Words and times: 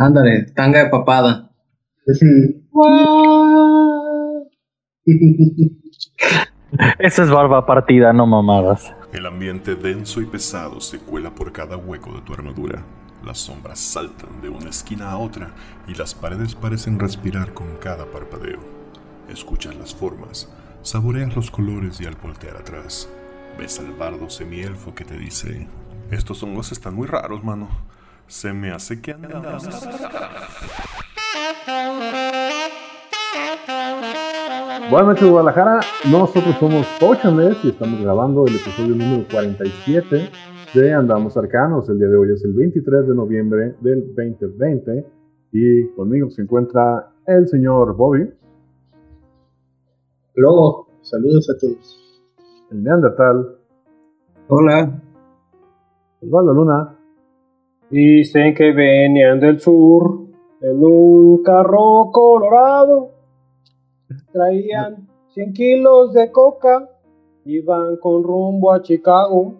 Ándale, 0.00 0.46
tanga 0.56 0.82
de 0.82 0.88
papada. 0.88 1.50
Esa 6.98 7.22
es 7.22 7.30
barba 7.30 7.66
partida, 7.66 8.10
no 8.14 8.26
mamadas. 8.26 8.94
El 9.12 9.26
ambiente 9.26 9.74
denso 9.74 10.22
y 10.22 10.24
pesado 10.24 10.80
se 10.80 11.00
cuela 11.00 11.34
por 11.34 11.52
cada 11.52 11.76
hueco 11.76 12.14
de 12.14 12.22
tu 12.22 12.32
armadura. 12.32 12.82
Las 13.26 13.36
sombras 13.40 13.78
saltan 13.78 14.40
de 14.40 14.48
una 14.48 14.70
esquina 14.70 15.10
a 15.10 15.18
otra 15.18 15.50
y 15.86 15.94
las 15.94 16.14
paredes 16.14 16.54
parecen 16.54 16.98
respirar 16.98 17.52
con 17.52 17.76
cada 17.76 18.06
parpadeo. 18.06 18.60
Escuchas 19.28 19.76
las 19.76 19.94
formas, 19.94 20.50
saboreas 20.80 21.36
los 21.36 21.50
colores 21.50 22.00
y 22.00 22.06
al 22.06 22.16
voltear 22.16 22.56
atrás, 22.56 23.06
ves 23.58 23.78
al 23.78 23.92
bardo 23.92 24.30
semielfo 24.30 24.94
que 24.94 25.04
te 25.04 25.18
dice: 25.18 25.68
Estos 26.10 26.42
hongos 26.42 26.72
están 26.72 26.94
muy 26.94 27.06
raros, 27.06 27.44
mano. 27.44 27.68
Se 28.30 28.52
me 28.52 28.70
hace 28.70 29.02
que 29.02 29.10
andamos. 29.10 29.64
Buenas 34.88 35.08
noches, 35.08 35.28
Guadalajara. 35.28 35.80
Nosotros 36.08 36.54
somos 36.60 36.86
Potionless 37.00 37.64
y 37.64 37.70
estamos 37.70 38.00
grabando 38.00 38.46
el 38.46 38.54
episodio 38.54 38.94
número 38.94 39.26
47 39.32 40.30
de 40.74 40.92
Andamos 40.92 41.36
Arcanos. 41.36 41.88
El 41.88 41.98
día 41.98 42.06
de 42.06 42.16
hoy 42.16 42.32
es 42.32 42.44
el 42.44 42.52
23 42.52 43.08
de 43.08 43.14
noviembre 43.16 43.74
del 43.80 44.14
2020 44.14 45.06
y 45.50 45.88
conmigo 45.88 46.30
se 46.30 46.42
encuentra 46.42 47.10
el 47.26 47.48
señor 47.48 47.96
Bobby, 47.96 48.32
Luego, 50.36 50.86
saludos 51.02 51.50
a 51.50 51.58
todos. 51.58 52.22
el 52.70 52.84
Neandertal, 52.84 53.56
Hola. 54.46 55.02
Osvaldo 56.20 56.54
Luna 56.54 56.99
Dicen 57.90 58.54
que 58.54 58.72
venían 58.72 59.40
del 59.40 59.58
sur 59.58 60.20
en 60.60 60.84
un 60.84 61.42
carro 61.42 62.10
colorado. 62.12 63.10
Traían 64.32 65.08
100 65.30 65.52
kilos 65.52 66.12
de 66.12 66.30
coca. 66.30 66.88
Iban 67.44 67.96
con 67.96 68.22
rumbo 68.22 68.72
a 68.72 68.80
Chicago. 68.80 69.54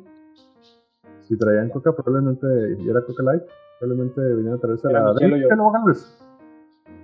Si 1.22 1.36
traían 1.36 1.70
coca, 1.70 1.92
probablemente, 1.92 2.46
y 2.78 2.88
era 2.88 3.02
coca 3.04 3.22
light, 3.22 3.42
probablemente 3.78 4.20
venían 4.20 4.54
a 4.54 4.58
traerse 4.58 4.88
Era 4.88 5.12
la 5.12 5.14
Michelo. 5.14 5.72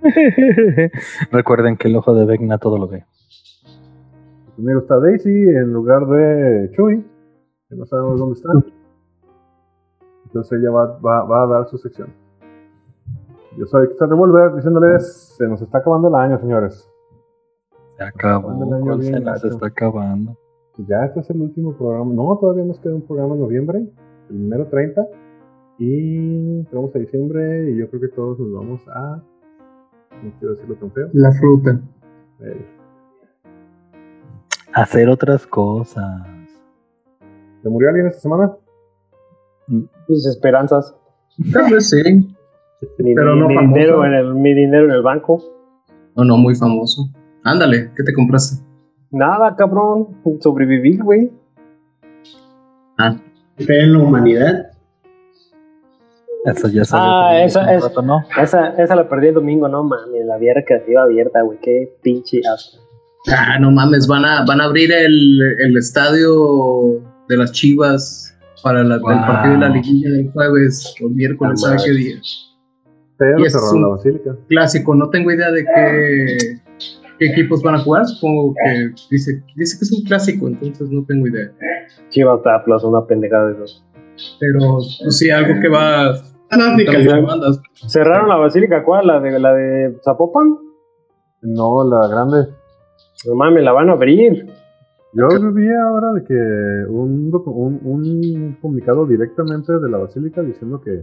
Recuerden 1.31 1.77
que 1.77 1.87
el 1.87 1.95
ojo 1.95 2.13
de 2.13 2.25
Vecna 2.25 2.57
todo 2.57 2.77
lo 2.77 2.87
ve. 2.87 3.05
Conmigo 4.55 4.79
está 4.79 4.99
Daisy 4.99 5.29
en 5.29 5.73
lugar 5.73 6.07
de 6.07 6.71
Chuy, 6.75 7.05
que 7.69 7.75
no 7.75 7.85
sabemos 7.85 8.19
dónde 8.19 8.35
está. 8.35 8.76
Entonces 10.37 10.59
ella 10.59 10.69
va, 10.69 10.97
va- 10.99 11.23
va 11.23 11.43
a 11.43 11.47
dar 11.47 11.67
su 11.67 11.77
sección. 11.79 12.09
Yo 13.57 13.65
soy 13.65 13.85
Extra 13.85 14.05
Revolver 14.05 14.53
diciéndoles, 14.53 15.33
se 15.35 15.47
nos 15.47 15.59
está 15.63 15.79
acabando 15.79 16.09
el 16.09 16.15
año, 16.15 16.37
señores. 16.39 16.87
Se 17.97 18.03
acabó. 18.03 18.43
Cuando 18.49 18.65
el 18.67 18.73
año 18.73 18.83
¿cuál 18.85 18.99
bien 18.99 19.13
se 19.15 19.19
nos 19.19 19.33
gacho. 19.41 19.47
está 19.47 19.65
acabando? 19.67 20.37
Pues 20.75 20.87
ya 20.87 21.05
este 21.05 21.21
es 21.21 21.29
el 21.31 21.41
último 21.41 21.73
programa. 21.75 22.13
No, 22.13 22.37
todavía 22.37 22.65
nos 22.65 22.79
queda 22.79 22.93
un 22.93 23.01
programa 23.01 23.33
en 23.33 23.41
noviembre, 23.41 23.79
el 23.79 23.89
primero 24.27 24.67
30. 24.67 25.07
Y 25.79 26.59
entramos 26.59 26.95
a 26.95 26.99
diciembre 26.99 27.71
y 27.71 27.77
yo 27.77 27.89
creo 27.89 28.01
que 28.01 28.07
todos 28.09 28.39
nos 28.39 28.53
vamos 28.53 28.81
a... 28.89 29.23
No 30.23 30.31
quiero 30.39 30.53
decirlo 30.53 30.75
tan 30.75 30.91
feo. 30.91 31.09
La 31.13 31.31
fruta. 31.31 31.79
Eh, 32.41 32.65
Hacer 34.73 35.09
otras 35.09 35.47
cosas. 35.47 36.21
¿Se 37.63 37.69
murió 37.69 37.89
alguien 37.89 38.05
esta 38.07 38.21
semana? 38.21 38.55
Mis 39.67 40.25
esperanzas. 40.25 40.95
Tal 41.53 41.71
vez 41.71 41.89
sí. 41.89 42.01
Mi, 42.99 43.13
Pero 43.15 43.33
mi- 43.35 43.39
no 43.41 43.47
mi 43.47 43.55
famoso. 43.55 43.73
dinero 43.75 44.05
en 44.05 44.13
el, 44.13 44.33
mi 44.35 44.53
dinero 44.53 44.85
en 44.85 44.91
el 44.91 45.01
banco. 45.01 45.43
O 46.15 46.23
no, 46.23 46.37
muy 46.37 46.55
famoso. 46.55 47.09
Ándale, 47.43 47.91
¿qué 47.95 48.03
te 48.03 48.13
compraste? 48.13 48.63
Nada, 49.11 49.55
cabrón. 49.55 50.07
Sobreviví, 50.41 50.97
güey. 50.97 51.31
Ah, 52.97 53.15
Fe 53.57 53.81
en 53.83 53.93
la 53.93 53.99
humanidad. 53.99 54.71
Eso 56.45 56.67
ya 56.69 56.85
se 56.85 56.95
Ah, 56.97 57.43
esa 57.43 57.73
es- 57.75 57.83
rato, 57.83 58.01
¿no? 58.01 58.23
Esa, 58.41 58.69
esa 58.81 58.95
la 58.95 59.09
perdí 59.09 59.27
el 59.27 59.33
domingo, 59.33 59.67
no 59.67 59.83
mames. 59.83 60.25
La 60.25 60.37
vía 60.37 60.53
recreativa 60.53 61.03
abierta, 61.03 61.41
güey. 61.41 61.59
Qué 61.61 61.97
pinche 62.01 62.41
asco. 62.51 62.81
Ah, 63.35 63.59
no 63.59 63.71
mames, 63.71 64.07
van 64.07 64.23
a, 64.23 64.45
van 64.45 64.61
a 64.61 64.65
abrir 64.65 64.91
el, 64.93 65.41
el 65.59 65.77
estadio 65.77 67.01
de 67.27 67.37
las 67.37 67.51
Chivas 67.51 68.36
para 68.67 68.83
la- 68.83 68.95
el 68.95 69.01
Wow. 69.01 69.09
partido 69.27 69.53
de 69.53 69.59
la 69.59 69.69
liguilla 69.69 70.09
del 70.09 70.31
jueves 70.31 70.95
o 71.03 71.09
miércoles, 71.09 71.53
Ah, 71.63 71.67
¿sabe 71.67 71.75
madre. 71.77 71.91
qué 71.91 71.97
día? 71.97 72.15
Pero 73.17 73.39
Y 73.39 73.45
es 73.45 73.53
cerraron 73.53 73.75
un- 73.77 73.81
la 73.83 73.87
basílica. 73.89 74.35
Clásico, 74.49 74.95
no 74.95 75.09
tengo 75.09 75.31
idea 75.31 75.51
de 75.51 75.63
qué, 75.65 76.37
qué 77.17 77.25
equipos 77.31 77.63
van 77.63 77.75
a 77.75 77.79
jugar, 77.79 78.05
supongo 78.05 78.53
que 78.63 78.89
dice, 79.09 79.41
dice 79.55 79.77
que 79.79 79.85
es 79.85 79.91
un 79.91 80.03
clásico, 80.03 80.47
entonces 80.47 80.89
no 80.91 81.03
tengo 81.05 81.25
idea. 81.27 81.51
Chivas 82.09 82.41
Atlas, 82.45 82.83
una 82.83 83.05
pendejada 83.05 83.47
de 83.47 83.53
esos. 83.55 83.83
Pero 84.39 84.59
pues 85.03 85.17
sí, 85.17 85.29
algo 85.29 85.59
que 85.61 85.67
va 85.69 86.09
Atlántica, 86.49 86.91
a 86.97 87.01
ya. 87.01 87.19
bandas. 87.19 87.59
¿Cerraron 87.87 88.29
la 88.29 88.35
basílica 88.37 88.83
cuál? 88.83 89.07
¿La 89.07 89.19
de, 89.19 89.39
la 89.39 89.53
de 89.53 89.97
Zapopan? 90.03 90.55
No, 91.41 91.83
la 91.89 92.07
grande. 92.07 92.49
No 93.27 93.35
mames, 93.35 93.63
la 93.63 93.71
van 93.71 93.89
a 93.89 93.93
abrir. 93.93 94.47
Yo 95.17 95.51
vi 95.51 95.67
ahora 95.73 96.13
de 96.13 96.23
que 96.23 96.91
un, 96.91 97.31
un, 97.33 97.79
un 97.83 98.57
comunicado 98.61 99.07
directamente 99.07 99.73
de 99.73 99.89
la 99.89 99.97
basílica 99.97 100.43
diciendo 100.43 100.79
que, 100.79 101.01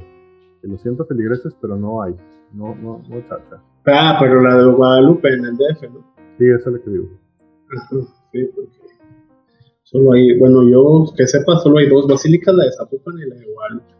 que 0.63 0.69
lo 0.69 0.79
siento 0.79 1.05
feligreses, 1.05 1.53
pero 1.61 1.77
no 1.77 2.01
hay. 2.01 2.15
No, 2.53 2.77
no, 2.77 3.03
no 3.09 3.21
chacha. 3.23 3.61
Ah, 3.87 4.17
pero 4.21 4.41
la 4.41 4.57
de 4.57 4.71
Guadalupe 4.71 5.29
en 5.35 5.45
el 5.47 5.57
DF, 5.57 5.83
¿no? 5.93 6.15
Sí, 6.39 6.45
eso 6.47 6.71
es 6.71 6.77
lo 6.77 6.83
que 6.83 6.91
digo. 6.91 7.09
Sí, 8.31 8.45
porque 8.55 8.71
solo 9.83 10.13
hay, 10.13 10.39
bueno, 10.39 10.63
yo 10.69 11.07
que 11.17 11.27
sepa, 11.27 11.57
solo 11.59 11.79
hay 11.79 11.89
dos 11.89 12.07
basílicas, 12.07 12.55
la 12.55 12.65
de 12.67 12.73
Zapopan 12.73 13.15
y 13.19 13.29
la 13.29 13.35
de 13.35 13.53
Guadalupe. 13.53 13.95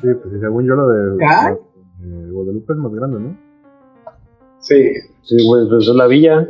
Sí, 0.00 0.08
pues 0.20 0.40
según 0.40 0.66
yo 0.66 0.74
lo 0.74 0.88
de, 0.88 1.24
¿Ah? 1.24 1.56
la 2.00 2.16
de 2.16 2.30
Guadalupe 2.30 2.72
es 2.72 2.78
más 2.78 2.92
grande, 2.92 3.20
¿no? 3.20 3.38
Sí, 4.58 4.90
Sí, 5.22 5.36
güey, 5.46 5.68
pues 5.68 5.86
es 5.86 5.94
la 5.94 6.08
villa. 6.08 6.48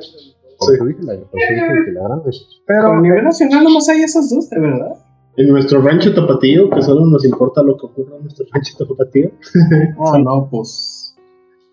Por 0.65 0.75
eso 0.75 0.85
dije 0.87 1.03
la, 1.03 1.13
por 1.15 1.41
eso 1.41 1.55
dije 1.55 1.85
que 1.87 1.93
la 1.93 2.03
grande. 2.09 2.31
Pero 2.67 2.93
a 2.93 3.01
nivel 3.01 3.25
nacional 3.25 3.65
nomás 3.65 3.89
hay 3.89 4.03
esas 4.03 4.31
dos, 4.31 4.49
de 4.51 4.61
verdad. 4.61 4.93
en 5.37 5.49
nuestro 5.49 5.81
rancho 5.83 6.15
tapatío, 6.15 6.69
que 6.71 6.83
solo 6.83 7.07
nos 7.07 7.25
importa 7.25 7.63
lo 7.63 7.77
que 7.77 7.87
ocurra 7.87 8.17
en 8.17 8.23
nuestro 8.23 8.47
rancho 8.53 8.77
tapatío. 8.79 9.31
Oh, 9.99 10.19
no, 10.19 10.49
pues 10.51 11.17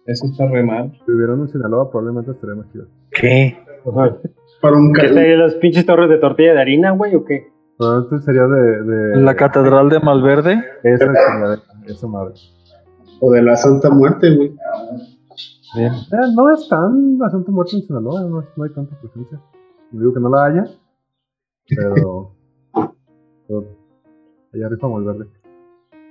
eso 0.06 0.26
está 0.26 0.48
re 0.48 0.64
mal. 0.64 0.92
Si 1.06 1.12
hubieran 1.12 1.42
en 1.42 1.48
Sinaloa, 1.50 1.90
probablemente 1.92 2.32
estaría 2.32 2.56
más 2.56 2.72
chido. 2.72 2.86
¿Qué? 3.12 3.58
Ajá. 3.86 4.18
Para 4.62 4.76
un 4.78 4.92
¿Qué 4.94 5.08
serían 5.10 5.40
las 5.40 5.56
pinches 5.56 5.86
torres 5.86 6.10
de 6.10 6.18
tortilla 6.18 6.54
de 6.54 6.62
harina, 6.62 6.92
güey, 6.92 7.16
o 7.16 7.24
qué? 7.24 7.48
Probablemente 7.78 8.26
sería 8.26 8.44
de. 8.48 8.84
de 8.84 9.22
¿La 9.22 9.36
catedral 9.36 9.90
de 9.90 10.00
Malverde? 10.02 10.62
Esa 10.84 11.06
chingadera, 11.06 11.62
esa 11.88 12.08
madre. 12.08 12.34
o 13.22 13.32
de 13.32 13.42
la 13.42 13.56
Santa 13.56 13.90
Muerte, 13.90 14.36
güey. 14.36 14.54
Bien. 15.76 15.94
Eh, 15.94 16.34
no 16.36 16.50
es 16.52 16.68
tan 16.68 17.18
la 17.20 17.30
Santa 17.30 17.52
Muerte 17.52 17.76
en 17.76 17.84
Sinaloa, 17.84 18.22
no, 18.22 18.44
no 18.56 18.64
hay 18.64 18.74
tanta 18.74 19.00
presencia. 19.00 19.40
No 19.92 20.00
digo 20.00 20.14
que 20.14 20.20
no 20.20 20.30
la 20.30 20.46
haya, 20.46 20.66
pero. 21.68 22.32
pero 23.48 23.66
allá 24.54 24.70
rifa 24.70 24.88
Malverde. 24.88 25.28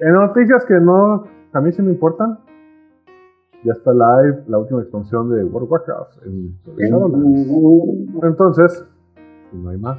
En 0.00 0.12
noticias 0.12 0.64
que 0.66 0.74
no. 0.74 1.24
A 1.52 1.60
mí 1.60 1.72
sí 1.72 1.82
me 1.82 1.92
importan. 1.92 2.38
Ya 3.64 3.72
está 3.72 3.92
live 3.92 4.44
la 4.46 4.58
última 4.58 4.80
expansión 4.82 5.30
de 5.30 5.42
World 5.42 5.64
of 5.64 5.72
Warcraft 5.72 6.26
en 6.26 6.56
Shadowlands. 6.76 8.22
Entonces, 8.22 8.86
si 9.50 9.56
no 9.56 9.70
hay 9.70 9.78
más. 9.78 9.98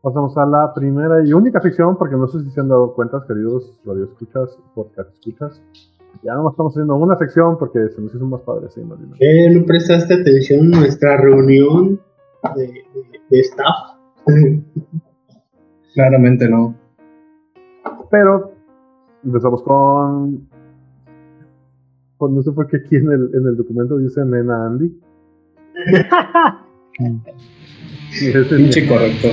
Pasamos 0.00 0.36
a 0.36 0.46
la 0.46 0.72
primera 0.74 1.24
y 1.26 1.32
única 1.32 1.60
sección, 1.60 1.96
porque 1.96 2.14
no 2.14 2.26
sé 2.26 2.40
si 2.40 2.50
se 2.50 2.60
han 2.60 2.68
dado 2.68 2.94
cuenta, 2.94 3.24
queridos 3.26 3.80
radioescuchas, 3.84 4.58
podcast 4.74 5.10
escuchas. 5.14 5.62
Ya 6.22 6.34
no 6.34 6.50
estamos 6.50 6.72
haciendo 6.72 6.94
una 6.96 7.16
sección 7.16 7.58
porque 7.58 7.88
se 7.94 8.00
nos 8.00 8.14
hizo 8.14 8.24
más 8.26 8.40
padre, 8.42 8.68
sí, 8.70 8.80
más 8.82 8.98
bien. 8.98 9.12
¿Qué 9.18 9.50
no 9.50 9.64
prestaste 9.66 10.14
atención 10.14 10.72
a 10.74 10.78
nuestra 10.80 11.16
reunión 11.18 12.00
de, 12.56 12.62
de- 12.66 12.84
de 13.30 13.40
staff? 13.40 13.74
Claramente 15.94 16.48
no. 16.48 16.74
Pero 18.10 18.52
empezamos 19.24 19.62
con. 19.62 20.48
con 22.16 22.34
no 22.34 22.42
sé 22.42 22.52
por 22.52 22.66
qué 22.68 22.78
aquí 22.78 22.96
en 22.96 23.10
el, 23.12 23.30
en 23.34 23.46
el 23.46 23.56
documento 23.56 23.96
dice 23.98 24.24
Nena 24.24 24.66
Andy. 24.66 24.92
Y 28.22 28.28
ese 28.28 28.40
es 28.42 28.46
Pinche 28.46 28.86
correcto. 28.86 29.26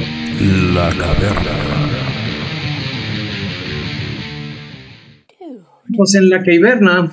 La 0.73 0.89
caverna. 0.89 1.81
Pues 5.95 6.15
en 6.15 6.29
la 6.29 6.43
que 6.43 6.55
hiberna, 6.55 7.11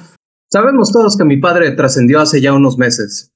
sabemos 0.51 0.93
todos 0.93 1.17
que 1.17 1.25
mi 1.25 1.39
padre 1.39 1.71
trascendió 1.73 2.21
hace 2.21 2.41
ya 2.41 2.53
unos 2.53 2.79
meses. 2.79 3.35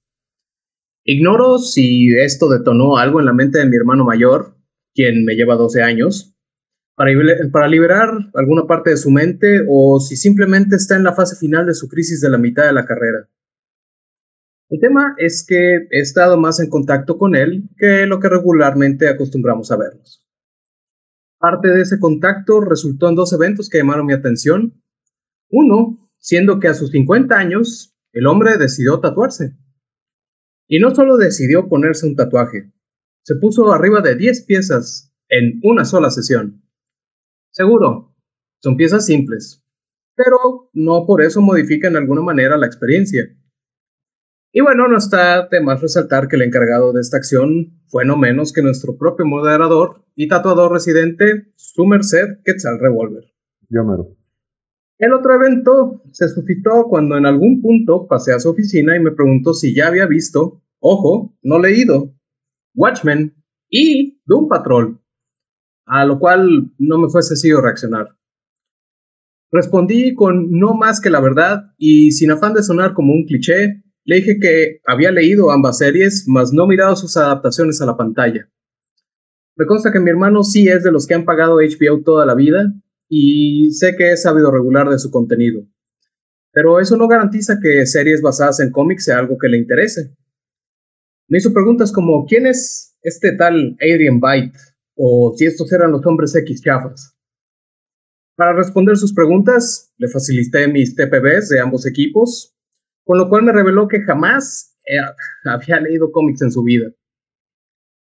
Ignoro 1.05 1.59
si 1.59 2.15
esto 2.17 2.49
detonó 2.49 2.97
algo 2.97 3.19
en 3.21 3.27
la 3.27 3.33
mente 3.33 3.59
de 3.59 3.67
mi 3.67 3.77
hermano 3.77 4.05
mayor, 4.05 4.57
quien 4.95 5.25
me 5.25 5.35
lleva 5.35 5.57
12 5.57 5.83
años, 5.83 6.37
para, 6.95 7.13
para 7.51 7.69
liberar 7.69 8.11
alguna 8.35 8.67
parte 8.67 8.91
de 8.91 8.97
su 8.97 9.11
mente 9.11 9.65
o 9.69 9.99
si 9.99 10.17
simplemente 10.17 10.77
está 10.77 10.97
en 10.97 11.05
la 11.05 11.15
fase 11.15 11.37
final 11.37 11.67
de 11.67 11.75
su 11.75 11.89
crisis 11.89 12.21
de 12.21 12.31
la 12.31 12.39
mitad 12.39 12.65
de 12.65 12.73
la 12.73 12.85
carrera. 12.85 13.29
El 14.69 14.81
tema 14.81 15.15
es 15.19 15.45
que 15.47 15.87
he 15.91 16.01
estado 16.01 16.39
más 16.39 16.61
en 16.61 16.71
contacto 16.71 17.19
con 17.19 17.35
él 17.35 17.69
que 17.77 18.07
lo 18.07 18.21
que 18.21 18.29
regularmente 18.29 19.09
acostumbramos 19.09 19.71
a 19.71 19.77
vernos. 19.77 20.27
Parte 21.39 21.69
de 21.69 21.83
ese 21.83 21.99
contacto 21.99 22.61
resultó 22.61 23.09
en 23.09 23.17
dos 23.17 23.33
eventos 23.33 23.69
que 23.69 23.79
llamaron 23.79 24.07
mi 24.07 24.13
atención. 24.13 24.82
Uno, 25.53 26.11
siendo 26.19 26.59
que 26.59 26.69
a 26.69 26.75
sus 26.75 26.91
50 26.91 27.37
años, 27.37 27.95
el 28.13 28.27
hombre 28.27 28.57
decidió 28.57 29.01
tatuarse. 29.01 29.55
Y 30.67 30.81
no 30.81 30.95
solo 30.95 31.19
decidió 31.19 31.69
ponerse 31.69 32.07
un 32.07 32.17
tatuaje, 32.17 32.73
se 33.23 33.37
puso 33.37 33.71
arriba 33.71 34.01
de 34.01 34.17
10 34.17 34.47
piezas 34.47 35.15
en 35.29 35.61
una 35.63 35.85
sola 35.85 36.11
sesión. 36.11 36.65
Seguro, 37.51 38.17
son 38.61 38.79
piezas 38.79 39.05
simples, 39.05 39.63
pero 40.17 40.71
no 40.73 41.05
por 41.07 41.21
eso 41.21 41.43
modifican 41.43 41.93
de 41.93 41.99
alguna 41.99 42.23
manera 42.23 42.57
la 42.57 42.67
experiencia. 42.67 43.25
Y 44.53 44.63
bueno, 44.63 44.89
no 44.89 44.97
está 44.97 45.49
de 45.49 45.61
más 45.61 45.83
resaltar 45.83 46.29
que 46.29 46.37
el 46.37 46.43
encargado 46.43 46.95
de 46.95 47.03
esta 47.03 47.19
acción 47.19 47.83
fue 47.89 48.07
no 48.07 48.17
menos 48.17 48.55
que 48.55 48.63
nuestro 48.63 48.97
propio 48.97 49.27
moderador 49.27 50.07
y 50.15 50.29
tatuador 50.29 50.73
residente, 50.73 51.53
su 51.57 51.85
merced 51.85 52.39
Quetzal 52.43 52.79
Revolver. 52.81 53.25
Yo 53.69 53.85
mero. 53.85 54.22
El 55.03 55.15
otro 55.15 55.35
evento 55.35 56.01
se 56.13 56.29
suscitó 56.29 56.85
cuando 56.89 57.17
en 57.17 57.27
algún 57.27 57.61
punto 57.61 58.07
pasé 58.07 58.35
a 58.35 58.39
su 58.39 58.51
oficina 58.51 58.95
y 58.95 59.01
me 59.01 59.11
preguntó 59.11 59.53
si 59.53 59.75
ya 59.75 59.89
había 59.89 60.07
visto, 60.07 60.63
ojo, 60.79 61.37
no 61.43 61.59
leído, 61.59 62.15
Watchmen 62.77 63.35
y 63.69 64.21
Doom 64.27 64.47
Patrol, 64.47 65.01
a 65.87 66.05
lo 66.05 66.21
cual 66.21 66.71
no 66.79 66.99
me 66.99 67.09
fue 67.09 67.25
sencillo 67.25 67.61
reaccionar. 67.61 68.17
Respondí 69.51 70.15
con 70.15 70.53
no 70.53 70.75
más 70.75 71.01
que 71.01 71.11
la 71.11 71.19
verdad 71.19 71.73
y 71.79 72.13
sin 72.13 72.31
afán 72.31 72.55
de 72.55 72.63
sonar 72.63 72.95
como 72.95 73.13
un 73.13 73.25
cliché, 73.25 73.83
le 74.05 74.17
dije 74.17 74.39
que 74.41 74.79
había 74.87 75.11
leído 75.11 75.51
ambas 75.51 75.79
series, 75.79 76.27
mas 76.29 76.53
no 76.53 76.69
mirado 76.69 76.95
sus 76.95 77.17
adaptaciones 77.17 77.83
a 77.83 77.87
la 77.87 77.97
pantalla. 77.97 78.49
Me 79.57 79.67
consta 79.67 79.91
que 79.91 79.99
mi 79.99 80.11
hermano 80.11 80.45
sí 80.45 80.69
es 80.69 80.85
de 80.85 80.93
los 80.93 81.09
que 81.09 81.15
han 81.15 81.25
pagado 81.25 81.57
HBO 81.57 82.05
toda 82.05 82.25
la 82.25 82.37
vida 82.37 82.73
y 83.15 83.71
sé 83.73 83.95
que 83.95 84.13
es 84.13 84.23
sabido 84.23 84.51
regular 84.51 84.89
de 84.89 84.99
su 84.99 85.11
contenido. 85.11 85.63
Pero 86.51 86.81
eso 86.81 86.97
no 86.97 87.09
garantiza 87.09 87.59
que 87.63 87.85
series 87.85 88.23
basadas 88.23 88.61
en 88.61 88.71
cómics 88.71 89.05
sea 89.05 89.19
algo 89.19 89.37
que 89.37 89.51
le 89.51 89.59
interese. 89.59 90.17
Me 91.29 91.37
hizo 91.37 91.53
preguntas 91.53 91.93
como 91.93 92.25
¿quién 92.25 92.47
es 92.47 92.97
este 93.03 93.37
tal 93.37 93.77
Adrian 93.83 94.19
Byte? 94.19 94.57
o 94.95 95.35
si 95.37 95.45
estos 95.45 95.71
eran 95.73 95.93
los 95.93 96.07
hombres 96.07 96.35
X 96.35 96.63
chafas. 96.63 97.15
Para 98.35 98.55
responder 98.55 98.97
sus 98.97 99.13
preguntas, 99.13 99.93
le 99.99 100.09
facilité 100.09 100.69
mis 100.69 100.95
TPBs 100.95 101.51
de 101.51 101.61
ambos 101.61 101.87
equipos, 101.87 102.55
con 103.05 103.19
lo 103.19 103.29
cual 103.29 103.43
me 103.43 103.53
reveló 103.53 103.89
que 103.89 104.01
jamás 104.01 104.79
eh, 104.87 104.97
había 105.45 105.81
leído 105.81 106.13
cómics 106.13 106.41
en 106.41 106.51
su 106.51 106.63
vida. 106.63 106.91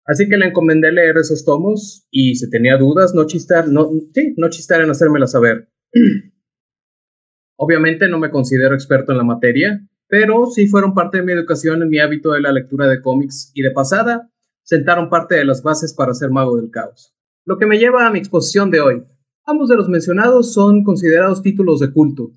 Así 0.07 0.29
que 0.29 0.37
le 0.37 0.47
encomendé 0.47 0.91
leer 0.91 1.17
esos 1.17 1.43
tomos 1.43 2.07
y 2.09 2.35
si 2.35 2.49
tenía 2.49 2.77
dudas, 2.77 3.13
no 3.13 3.27
chistar, 3.27 3.67
no, 3.67 3.91
sí, 4.13 4.33
no 4.37 4.49
chistar 4.49 4.81
en 4.81 4.89
hacérmela 4.89 5.27
saber. 5.27 5.69
Obviamente 7.57 8.07
no 8.07 8.17
me 8.17 8.31
considero 8.31 8.73
experto 8.73 9.11
en 9.11 9.17
la 9.17 9.25
materia, 9.25 9.85
pero 10.07 10.45
sí 10.45 10.67
fueron 10.67 10.93
parte 10.93 11.17
de 11.17 11.23
mi 11.23 11.33
educación 11.33 11.81
en 11.81 11.89
mi 11.89 11.99
hábito 11.99 12.31
de 12.31 12.41
la 12.41 12.53
lectura 12.53 12.87
de 12.87 13.01
cómics 13.01 13.51
y 13.53 13.61
de 13.61 13.71
pasada 13.71 14.31
sentaron 14.63 15.09
parte 15.09 15.35
de 15.35 15.43
las 15.43 15.61
bases 15.61 15.93
para 15.93 16.13
ser 16.13 16.29
mago 16.29 16.55
del 16.55 16.71
caos. 16.71 17.13
Lo 17.45 17.57
que 17.57 17.65
me 17.65 17.77
lleva 17.77 18.07
a 18.07 18.11
mi 18.11 18.19
exposición 18.19 18.71
de 18.71 18.79
hoy. 18.79 19.03
Ambos 19.45 19.67
de 19.67 19.75
los 19.75 19.89
mencionados 19.89 20.53
son 20.53 20.83
considerados 20.83 21.41
títulos 21.41 21.79
de 21.81 21.91
culto. 21.91 22.31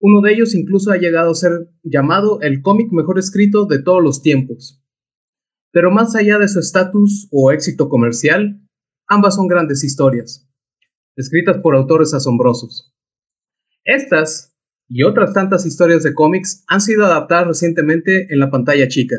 Uno 0.00 0.20
de 0.20 0.32
ellos 0.32 0.54
incluso 0.54 0.92
ha 0.92 0.96
llegado 0.96 1.32
a 1.32 1.34
ser 1.34 1.70
llamado 1.82 2.40
el 2.40 2.62
cómic 2.62 2.92
mejor 2.92 3.18
escrito 3.18 3.66
de 3.66 3.82
todos 3.82 4.02
los 4.02 4.22
tiempos. 4.22 4.77
Pero 5.72 5.90
más 5.90 6.14
allá 6.16 6.38
de 6.38 6.48
su 6.48 6.60
estatus 6.60 7.28
o 7.30 7.52
éxito 7.52 7.88
comercial, 7.88 8.60
ambas 9.06 9.36
son 9.36 9.48
grandes 9.48 9.84
historias, 9.84 10.48
escritas 11.16 11.58
por 11.58 11.76
autores 11.76 12.14
asombrosos. 12.14 12.94
Estas 13.84 14.54
y 14.88 15.02
otras 15.02 15.34
tantas 15.34 15.66
historias 15.66 16.02
de 16.02 16.14
cómics 16.14 16.64
han 16.66 16.80
sido 16.80 17.04
adaptadas 17.04 17.48
recientemente 17.48 18.32
en 18.32 18.38
la 18.38 18.50
pantalla 18.50 18.88
chica. 18.88 19.16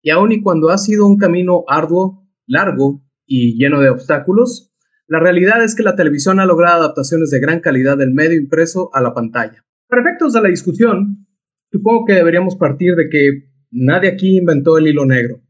Y 0.00 0.10
aun 0.10 0.32
y 0.32 0.42
cuando 0.42 0.70
ha 0.70 0.78
sido 0.78 1.06
un 1.06 1.18
camino 1.18 1.64
arduo, 1.68 2.28
largo 2.46 3.02
y 3.26 3.56
lleno 3.56 3.80
de 3.80 3.90
obstáculos, 3.90 4.72
la 5.08 5.20
realidad 5.20 5.62
es 5.62 5.74
que 5.74 5.82
la 5.82 5.96
televisión 5.96 6.40
ha 6.40 6.46
logrado 6.46 6.80
adaptaciones 6.80 7.30
de 7.30 7.40
gran 7.40 7.60
calidad 7.60 7.98
del 7.98 8.14
medio 8.14 8.40
impreso 8.40 8.90
a 8.94 9.00
la 9.00 9.12
pantalla. 9.14 9.64
Para 9.88 10.02
efectos 10.02 10.32
de 10.32 10.40
la 10.40 10.48
discusión, 10.48 11.26
supongo 11.70 12.06
que 12.06 12.14
deberíamos 12.14 12.56
partir 12.56 12.94
de 12.94 13.08
que 13.10 13.50
nadie 13.70 14.10
aquí 14.10 14.38
inventó 14.38 14.78
el 14.78 14.86
hilo 14.86 15.04
negro. 15.04 15.42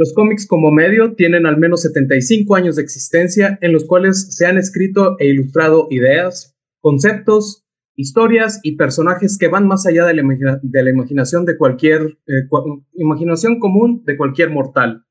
Los 0.00 0.14
cómics 0.14 0.46
como 0.46 0.70
medio 0.70 1.12
tienen 1.12 1.44
al 1.44 1.58
menos 1.58 1.82
75 1.82 2.56
años 2.56 2.76
de 2.76 2.82
existencia 2.82 3.58
en 3.60 3.74
los 3.74 3.84
cuales 3.84 4.34
se 4.34 4.46
han 4.46 4.56
escrito 4.56 5.18
e 5.18 5.26
ilustrado 5.26 5.88
ideas, 5.90 6.56
conceptos, 6.80 7.66
historias 7.96 8.60
y 8.62 8.76
personajes 8.76 9.36
que 9.36 9.48
van 9.48 9.68
más 9.68 9.84
allá 9.84 10.06
de 10.06 10.14
la, 10.14 10.90
imaginación 10.90 11.44
de 11.44 11.58
cualquier 11.58 12.16
eh, 12.26 12.48
imaginación 12.94 13.58
común 13.60 14.02
de 14.06 14.16
cualquier 14.16 14.48
mortal, 14.48 15.04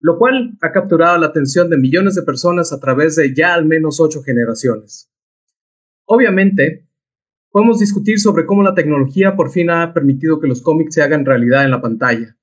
lo 0.00 0.16
cual 0.16 0.56
ha 0.62 0.72
capturado 0.72 1.18
la 1.18 1.26
atención 1.26 1.68
de 1.68 1.76
millones 1.76 2.14
de 2.14 2.22
personas 2.22 2.72
a 2.72 2.80
través 2.80 3.16
de 3.16 3.34
ya 3.34 3.52
al 3.52 3.66
menos 3.66 4.00
ocho 4.00 4.22
generaciones. 4.22 5.10
Obviamente, 6.06 6.88
podemos 7.50 7.80
discutir 7.80 8.18
sobre 8.18 8.46
cómo 8.46 8.62
la 8.62 8.74
tecnología 8.74 9.36
por 9.36 9.50
fin 9.50 9.68
ha 9.68 9.92
permitido 9.92 10.40
que 10.40 10.48
los 10.48 10.62
cómics 10.62 10.94
se 10.94 11.02
hagan 11.02 11.26
realidad 11.26 11.64
en 11.64 11.70
la 11.70 11.82
pantalla. 11.82 12.38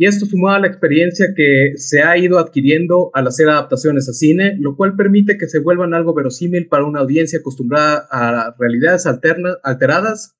Y 0.00 0.06
esto 0.06 0.24
sumado 0.24 0.56
a 0.56 0.60
la 0.60 0.66
experiencia 0.66 1.34
que 1.36 1.74
se 1.76 2.02
ha 2.02 2.16
ido 2.16 2.38
adquiriendo 2.38 3.10
al 3.12 3.26
hacer 3.26 3.50
adaptaciones 3.50 4.08
a 4.08 4.14
cine, 4.14 4.56
lo 4.58 4.74
cual 4.74 4.96
permite 4.96 5.36
que 5.36 5.46
se 5.46 5.58
vuelvan 5.58 5.92
algo 5.92 6.14
verosímil 6.14 6.68
para 6.68 6.86
una 6.86 7.00
audiencia 7.00 7.40
acostumbrada 7.40 8.08
a 8.10 8.56
realidades 8.58 9.04
alteradas 9.06 10.38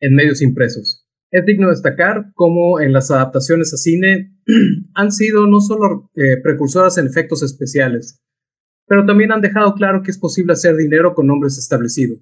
en 0.00 0.16
medios 0.16 0.42
impresos. 0.42 1.06
Es 1.30 1.46
digno 1.46 1.70
destacar 1.70 2.32
cómo 2.34 2.80
en 2.80 2.92
las 2.92 3.12
adaptaciones 3.12 3.72
a 3.72 3.76
cine 3.76 4.36
han 4.94 5.12
sido 5.12 5.46
no 5.46 5.60
solo 5.60 6.10
eh, 6.16 6.38
precursoras 6.42 6.98
en 6.98 7.06
efectos 7.06 7.44
especiales, 7.44 8.20
pero 8.88 9.06
también 9.06 9.30
han 9.30 9.40
dejado 9.40 9.74
claro 9.74 10.02
que 10.02 10.10
es 10.10 10.18
posible 10.18 10.54
hacer 10.54 10.74
dinero 10.74 11.14
con 11.14 11.28
nombres 11.28 11.58
establecidos. 11.58 12.18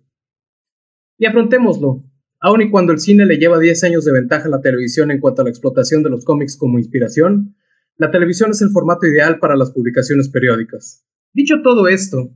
Y 1.17 1.25
afrontémoslo, 1.25 2.05
Aun 2.45 2.61
y 2.61 2.71
cuando 2.71 2.93
el 2.93 2.99
cine 2.99 3.25
le 3.25 3.39
lleva 3.39 3.59
10 3.59 3.85
años 3.85 4.05
de 4.05 4.13
ventaja 4.13 4.49
a 4.49 4.51
la 4.51 4.61
televisión 4.61 5.11
en 5.11 5.19
cuanto 5.19 5.41
a 5.41 5.45
la 5.45 5.51
explotación 5.51 6.03
de 6.03 6.11
los 6.11 6.27
cómics 6.27 6.59
como 6.59 6.79
inspiración, 6.79 7.57
la 7.97 8.11
televisión 8.11 8.51
es 8.51 8.61
el 8.61 8.69
formato 8.69 9.07
ideal 9.07 9.39
para 9.39 9.57
las 9.57 9.71
publicaciones 9.71 10.29
periódicas. 10.29 11.07
Dicho 11.33 11.63
todo 11.63 11.89
esto, 11.89 12.35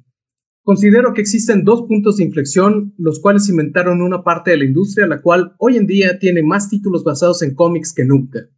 considero 0.62 1.12
que 1.12 1.20
existen 1.20 1.62
dos 1.62 1.82
puntos 1.82 2.16
de 2.16 2.24
inflexión 2.24 2.94
los 2.96 3.20
cuales 3.20 3.50
inventaron 3.50 4.00
una 4.00 4.24
parte 4.24 4.50
de 4.52 4.56
la 4.56 4.64
industria 4.64 5.06
la 5.06 5.20
cual 5.20 5.54
hoy 5.58 5.76
en 5.76 5.86
día 5.86 6.18
tiene 6.18 6.42
más 6.42 6.70
títulos 6.70 7.04
basados 7.04 7.42
en 7.42 7.54
cómics 7.54 7.92
que 7.92 8.06
nunca. 8.06 8.48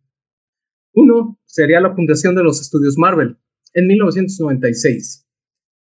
Uno 0.95 1.41
sería 1.47 1.81
la 1.81 1.97
fundación 1.97 2.37
de 2.37 2.45
los 2.45 2.61
estudios 2.61 2.97
Marvel 2.97 3.39
en 3.75 3.89
1996. 3.89 5.27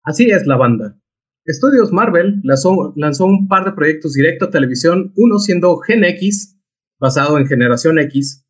Así 0.04 0.30
es 0.30 0.46
la 0.46 0.56
banda. 0.56 1.00
Estudios 1.48 1.92
Marvel 1.92 2.40
lanzó, 2.42 2.92
lanzó, 2.94 3.24
un 3.24 3.48
par 3.48 3.64
de 3.64 3.72
proyectos 3.72 4.12
directo 4.12 4.44
a 4.44 4.50
televisión, 4.50 5.14
uno 5.16 5.38
siendo 5.38 5.78
Gen 5.78 6.04
X, 6.04 6.60
basado 7.00 7.38
en 7.38 7.46
Generación 7.46 7.98
X. 7.98 8.46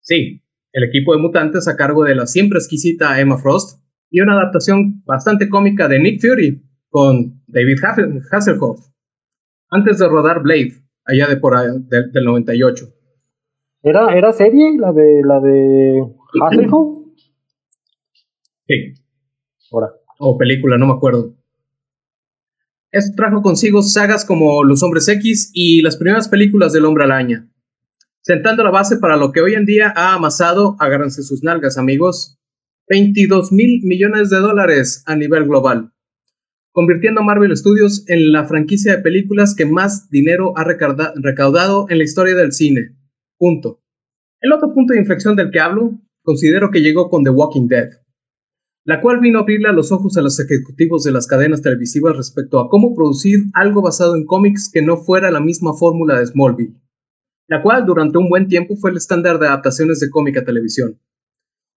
Sí, 0.00 0.42
el 0.72 0.82
equipo 0.82 1.14
de 1.14 1.20
mutantes 1.20 1.68
a 1.68 1.76
cargo 1.76 2.02
de 2.02 2.16
la 2.16 2.26
siempre 2.26 2.58
exquisita 2.58 3.20
Emma 3.20 3.38
Frost, 3.38 3.80
y 4.10 4.20
una 4.20 4.32
adaptación 4.32 5.00
bastante 5.04 5.48
cómica 5.48 5.86
de 5.86 6.00
Nick 6.00 6.20
Fury 6.20 6.60
con 6.88 7.40
David 7.46 7.78
Hasselhoff, 8.32 8.80
antes 9.70 10.00
de 10.00 10.08
rodar 10.08 10.42
Blade, 10.42 10.72
allá 11.04 11.28
de 11.28 11.36
por 11.36 11.56
de, 11.56 12.10
del 12.10 12.24
98. 12.24 12.84
¿Era, 13.84 14.12
¿Era 14.12 14.32
serie 14.32 14.76
la 14.76 14.92
de 14.92 15.22
la 15.24 15.38
de 15.38 16.02
Hasselhoff? 16.42 16.98
Sí. 18.66 18.94
Ahora. 19.70 19.92
O 20.18 20.36
película, 20.36 20.76
no 20.76 20.88
me 20.88 20.94
acuerdo. 20.94 21.39
Esto 22.92 23.14
trajo 23.14 23.40
consigo 23.40 23.82
sagas 23.82 24.24
como 24.24 24.64
Los 24.64 24.82
Hombres 24.82 25.06
X 25.06 25.52
y 25.54 25.80
las 25.80 25.96
primeras 25.96 26.28
películas 26.28 26.72
del 26.72 26.84
Hombre 26.84 27.04
Araña, 27.04 27.48
sentando 28.20 28.64
la 28.64 28.70
base 28.70 28.96
para 28.96 29.16
lo 29.16 29.30
que 29.30 29.40
hoy 29.40 29.54
en 29.54 29.64
día 29.64 29.92
ha 29.94 30.14
amasado, 30.14 30.74
agárrense 30.80 31.22
sus 31.22 31.44
nalgas 31.44 31.78
amigos, 31.78 32.36
22 32.88 33.52
mil 33.52 33.80
millones 33.84 34.28
de 34.30 34.38
dólares 34.38 35.04
a 35.06 35.14
nivel 35.14 35.44
global, 35.44 35.92
convirtiendo 36.72 37.20
a 37.20 37.24
Marvel 37.24 37.56
Studios 37.56 38.02
en 38.08 38.32
la 38.32 38.46
franquicia 38.46 38.96
de 38.96 39.02
películas 39.02 39.54
que 39.54 39.66
más 39.66 40.10
dinero 40.10 40.52
ha 40.56 40.64
recaudado 40.64 41.86
en 41.90 41.98
la 41.98 42.04
historia 42.04 42.34
del 42.34 42.50
cine. 42.50 42.96
Punto. 43.38 43.84
El 44.40 44.52
otro 44.52 44.74
punto 44.74 44.94
de 44.94 44.98
inflexión 44.98 45.36
del 45.36 45.52
que 45.52 45.60
hablo, 45.60 46.00
considero 46.24 46.72
que 46.72 46.80
llegó 46.80 47.08
con 47.08 47.22
The 47.22 47.30
Walking 47.30 47.68
Dead. 47.68 47.90
La 48.84 49.00
cual 49.00 49.20
vino 49.20 49.38
a 49.38 49.42
abrirle 49.42 49.72
los 49.72 49.92
ojos 49.92 50.16
a 50.16 50.22
los 50.22 50.40
ejecutivos 50.40 51.04
de 51.04 51.12
las 51.12 51.26
cadenas 51.26 51.62
televisivas 51.62 52.16
respecto 52.16 52.58
a 52.58 52.68
cómo 52.68 52.94
producir 52.94 53.40
algo 53.54 53.82
basado 53.82 54.16
en 54.16 54.24
cómics 54.24 54.70
que 54.72 54.82
no 54.82 54.96
fuera 54.96 55.30
la 55.30 55.40
misma 55.40 55.74
fórmula 55.74 56.18
de 56.18 56.26
Smallville, 56.26 56.80
la 57.48 57.62
cual 57.62 57.84
durante 57.84 58.18
un 58.18 58.28
buen 58.28 58.48
tiempo 58.48 58.76
fue 58.76 58.90
el 58.90 58.96
estándar 58.96 59.38
de 59.38 59.48
adaptaciones 59.48 60.00
de 60.00 60.10
cómic 60.10 60.38
a 60.38 60.44
televisión. 60.44 60.98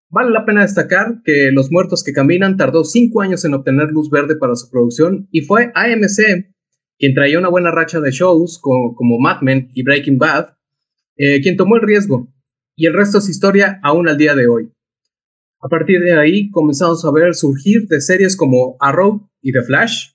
Vale 0.09 0.29
la 0.29 0.45
pena 0.45 0.61
destacar 0.61 1.21
que 1.23 1.51
Los 1.51 1.71
Muertos 1.71 2.03
que 2.03 2.13
Caminan 2.13 2.55
tardó 2.55 2.83
cinco 2.83 3.21
años 3.21 3.43
en 3.45 3.55
obtener 3.55 3.89
luz 3.89 4.09
verde 4.09 4.35
para 4.35 4.55
su 4.55 4.69
producción 4.69 5.27
y 5.31 5.41
fue 5.41 5.71
AMC 5.73 6.53
quien 6.99 7.15
traía 7.15 7.39
una 7.39 7.49
buena 7.49 7.71
racha 7.71 7.99
de 7.99 8.11
shows 8.11 8.59
como, 8.61 9.19
Mad 9.19 9.41
Men 9.41 9.69
y 9.73 9.83
Breaking 9.83 10.17
Bad, 10.17 10.55
eh, 11.17 11.41
quien 11.41 11.57
tomó 11.57 11.75
el 11.75 11.81
riesgo, 11.81 12.31
y 12.77 12.85
el 12.85 12.93
resto 12.93 13.17
es 13.17 13.27
historia 13.27 13.79
aún 13.83 14.07
al 14.07 14.17
día 14.17 14.35
de 14.35 14.47
hoy. 14.47 14.71
A 15.63 15.69
partir 15.69 16.01
de 16.01 16.11
ahí 16.11 16.51
comenzamos 16.51 17.05
a 17.05 17.11
ver 17.11 17.33
surgir 17.33 17.87
de 17.87 18.01
series 18.01 18.35
como 18.35 18.75
Arrow 18.81 19.29
y 19.41 19.53
The 19.53 19.61
Flash, 19.61 20.09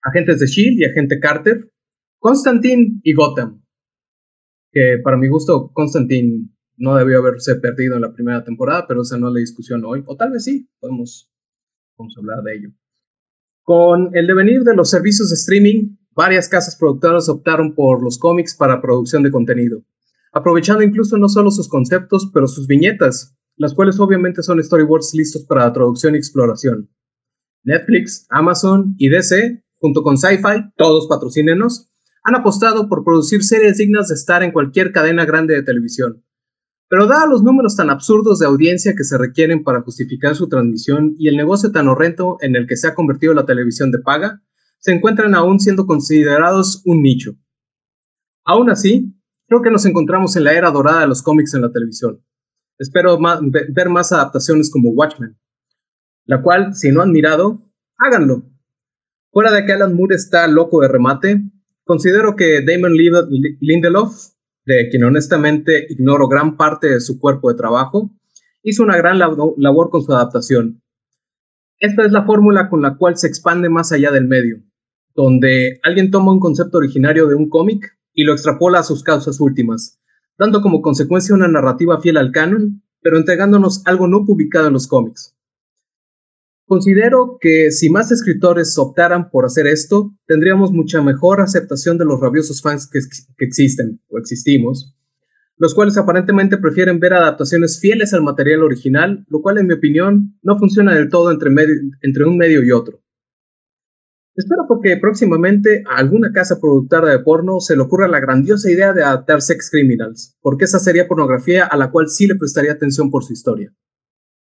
Agentes 0.00 0.38
de 0.38 0.46
Shield 0.46 0.78
y 0.78 0.84
Agente 0.84 1.18
Carter, 1.18 1.72
Constantine 2.20 3.00
y 3.02 3.12
Gotham, 3.12 3.64
que 4.70 4.98
para 5.02 5.16
mi 5.16 5.26
gusto 5.26 5.72
Constantine 5.72 6.50
no 6.76 6.94
debió 6.94 7.18
haberse 7.18 7.56
perdido 7.56 7.96
en 7.96 8.02
la 8.02 8.12
primera 8.12 8.44
temporada, 8.44 8.86
pero 8.86 9.02
esa 9.02 9.18
no 9.18 9.26
es 9.26 9.34
la 9.34 9.40
discusión 9.40 9.84
hoy, 9.84 10.04
o 10.06 10.16
tal 10.16 10.30
vez 10.30 10.44
sí, 10.44 10.70
podemos, 10.78 11.32
podemos 11.96 12.16
hablar 12.18 12.44
de 12.44 12.54
ello. 12.54 12.68
Con 13.64 14.14
el 14.14 14.28
devenir 14.28 14.62
de 14.62 14.76
los 14.76 14.88
servicios 14.88 15.30
de 15.30 15.34
streaming, 15.34 15.96
varias 16.12 16.48
casas 16.48 16.76
productoras 16.76 17.28
optaron 17.28 17.74
por 17.74 18.04
los 18.04 18.18
cómics 18.18 18.54
para 18.54 18.80
producción 18.80 19.24
de 19.24 19.32
contenido, 19.32 19.82
aprovechando 20.32 20.84
incluso 20.84 21.18
no 21.18 21.28
solo 21.28 21.50
sus 21.50 21.68
conceptos, 21.68 22.30
pero 22.32 22.46
sus 22.46 22.68
viñetas, 22.68 23.36
las 23.56 23.74
cuales 23.74 23.98
obviamente 23.98 24.42
son 24.42 24.62
storyboards 24.62 25.14
listos 25.14 25.44
para 25.44 25.66
la 25.66 25.72
traducción 25.72 26.14
y 26.14 26.18
exploración. 26.18 26.90
Netflix, 27.64 28.26
Amazon 28.30 28.94
y 28.98 29.08
DC, 29.08 29.64
junto 29.78 30.02
con 30.02 30.16
Sci-Fi, 30.16 30.72
todos 30.76 31.08
patrocínenos, 31.08 31.90
han 32.22 32.36
apostado 32.36 32.88
por 32.88 33.04
producir 33.04 33.42
series 33.42 33.78
dignas 33.78 34.08
de 34.08 34.14
estar 34.14 34.42
en 34.42 34.52
cualquier 34.52 34.92
cadena 34.92 35.24
grande 35.24 35.54
de 35.54 35.62
televisión. 35.62 36.24
Pero 36.88 37.06
dada 37.06 37.26
los 37.26 37.42
números 37.42 37.76
tan 37.76 37.90
absurdos 37.90 38.38
de 38.38 38.46
audiencia 38.46 38.94
que 38.94 39.04
se 39.04 39.18
requieren 39.18 39.64
para 39.64 39.82
justificar 39.82 40.36
su 40.36 40.48
transmisión 40.48 41.14
y 41.18 41.28
el 41.28 41.36
negocio 41.36 41.72
tan 41.72 41.88
horrendo 41.88 42.36
en 42.40 42.54
el 42.54 42.66
que 42.66 42.76
se 42.76 42.86
ha 42.86 42.94
convertido 42.94 43.34
la 43.34 43.46
televisión 43.46 43.90
de 43.90 43.98
paga, 43.98 44.42
se 44.78 44.92
encuentran 44.92 45.34
aún 45.34 45.58
siendo 45.58 45.86
considerados 45.86 46.82
un 46.84 47.02
nicho. 47.02 47.32
Aún 48.44 48.70
así, 48.70 49.12
creo 49.48 49.62
que 49.62 49.70
nos 49.70 49.84
encontramos 49.86 50.36
en 50.36 50.44
la 50.44 50.52
era 50.52 50.70
dorada 50.70 51.00
de 51.00 51.08
los 51.08 51.22
cómics 51.22 51.54
en 51.54 51.62
la 51.62 51.72
televisión. 51.72 52.22
Espero 52.78 53.18
ver 53.70 53.88
más 53.88 54.12
adaptaciones 54.12 54.70
como 54.70 54.90
Watchmen, 54.90 55.38
la 56.26 56.42
cual, 56.42 56.74
si 56.74 56.90
no 56.90 57.02
han 57.02 57.12
mirado, 57.12 57.62
háganlo. 57.98 58.44
Fuera 59.30 59.50
de 59.52 59.64
que 59.64 59.72
Alan 59.72 59.94
Moore 59.94 60.16
está 60.16 60.46
loco 60.46 60.80
de 60.80 60.88
remate, 60.88 61.42
considero 61.84 62.36
que 62.36 62.62
Damon 62.62 62.94
Lindelof, 62.94 64.14
de 64.64 64.88
quien 64.90 65.04
honestamente 65.04 65.86
ignoro 65.88 66.28
gran 66.28 66.56
parte 66.56 66.88
de 66.88 67.00
su 67.00 67.18
cuerpo 67.18 67.50
de 67.50 67.56
trabajo, 67.56 68.10
hizo 68.62 68.82
una 68.82 68.96
gran 68.96 69.18
labor 69.18 69.90
con 69.90 70.02
su 70.02 70.12
adaptación. 70.12 70.82
Esta 71.78 72.04
es 72.04 72.12
la 72.12 72.24
fórmula 72.24 72.68
con 72.68 72.82
la 72.82 72.96
cual 72.96 73.16
se 73.16 73.26
expande 73.26 73.68
más 73.68 73.92
allá 73.92 74.10
del 74.10 74.26
medio, 74.26 74.62
donde 75.14 75.78
alguien 75.82 76.10
toma 76.10 76.32
un 76.32 76.40
concepto 76.40 76.78
originario 76.78 77.26
de 77.26 77.34
un 77.34 77.48
cómic 77.48 77.96
y 78.12 78.24
lo 78.24 78.32
extrapola 78.32 78.80
a 78.80 78.82
sus 78.82 79.02
causas 79.02 79.40
últimas, 79.40 80.00
dando 80.38 80.60
como 80.60 80.82
consecuencia 80.82 81.34
una 81.34 81.48
narrativa 81.48 82.00
fiel 82.00 82.16
al 82.16 82.32
canon, 82.32 82.82
pero 83.00 83.18
entregándonos 83.18 83.82
algo 83.86 84.08
no 84.08 84.24
publicado 84.24 84.66
en 84.66 84.72
los 84.72 84.86
cómics. 84.86 85.36
Considero 86.66 87.38
que 87.40 87.70
si 87.70 87.90
más 87.90 88.10
escritores 88.10 88.76
optaran 88.76 89.30
por 89.30 89.44
hacer 89.44 89.68
esto, 89.68 90.12
tendríamos 90.26 90.72
mucha 90.72 91.00
mejor 91.00 91.40
aceptación 91.40 91.96
de 91.96 92.04
los 92.04 92.20
rabiosos 92.20 92.60
fans 92.60 92.90
que, 92.90 92.98
existen 93.38 94.00
o 94.08 94.18
existimos, 94.18 94.96
los 95.58 95.74
cuales 95.76 95.96
aparentemente 95.96 96.58
prefieren 96.58 96.98
ver 96.98 97.14
adaptaciones 97.14 97.78
fieles 97.80 98.12
al 98.12 98.24
material 98.24 98.64
original, 98.64 99.24
lo 99.28 99.42
cual 99.42 99.58
en 99.58 99.68
mi 99.68 99.74
opinión 99.74 100.36
no 100.42 100.58
funciona 100.58 100.92
del 100.92 101.08
todo 101.08 101.30
entre, 101.30 102.24
un 102.24 102.36
medio 102.36 102.64
y 102.64 102.72
otro. 102.72 103.00
Espero 104.36 104.66
porque 104.68 104.98
próximamente 104.98 105.82
a 105.90 105.96
alguna 105.96 106.30
casa 106.30 106.60
productora 106.60 107.08
de 107.08 107.20
porno 107.20 107.58
se 107.58 107.74
le 107.74 107.82
ocurra 107.82 108.06
la 108.06 108.20
grandiosa 108.20 108.70
idea 108.70 108.92
de 108.92 109.02
adaptar 109.02 109.40
Sex 109.40 109.70
Criminals, 109.70 110.36
porque 110.42 110.66
esa 110.66 110.78
sería 110.78 111.08
pornografía 111.08 111.64
a 111.64 111.76
la 111.78 111.90
cual 111.90 112.08
sí 112.08 112.26
le 112.26 112.34
prestaría 112.34 112.72
atención 112.72 113.10
por 113.10 113.24
su 113.24 113.32
historia. 113.32 113.72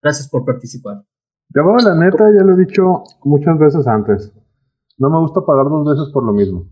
Gracias 0.01 0.29
por 0.29 0.45
participar. 0.45 1.03
Yo, 1.49 1.63
la 1.85 1.97
neta, 1.97 2.25
ya 2.33 2.45
lo 2.45 2.55
he 2.55 2.65
dicho 2.65 3.03
muchas 3.25 3.59
veces 3.59 3.85
antes. 3.89 4.33
No 4.97 5.11
me 5.11 5.19
gusta 5.19 5.41
pagar 5.45 5.65
dos 5.65 5.85
veces 5.85 6.13
por 6.13 6.25
lo 6.25 6.33
mismo. 6.33 6.71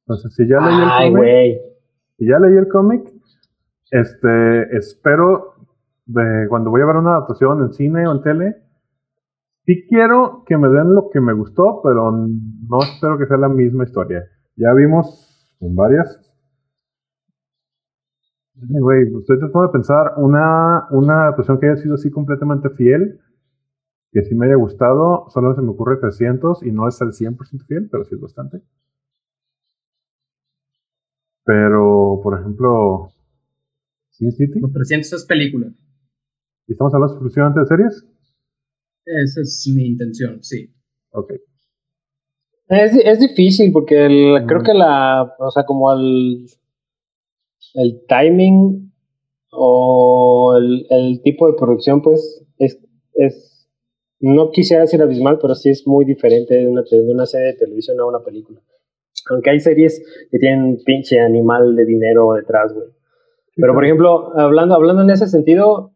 Entonces, 0.00 0.34
si 0.34 0.48
ya 0.48 0.58
leí 0.58 1.06
el 1.06 1.12
cómic, 1.12 1.60
si 2.18 2.26
ya 2.26 2.38
leí 2.40 2.56
el 2.56 2.68
cómic, 2.68 3.12
este, 3.92 4.76
espero 4.76 5.54
de 6.06 6.46
cuando 6.48 6.70
voy 6.70 6.82
a 6.82 6.86
ver 6.86 6.96
una 6.96 7.10
adaptación 7.10 7.62
en 7.62 7.72
cine 7.72 8.08
o 8.08 8.12
en 8.12 8.22
tele, 8.22 8.63
Sí 9.66 9.86
quiero 9.88 10.44
que 10.46 10.58
me 10.58 10.68
den 10.68 10.94
lo 10.94 11.08
que 11.10 11.20
me 11.20 11.32
gustó, 11.32 11.80
pero 11.82 12.12
no 12.12 12.78
espero 12.82 13.16
que 13.16 13.26
sea 13.26 13.38
la 13.38 13.48
misma 13.48 13.84
historia. 13.84 14.24
Ya 14.56 14.74
vimos 14.74 15.56
con 15.58 15.74
varias. 15.74 16.20
Güey, 18.54 19.06
estoy 19.18 19.38
tratando 19.38 19.62
de 19.62 19.72
pensar 19.72 20.12
una, 20.18 20.86
una 20.90 21.22
adaptación 21.22 21.58
que 21.58 21.66
haya 21.66 21.76
sido 21.76 21.94
así 21.94 22.10
completamente 22.10 22.68
fiel, 22.70 23.20
que 24.12 24.22
sí 24.22 24.34
me 24.34 24.46
haya 24.46 24.56
gustado. 24.56 25.30
Solo 25.30 25.54
se 25.54 25.62
me 25.62 25.70
ocurre 25.70 25.96
300 25.96 26.62
y 26.62 26.70
no 26.70 26.86
es 26.86 27.00
el 27.00 27.08
100% 27.08 27.66
fiel, 27.66 27.88
pero 27.90 28.04
sí 28.04 28.14
es 28.14 28.20
bastante. 28.20 28.62
Pero, 31.44 32.20
por 32.22 32.38
ejemplo, 32.38 33.08
Sin 34.10 34.30
City. 34.30 34.60
300 34.60 35.12
es 35.12 35.24
película. 35.24 35.68
¿Y 36.66 36.72
estamos 36.72 36.94
hablando 36.94 37.14
exclusivamente 37.14 37.60
de 37.60 37.66
series? 37.66 38.06
Esa 39.06 39.40
es 39.42 39.70
mi 39.74 39.86
intención, 39.86 40.42
sí. 40.42 40.70
Ok. 41.10 41.32
Es, 42.68 42.96
es 42.96 43.20
difícil 43.20 43.72
porque 43.72 44.06
creo 44.46 44.62
que 44.62 44.72
la, 44.72 45.34
o 45.38 45.50
sea, 45.50 45.64
como 45.64 45.92
el, 45.92 46.46
el 47.74 48.02
timing 48.08 48.90
o 49.50 50.56
el, 50.56 50.86
el 50.88 51.22
tipo 51.22 51.46
de 51.46 51.54
producción, 51.58 52.00
pues, 52.00 52.44
es, 52.58 52.80
es, 53.14 53.68
no 54.20 54.50
quisiera 54.50 54.82
decir 54.82 55.02
abismal, 55.02 55.38
pero 55.40 55.54
sí 55.54 55.68
es 55.68 55.86
muy 55.86 56.04
diferente 56.04 56.54
de 56.54 56.66
una, 56.66 56.82
de 56.82 57.12
una 57.12 57.26
serie 57.26 57.48
de 57.48 57.58
televisión 57.58 58.00
a 58.00 58.06
una 58.06 58.24
película. 58.24 58.60
Aunque 59.30 59.50
hay 59.50 59.60
series 59.60 60.02
que 60.30 60.38
tienen 60.38 60.78
pinche 60.84 61.20
animal 61.20 61.76
de 61.76 61.84
dinero 61.84 62.32
detrás, 62.32 62.72
güey. 62.72 62.88
Pero, 63.56 63.72
por 63.72 63.84
ejemplo, 63.84 64.36
hablando, 64.36 64.74
hablando 64.74 65.02
en 65.02 65.10
ese 65.10 65.28
sentido, 65.28 65.93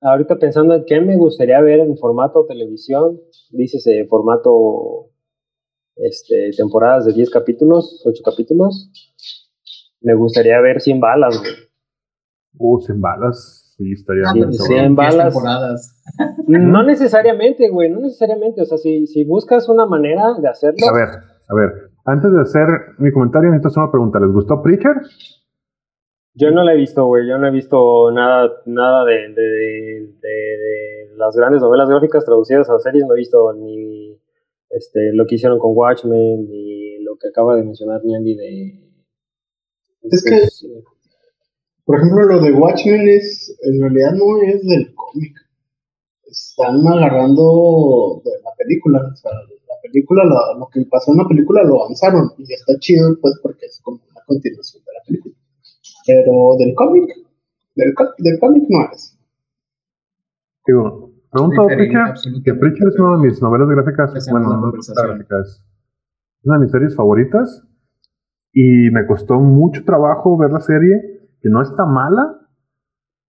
ahorita 0.00 0.36
pensando 0.36 0.74
en 0.74 0.84
qué 0.84 1.00
me 1.00 1.16
gustaría 1.16 1.60
ver 1.60 1.80
en 1.80 1.96
formato 1.96 2.44
televisión, 2.46 3.20
dices 3.50 3.86
eh, 3.86 4.06
formato 4.08 5.10
este, 5.96 6.50
temporadas 6.56 7.06
de 7.06 7.12
10 7.12 7.30
capítulos, 7.30 8.02
8 8.04 8.22
capítulos, 8.24 8.90
me 10.00 10.14
gustaría 10.14 10.60
ver 10.60 10.80
100 10.80 11.00
balas, 11.00 11.38
güey. 11.38 11.52
Uh, 12.58 12.80
100 12.80 13.00
balas, 13.00 13.74
sí, 13.76 13.92
estaría 13.92 14.32
bien. 14.32 14.52
100 14.52 14.94
balas. 14.94 15.34
Temporadas. 15.34 16.02
No 16.46 16.82
necesariamente, 16.82 17.68
güey, 17.68 17.90
no 17.90 18.00
necesariamente. 18.00 18.62
O 18.62 18.64
sea, 18.64 18.78
si, 18.78 19.06
si 19.06 19.24
buscas 19.24 19.68
una 19.68 19.84
manera 19.84 20.34
de 20.40 20.48
hacerlo. 20.48 20.86
A 20.88 20.92
ver, 20.92 21.08
a 21.48 21.54
ver, 21.54 21.90
antes 22.04 22.32
de 22.32 22.40
hacer 22.40 22.66
mi 22.98 23.12
comentario, 23.12 23.50
necesito 23.50 23.68
hacer 23.68 23.82
una 23.82 23.90
pregunta. 23.90 24.20
¿Les 24.20 24.30
gustó 24.30 24.62
Preacher? 24.62 24.94
Yo 26.38 26.50
no 26.50 26.62
la 26.64 26.74
he 26.74 26.76
visto, 26.76 27.06
güey. 27.06 27.26
Yo 27.26 27.38
no 27.38 27.48
he 27.48 27.50
visto 27.50 28.10
nada, 28.10 28.60
nada 28.66 29.06
de, 29.06 29.32
de, 29.32 30.12
de, 30.20 31.16
las 31.16 31.34
grandes 31.34 31.62
novelas 31.62 31.88
gráficas 31.88 32.26
traducidas 32.26 32.68
a 32.68 32.78
series. 32.78 33.06
No 33.06 33.14
he 33.14 33.20
visto 33.20 33.54
ni 33.54 34.20
este, 34.68 35.14
lo 35.14 35.26
que 35.26 35.36
hicieron 35.36 35.58
con 35.58 35.72
Watchmen, 35.74 36.46
ni 36.46 36.98
lo 37.02 37.16
que 37.16 37.28
acaba 37.28 37.56
de 37.56 37.62
mencionar 37.62 38.04
Niandi 38.04 38.34
de. 38.34 38.86
Es 40.02 40.22
que, 40.22 40.42
por 41.86 41.96
ejemplo, 41.96 42.26
lo 42.26 42.40
de 42.42 42.52
Watchmen 42.52 43.08
es, 43.08 43.58
en 43.62 43.80
realidad 43.80 44.12
no 44.12 44.42
es 44.42 44.62
del 44.66 44.94
cómic. 44.94 45.38
Están 46.26 46.86
agarrando 46.86 48.20
de 48.22 48.32
la 48.44 48.50
película. 48.58 49.00
O 49.10 49.16
sea, 49.16 49.32
la 49.32 49.80
película, 49.82 50.22
lo, 50.24 50.58
lo 50.58 50.68
que 50.68 50.84
pasó 50.90 51.12
en 51.12 51.18
la 51.18 51.28
película 51.28 51.62
lo 51.64 51.82
avanzaron. 51.82 52.30
Y 52.36 52.52
está 52.52 52.74
chido, 52.78 53.16
pues, 53.22 53.40
porque 53.42 53.64
es 53.64 53.80
como 53.82 54.02
una 54.10 54.20
continuación 54.26 54.84
de 54.84 54.92
la 54.92 55.00
película. 55.06 55.35
Pero 56.06 56.56
del 56.58 56.74
cómic, 56.74 57.04
del, 57.74 57.94
del 58.18 58.38
cómic 58.38 58.64
no 58.68 58.78
es. 58.92 59.18
Digo, 60.66 61.10
pregunto 61.30 61.62
a 61.62 61.66
Preacher, 61.66 62.14
que 62.44 62.54
Preacher 62.54 62.88
es 62.88 62.98
una 62.98 63.16
de 63.16 63.28
mis 63.28 63.42
novelas 63.42 63.68
gráficas, 63.68 64.28
bueno, 64.30 64.48
no 64.48 64.72
gráficas, 64.72 65.62
es 66.40 66.44
una 66.46 66.58
de 66.58 66.64
mis 66.64 66.70
series 66.70 66.96
favoritas 66.96 67.66
y 68.52 68.90
me 68.90 69.06
costó 69.06 69.38
mucho 69.38 69.84
trabajo 69.84 70.36
ver 70.36 70.50
la 70.50 70.60
serie, 70.60 71.28
que 71.40 71.48
no 71.48 71.62
está 71.62 71.84
mala, 71.84 72.48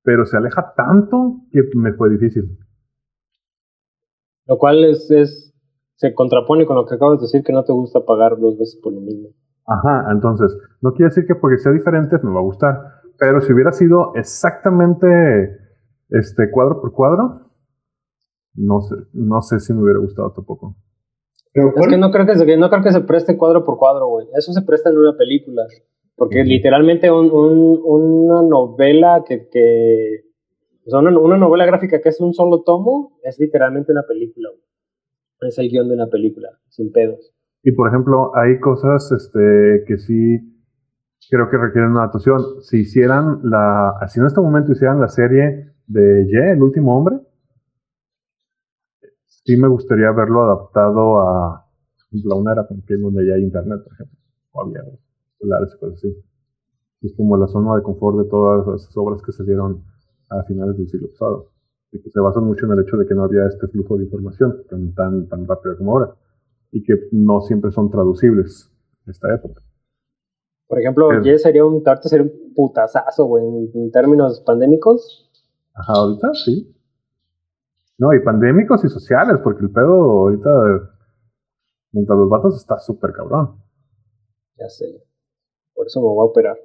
pero 0.03 0.25
se 0.25 0.37
aleja 0.37 0.73
tanto 0.75 1.41
que 1.51 1.63
me 1.75 1.93
fue 1.93 2.09
difícil. 2.09 2.57
Lo 4.45 4.57
cual 4.57 4.85
es, 4.85 5.11
es 5.11 5.53
se 5.97 6.13
contrapone 6.13 6.65
con 6.65 6.75
lo 6.75 6.85
que 6.85 6.95
acabas 6.95 7.19
de 7.19 7.23
decir, 7.23 7.43
que 7.43 7.51
no 7.51 7.65
te 7.65 7.73
gusta 7.73 8.05
pagar 8.05 8.37
dos 8.39 8.57
veces 8.57 8.79
por 8.81 8.93
lo 8.93 9.01
mismo. 9.01 9.29
Ajá, 9.67 10.07
entonces, 10.11 10.57
no 10.81 10.93
quiere 10.93 11.09
decir 11.09 11.25
que 11.27 11.35
porque 11.35 11.57
sea 11.57 11.71
diferente 11.73 12.17
me 12.23 12.31
va 12.31 12.39
a 12.39 12.43
gustar, 12.43 13.01
pero 13.19 13.41
si 13.41 13.51
hubiera 13.51 13.71
sido 13.73 14.13
exactamente 14.15 15.57
este 16.09 16.49
cuadro 16.51 16.79
por 16.79 16.93
cuadro, 16.93 17.51
no 18.55 18.81
sé, 18.81 18.95
no 19.13 19.41
sé 19.41 19.59
si 19.59 19.73
me 19.73 19.83
hubiera 19.83 19.99
gustado 19.99 20.31
tampoco. 20.31 20.75
Pero 21.53 21.73
Es 21.75 21.87
que 21.87 21.97
no 21.97 22.11
creo 22.11 22.25
que, 22.25 22.35
se, 22.35 22.57
no 22.57 22.69
creo 22.69 22.83
que 22.83 22.91
se 22.91 23.01
preste 23.01 23.37
cuadro 23.37 23.63
por 23.63 23.77
cuadro, 23.77 24.07
güey. 24.07 24.27
Eso 24.35 24.53
se 24.53 24.61
presta 24.61 24.89
en 24.89 24.97
una 24.97 25.17
película. 25.17 25.63
Porque 26.15 26.39
Ujú. 26.41 26.49
literalmente 26.49 27.11
un- 27.11 27.31
un- 27.31 27.81
una 27.83 28.41
novela 28.41 29.23
que... 29.27 29.47
que 29.49 30.21
o 30.85 30.89
sea, 30.89 30.99
una, 30.99 31.17
una 31.19 31.37
novela 31.37 31.65
gráfica 31.65 31.99
que 32.01 32.09
es 32.09 32.21
un 32.21 32.33
solo 32.33 32.63
tomo 32.63 33.19
es 33.23 33.39
literalmente 33.39 33.91
una 33.91 34.03
película, 34.03 34.49
güey. 34.49 35.49
Es 35.49 35.57
el 35.59 35.69
guion 35.69 35.87
de 35.89 35.95
una 35.95 36.07
película, 36.07 36.49
sin 36.69 36.91
pedos. 36.91 37.33
Y 37.63 37.71
por 37.71 37.87
ejemplo, 37.89 38.35
hay 38.35 38.59
cosas 38.59 39.11
este, 39.11 39.83
que 39.87 39.97
sí 39.97 40.53
creo 41.29 41.49
que 41.49 41.57
requieren 41.57 41.91
una 41.91 42.01
adaptación. 42.01 42.61
Si 42.61 42.79
hicieran 42.79 43.39
la, 43.43 43.93
si 44.07 44.19
en 44.19 44.27
este 44.27 44.41
momento 44.41 44.71
hicieran 44.71 44.99
la 44.99 45.09
serie 45.09 45.73
de 45.87 46.25
Ye, 46.27 46.51
el 46.51 46.61
último 46.61 46.97
hombre, 46.97 47.19
sí 49.25 49.57
me 49.57 49.67
gustaría 49.67 50.11
verlo 50.11 50.43
adaptado 50.43 51.19
a 51.21 51.65
la 52.11 52.35
una 52.35 52.53
era 52.53 52.67
donde 52.99 53.27
ya 53.27 53.33
hay 53.33 53.43
internet, 53.43 53.83
por 53.83 53.93
ejemplo, 53.93 54.17
o 54.51 54.61
había 54.61 54.81
celulares 55.37 55.73
y 55.75 55.79
cosas 55.79 55.97
así. 55.97 56.23
Es 57.01 57.13
como 57.15 57.37
la 57.37 57.47
zona 57.47 57.75
de 57.75 57.83
confort 57.83 58.17
de 58.17 58.29
todas 58.29 58.81
esas 58.81 58.95
obras 58.97 59.21
que 59.21 59.31
se 59.31 59.43
dieron 59.43 59.83
a 60.29 60.43
finales 60.43 60.77
del 60.77 60.87
siglo 60.89 61.09
pasado. 61.09 61.51
Y 61.91 62.01
que 62.01 62.09
se 62.09 62.19
basan 62.19 62.43
mucho 62.43 62.65
en 62.65 62.73
el 62.73 62.79
hecho 62.79 62.97
de 62.97 63.05
que 63.05 63.13
no 63.13 63.23
había 63.23 63.45
este 63.45 63.67
flujo 63.67 63.97
de 63.97 64.05
información 64.05 64.63
tan, 64.69 64.93
tan, 64.93 65.27
tan 65.27 65.47
rápido 65.47 65.77
como 65.77 65.93
ahora. 65.93 66.15
Y 66.71 66.83
que 66.83 66.93
no 67.11 67.41
siempre 67.41 67.71
son 67.71 67.89
traducibles 67.89 68.71
en 69.05 69.11
esta 69.11 69.33
época. 69.33 69.61
Por 70.67 70.79
ejemplo, 70.79 71.07
Pero- 71.09 71.23
Ye 71.23 71.39
sería 71.39 71.63
un, 71.65 71.81
ahorita 71.85 72.09
sería 72.09 72.25
un 72.25 72.53
putazazo, 72.53 73.25
güey, 73.25 73.45
en, 73.45 73.71
en 73.73 73.91
términos 73.91 74.41
pandémicos. 74.45 75.31
Ajá, 75.73 75.93
ahorita 75.95 76.33
sí. 76.33 76.73
No, 77.97 78.13
y 78.13 78.19
pandémicos 78.19 78.83
y 78.83 78.89
sociales, 78.89 79.37
porque 79.43 79.63
el 79.63 79.71
pedo 79.71 79.93
ahorita 79.93 80.49
mientras 81.93 82.19
los 82.19 82.29
vatos 82.29 82.57
está 82.57 82.77
súper 82.79 83.11
cabrón. 83.13 83.59
Ya 84.57 84.67
sé. 84.69 84.85
Por 85.73 85.87
eso 85.87 86.01
me 86.01 86.07
voy 86.07 86.21
a 86.27 86.29
operar, 86.31 86.57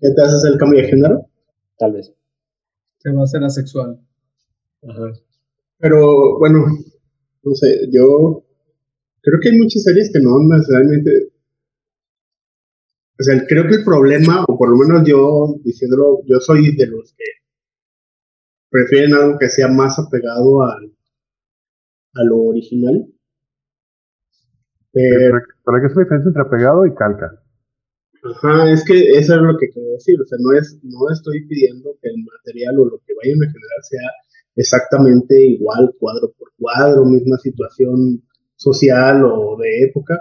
¿Ya 0.00 0.14
te 0.14 0.22
haces 0.22 0.44
el 0.44 0.58
cambio 0.58 0.80
de 0.82 0.88
género? 0.88 1.26
tal 1.78 1.92
vez. 1.92 2.12
Se 2.98 3.10
va 3.12 3.20
a 3.20 3.24
hacer 3.24 3.42
asexual. 3.42 4.00
Ajá. 4.86 5.12
Pero 5.78 6.38
bueno, 6.38 6.64
no 7.44 7.54
sé, 7.54 7.88
yo 7.90 8.44
creo 9.20 9.40
que 9.40 9.50
hay 9.50 9.58
muchas 9.58 9.82
series 9.82 10.10
que 10.12 10.20
no 10.20 10.38
necesariamente. 10.40 11.10
O 13.18 13.22
sea, 13.22 13.44
creo 13.46 13.68
que 13.68 13.76
el 13.76 13.84
problema, 13.84 14.44
o 14.48 14.58
por 14.58 14.70
lo 14.70 14.76
menos 14.76 15.06
yo 15.06 15.56
diciéndolo, 15.62 16.22
yo 16.26 16.40
soy 16.40 16.74
de 16.74 16.86
los 16.86 17.14
que 17.14 17.24
prefieren 18.70 19.14
algo 19.14 19.38
que 19.38 19.48
sea 19.48 19.68
más 19.68 19.98
apegado 19.98 20.62
al, 20.64 20.92
a 22.14 22.24
lo 22.24 22.38
original. 22.38 23.06
Pero, 24.92 25.36
hay 25.36 25.80
que 25.80 25.86
hacer 25.86 25.96
la 25.96 26.02
diferencia 26.02 26.28
entre 26.28 26.42
apegado 26.42 26.86
y 26.86 26.94
calca. 26.94 27.30
ajá, 28.22 28.70
es 28.72 28.84
que 28.84 28.98
eso 29.18 29.34
es 29.34 29.42
lo 29.42 29.56
que 29.58 29.68
quiero 29.70 29.90
decir. 29.92 30.20
O 30.20 30.26
sea, 30.26 30.38
no, 30.40 30.52
es, 30.58 30.78
no 30.82 31.10
estoy 31.12 31.46
pidiendo 31.46 31.96
que 32.00 32.08
el 32.08 32.16
material 32.18 32.78
o 32.80 32.84
lo 32.86 32.98
que 33.06 33.14
vayan 33.14 33.42
a 33.42 33.52
generar 33.52 33.82
sea 33.82 34.10
exactamente 34.56 35.34
igual, 35.46 35.94
cuadro 35.98 36.32
por 36.38 36.52
cuadro, 36.58 37.04
misma 37.04 37.38
situación 37.38 38.22
social 38.56 39.24
o 39.24 39.56
de 39.56 39.84
época. 39.84 40.18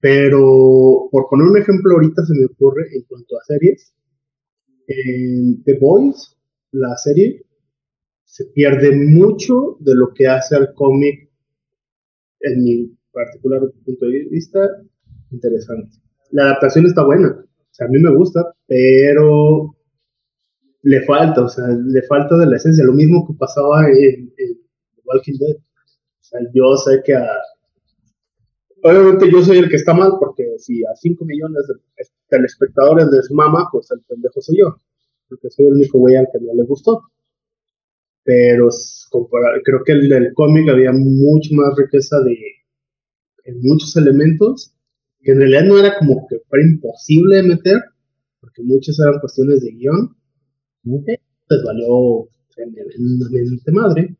Pero, 0.00 1.08
por 1.10 1.28
poner 1.30 1.46
un 1.48 1.58
ejemplo, 1.58 1.94
ahorita 1.94 2.24
se 2.24 2.34
me 2.34 2.46
ocurre 2.46 2.84
en 2.94 3.02
cuanto 3.04 3.36
a 3.36 3.44
series. 3.44 3.94
En 4.86 5.62
The 5.64 5.78
Boys, 5.80 6.36
la 6.72 6.96
serie, 6.96 7.44
se 8.24 8.46
pierde 8.46 8.94
mucho 8.94 9.76
de 9.80 9.94
lo 9.94 10.12
que 10.12 10.26
hace 10.26 10.56
al 10.56 10.74
cómic, 10.74 11.30
en 12.40 12.62
mi 12.62 12.96
particular 13.12 13.60
punto 13.84 14.06
de 14.06 14.28
vista, 14.30 14.58
interesante. 15.30 15.96
La 16.32 16.44
adaptación 16.44 16.86
está 16.86 17.04
buena, 17.04 17.28
o 17.30 17.74
sea, 17.74 17.86
a 17.86 17.90
mí 17.90 17.98
me 18.00 18.14
gusta, 18.14 18.52
pero 18.66 19.74
le 20.84 21.02
falta, 21.04 21.42
o 21.42 21.48
sea, 21.48 21.66
le 21.68 22.02
falta 22.02 22.36
de 22.36 22.46
la 22.46 22.56
esencia, 22.56 22.84
lo 22.84 22.92
mismo 22.92 23.26
que 23.26 23.34
pasaba 23.34 23.88
en, 23.88 24.32
Walking 25.04 25.38
Dead. 25.38 25.56
O 25.56 26.22
sea, 26.22 26.40
yo 26.54 26.76
sé 26.76 27.02
que 27.04 27.14
a... 27.14 27.26
Obviamente 28.82 29.30
yo 29.30 29.42
soy 29.42 29.58
el 29.58 29.68
que 29.68 29.76
está 29.76 29.94
mal, 29.94 30.12
porque 30.20 30.44
si 30.58 30.84
a 30.84 30.94
5 30.94 31.24
millones 31.24 31.66
de 31.68 31.74
telespectadores 32.28 33.06
les 33.10 33.30
mama, 33.30 33.66
pues 33.72 33.90
el 33.90 34.00
pendejo 34.02 34.40
soy 34.42 34.58
yo, 34.58 34.76
porque 35.28 35.50
soy 35.50 35.66
el 35.66 35.74
único 35.74 35.98
güey 35.98 36.16
al 36.16 36.28
que 36.30 36.38
no 36.40 36.52
le 36.54 36.64
gustó. 36.64 37.02
Pero 38.24 38.68
creo 39.64 39.84
que 39.84 39.92
el 39.92 40.08
del 40.08 40.34
cómic 40.34 40.68
había 40.68 40.92
mucho 40.92 41.54
más 41.54 41.74
riqueza 41.76 42.20
de 42.20 42.36
en 43.44 43.60
muchos 43.60 43.96
elementos 43.96 44.74
que 45.22 45.32
en 45.32 45.38
realidad 45.38 45.64
no 45.64 45.78
era 45.78 45.98
como 45.98 46.26
que 46.28 46.38
fuera 46.48 46.64
imposible 46.64 47.36
de 47.36 47.42
meter, 47.42 47.82
porque 48.40 48.62
muchas 48.62 48.98
eran 49.00 49.20
cuestiones 49.20 49.62
de 49.62 49.70
guion, 49.72 50.14
eh, 50.86 51.18
les 51.50 51.62
valió 51.64 52.28
tremendamente 52.54 53.72
madre 53.72 54.16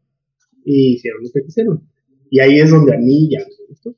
y 0.65 0.95
hicieron 0.95 1.23
lo 1.23 1.31
que 1.33 1.43
quisieron. 1.45 1.89
Y 2.31 2.41
ahí 2.41 2.59
es 2.61 2.71
donde 2.71 2.95
a 2.95 2.99
mí 2.99 3.29
ya 3.31 3.41
me 3.41 3.67
gustó. 3.69 3.95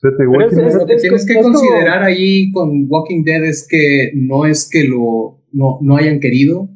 Pero 0.00 0.30
Walking 0.30 0.58
es- 0.58 0.66
es- 0.68 0.74
Lo 0.74 0.86
que 0.86 0.96
tienes 0.96 1.26
que 1.26 1.34
como- 1.34 1.52
considerar 1.54 2.02
ahí 2.02 2.50
con 2.52 2.86
Walking 2.88 3.24
Dead 3.24 3.44
es 3.44 3.66
que 3.68 4.12
no 4.14 4.46
es 4.46 4.68
que 4.70 4.84
lo 4.84 5.42
no, 5.52 5.78
no 5.80 5.96
hayan 5.96 6.20
querido, 6.20 6.68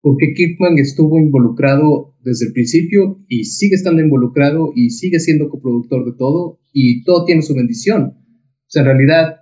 porque 0.00 0.32
Kirkman 0.34 0.78
estuvo 0.78 1.18
involucrado 1.18 2.14
desde 2.24 2.46
el 2.46 2.52
principio 2.54 3.22
y 3.28 3.44
sigue 3.44 3.74
estando 3.74 4.00
involucrado 4.02 4.72
y 4.74 4.90
sigue 4.90 5.20
siendo 5.20 5.48
coproductor 5.50 6.04
de 6.10 6.16
todo 6.16 6.58
y 6.72 7.04
todo 7.04 7.24
tiene 7.26 7.42
su 7.42 7.54
bendición. 7.54 8.02
O 8.16 8.68
sea, 8.68 8.82
en 8.82 8.88
realidad 8.88 9.36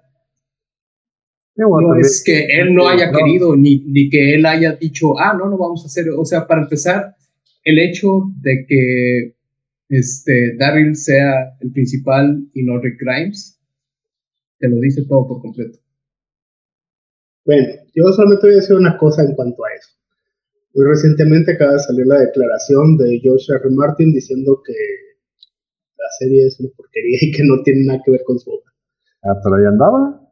bueno, 1.69 1.89
no 1.89 1.95
también- 1.95 2.07
es 2.07 2.23
que 2.25 2.47
él 2.47 2.75
no 2.75 2.89
haya 2.89 3.11
No. 3.11 3.19
querido 3.19 3.57
ni, 3.57 3.81
ni 3.87 4.09
que 4.09 4.35
él 4.35 4.47
haya 4.47 4.73
dicho, 4.73 5.19
ah, 5.19 5.35
no, 5.39 5.49
no 5.51 5.59
vamos 5.59 5.83
a 5.85 5.87
hacer. 5.87 6.07
O 6.17 6.25
sea, 6.25 6.47
para 6.47 6.63
empezar, 6.63 7.15
el 7.65 7.79
hecho 7.79 8.23
de 8.41 8.65
que 8.67 9.35
este, 9.89 10.57
Daryl 10.57 10.95
sea 10.97 11.57
el 11.61 11.73
principal 11.73 12.49
y 12.55 12.63
no 12.63 12.81
Rick 12.81 13.01
Grimes, 13.01 13.61
te 14.59 14.69
lo 14.69 14.77
dice 14.77 15.05
todo 15.09 15.27
por 15.27 15.41
completo. 15.43 15.79
Bueno, 17.45 17.67
yo 17.95 18.05
solamente 18.13 18.47
voy 18.47 18.53
a 18.53 18.61
decir 18.61 18.77
una 18.77 18.97
cosa 18.99 19.23
en 19.23 19.35
cuanto 19.35 19.65
a 19.65 19.69
eso. 19.75 19.91
Muy 20.75 20.87
recientemente 20.87 21.53
acaba 21.53 21.73
de 21.73 21.79
salir 21.81 22.07
la 22.07 22.21
declaración 22.21 22.97
de 22.99 23.19
George 23.21 23.47
R. 23.53 23.61
R. 23.65 23.75
Martin 23.75 24.13
diciendo 24.13 24.63
que 24.65 24.73
la 25.99 26.07
serie 26.19 26.47
es 26.47 26.61
una 26.61 26.71
porquería 26.77 27.19
y 27.23 27.33
que 27.33 27.43
no 27.45 27.63
tiene 27.65 27.85
nada 27.87 28.01
que 28.05 28.13
ver 28.13 28.21
con 28.25 28.39
su 28.39 28.51
obra. 28.51 28.73
Ah, 29.25 29.35
pero 29.43 29.57
ahí 29.57 29.65
andaba. 29.67 30.30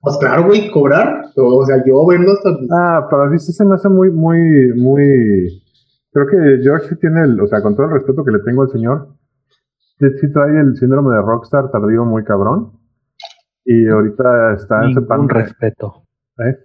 Pues 0.00 0.16
claro, 0.18 0.46
güey, 0.46 0.70
cobrar. 0.70 1.26
O 1.36 1.64
sea, 1.64 1.82
yo 1.84 2.06
vendo 2.06 2.32
hasta. 2.32 2.50
Ah, 2.72 3.06
pero 3.10 3.22
a 3.22 3.26
mí 3.28 3.38
sí 3.38 3.52
se 3.52 3.64
me 3.64 3.74
hace 3.74 3.88
muy, 3.88 4.10
muy, 4.10 4.72
muy. 4.76 5.62
Creo 6.12 6.26
que 6.26 6.62
George 6.62 6.88
sí 6.88 6.96
tiene 6.96 7.22
el, 7.22 7.40
o 7.40 7.46
sea, 7.46 7.62
con 7.62 7.76
todo 7.76 7.86
el 7.86 7.92
respeto 7.92 8.24
que 8.24 8.32
le 8.32 8.40
tengo 8.40 8.62
al 8.62 8.70
señor, 8.70 9.08
sí, 9.98 10.06
sí 10.20 10.32
trae 10.32 10.58
el 10.60 10.76
síndrome 10.76 11.14
de 11.14 11.22
rockstar 11.22 11.70
tardío 11.70 12.04
muy 12.04 12.24
cabrón. 12.24 12.72
Y 13.64 13.86
ahorita 13.88 14.54
está 14.54 14.84
en 14.84 14.90
ese 14.90 15.02
plan. 15.02 15.26
De- 15.26 15.34
respeto. 15.34 16.02
¿eh? 16.38 16.56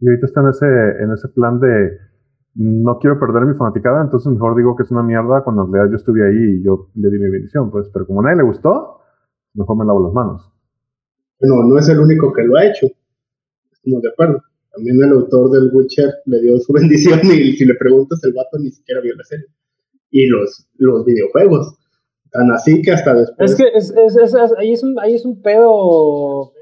Y 0.00 0.08
ahorita 0.08 0.26
está 0.26 0.40
en 0.40 0.48
ese, 0.48 0.66
en 1.02 1.12
ese 1.12 1.28
plan 1.28 1.60
de 1.60 1.96
no 2.54 2.98
quiero 2.98 3.18
perder 3.20 3.46
mi 3.46 3.54
fanaticada, 3.54 4.02
entonces 4.02 4.30
mejor 4.32 4.56
digo 4.56 4.74
que 4.74 4.82
es 4.82 4.90
una 4.90 5.04
mierda 5.04 5.42
cuando 5.44 5.64
en 5.64 5.72
realidad 5.72 5.92
yo 5.92 5.96
estuve 5.96 6.26
ahí 6.26 6.56
y 6.58 6.64
yo 6.64 6.88
le 6.94 7.08
di 7.08 7.18
mi 7.18 7.30
bendición, 7.30 7.70
pues, 7.70 7.88
pero 7.92 8.06
como 8.06 8.20
a 8.20 8.24
nadie 8.24 8.38
le 8.38 8.42
gustó, 8.42 8.98
mejor 9.54 9.76
me 9.76 9.84
lavo 9.84 10.02
las 10.04 10.12
manos. 10.12 10.49
No, 11.40 11.62
no 11.64 11.78
es 11.78 11.88
el 11.88 11.98
único 12.00 12.32
que 12.32 12.42
lo 12.42 12.56
ha 12.56 12.66
hecho. 12.66 12.86
Estamos 13.72 14.02
de 14.02 14.08
acuerdo. 14.10 14.42
También 14.74 15.02
el 15.02 15.10
autor 15.10 15.50
del 15.50 15.70
Witcher 15.72 16.10
le 16.26 16.40
dio 16.40 16.58
su 16.58 16.72
bendición 16.74 17.20
y 17.24 17.52
si 17.52 17.64
le 17.64 17.74
preguntas, 17.74 18.22
el 18.24 18.32
vato 18.32 18.58
ni 18.58 18.70
siquiera 18.70 19.00
vio 19.00 19.14
la 19.16 19.24
serie. 19.24 19.46
Y 20.10 20.26
los, 20.26 20.66
los 20.76 21.04
videojuegos. 21.04 21.76
Tan 22.32 22.50
así 22.52 22.80
que 22.82 22.92
hasta 22.92 23.14
después. 23.14 23.50
Es 23.52 23.56
que 23.56 23.64
es- 23.74 23.94
ahí, 24.58 24.72
es 24.72 24.82
un, 24.84 24.98
ahí 25.00 25.14
es 25.14 25.24
un 25.24 25.40
pedo. 25.42 26.52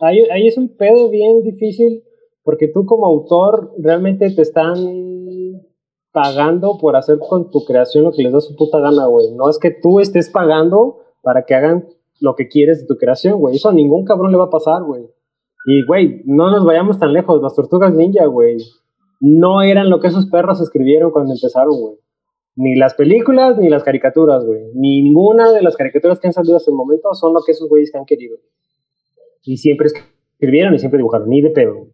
Ahí, 0.00 0.20
ahí 0.32 0.46
es 0.48 0.56
un 0.56 0.74
pedo 0.76 1.10
bien 1.10 1.42
difícil 1.42 2.02
porque 2.42 2.68
tú 2.68 2.84
como 2.86 3.06
autor 3.06 3.72
realmente 3.78 4.30
te 4.30 4.42
están 4.42 4.74
pagando 6.12 6.78
por 6.78 6.96
hacer 6.96 7.18
con 7.18 7.50
tu 7.50 7.64
creación 7.64 8.04
lo 8.04 8.12
que 8.12 8.22
les 8.22 8.32
da 8.32 8.40
su 8.40 8.54
puta 8.56 8.78
gana, 8.78 9.06
güey. 9.06 9.32
No 9.34 9.48
es 9.50 9.58
que 9.58 9.70
tú 9.70 10.00
estés 10.00 10.30
pagando 10.30 11.00
para 11.22 11.44
que 11.44 11.54
hagan 11.54 11.88
lo 12.20 12.34
que 12.34 12.48
quieres 12.48 12.80
de 12.80 12.86
tu 12.86 12.96
creación, 12.96 13.38
güey. 13.38 13.56
Eso 13.56 13.68
a 13.68 13.72
ningún 13.72 14.04
cabrón 14.04 14.30
le 14.30 14.38
va 14.38 14.44
a 14.44 14.50
pasar, 14.50 14.82
güey. 14.82 15.02
Y, 15.66 15.84
güey, 15.86 16.22
no 16.26 16.50
nos 16.50 16.64
vayamos 16.64 16.98
tan 16.98 17.12
lejos. 17.12 17.40
Las 17.42 17.54
tortugas 17.54 17.94
ninja, 17.94 18.26
güey, 18.26 18.58
no 19.20 19.62
eran 19.62 19.90
lo 19.90 20.00
que 20.00 20.08
esos 20.08 20.26
perros 20.26 20.60
escribieron 20.60 21.10
cuando 21.10 21.34
empezaron, 21.34 21.78
güey. 21.78 21.96
Ni 22.56 22.76
las 22.76 22.94
películas 22.94 23.58
ni 23.58 23.68
las 23.68 23.82
caricaturas, 23.82 24.44
güey. 24.44 24.60
Ni 24.74 25.02
ninguna 25.02 25.52
de 25.52 25.62
las 25.62 25.76
caricaturas 25.76 26.20
que 26.20 26.28
han 26.28 26.32
salido 26.32 26.56
hasta 26.56 26.70
el 26.70 26.76
momento 26.76 27.12
son 27.14 27.32
lo 27.34 27.40
que 27.44 27.52
esos 27.52 27.68
güeyes 27.68 27.90
que 27.90 27.98
han 27.98 28.04
querido. 28.04 28.36
Y 29.42 29.56
siempre 29.56 29.88
escribieron 29.88 30.74
y 30.74 30.78
siempre 30.78 30.98
dibujaron, 30.98 31.28
ni 31.28 31.42
de 31.42 31.50
pedo. 31.50 31.88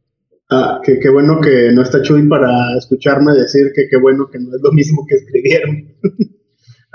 Ah, 0.51 0.81
qué 0.85 1.09
bueno 1.11 1.41
que 1.41 1.71
no 1.73 1.83
está 1.83 2.03
Chuy 2.03 2.29
para 2.29 2.77
escucharme 2.77 3.33
decir 3.33 3.71
que 3.73 3.87
qué 3.89 3.97
bueno 4.01 4.29
que 4.31 4.41
no 4.41 4.55
es 4.55 4.61
lo 4.61 4.73
mismo 4.73 5.07
que 5.09 5.15
escribieron. 5.15 5.95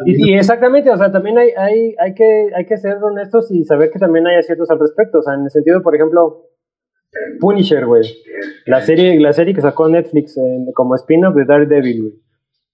Y, 0.05 0.31
y 0.31 0.33
exactamente, 0.37 0.89
o 0.89 0.97
sea, 0.97 1.11
también 1.11 1.37
hay, 1.37 1.51
hay, 1.55 1.95
hay, 1.99 2.13
que, 2.13 2.49
hay 2.53 2.65
que 2.65 2.75
ser 2.77 2.97
honestos 3.01 3.49
y 3.51 3.63
saber 3.63 3.91
que 3.91 3.99
también 3.99 4.27
hay 4.27 4.35
aciertos 4.37 4.69
al 4.69 4.79
respecto. 4.79 5.19
O 5.19 5.21
sea, 5.21 5.35
en 5.35 5.43
el 5.43 5.49
sentido, 5.51 5.81
por 5.81 5.95
ejemplo, 5.95 6.47
Punisher, 7.39 7.85
güey. 7.85 8.03
La 8.65 8.81
serie, 8.81 9.19
la 9.19 9.31
serie 9.33 9.53
que 9.53 9.61
sacó 9.61 9.87
Netflix 9.87 10.37
en- 10.37 10.71
como 10.73 10.95
spin-off 10.95 11.35
de 11.35 11.45
Daredevil, 11.45 12.01
güey. 12.01 12.13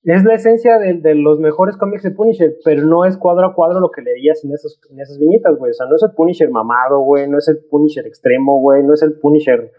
Es 0.04 0.24
la 0.24 0.34
esencia 0.34 0.80
de, 0.80 0.96
de 0.96 1.14
los 1.14 1.40
mejores 1.40 1.78
cómics 1.78 2.02
de 2.02 2.10
Punisher, 2.10 2.56
pero 2.66 2.84
no 2.86 3.06
es 3.06 3.18
cuadro 3.18 3.46
a 3.46 3.54
cuadro 3.54 3.80
lo 3.80 3.92
que 3.92 4.02
leías 4.02 4.44
en, 4.44 4.52
esos, 4.52 4.82
en 4.90 5.00
esas 5.00 5.20
viñetas, 5.20 5.56
güey. 5.60 5.70
O 5.70 5.74
sea, 5.76 5.86
no 5.86 5.96
es 5.96 6.02
el 6.02 6.12
Punisher 6.16 6.50
mamado, 6.50 7.02
güey. 7.02 7.30
No 7.30 7.38
es 7.38 7.48
el 7.50 7.60
Punisher 7.70 8.08
extremo, 8.08 8.60
güey. 8.62 8.82
No 8.84 8.96
es 8.96 9.04
el 9.04 9.14
Punisher 9.20 9.72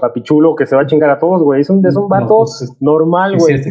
papichulo 0.00 0.54
que 0.56 0.66
se 0.66 0.74
va 0.74 0.82
a 0.82 0.86
chingar 0.86 1.10
a 1.10 1.18
todos, 1.18 1.42
güey. 1.42 1.60
Es 1.60 1.68
un, 1.70 1.84
es 1.86 1.94
un 1.96 2.04
No, 2.04 2.08
vato 2.08 2.38
pues 2.38 2.62
es- 2.62 2.76
normal, 2.80 3.36
güey. 3.38 3.54
es. 3.54 3.66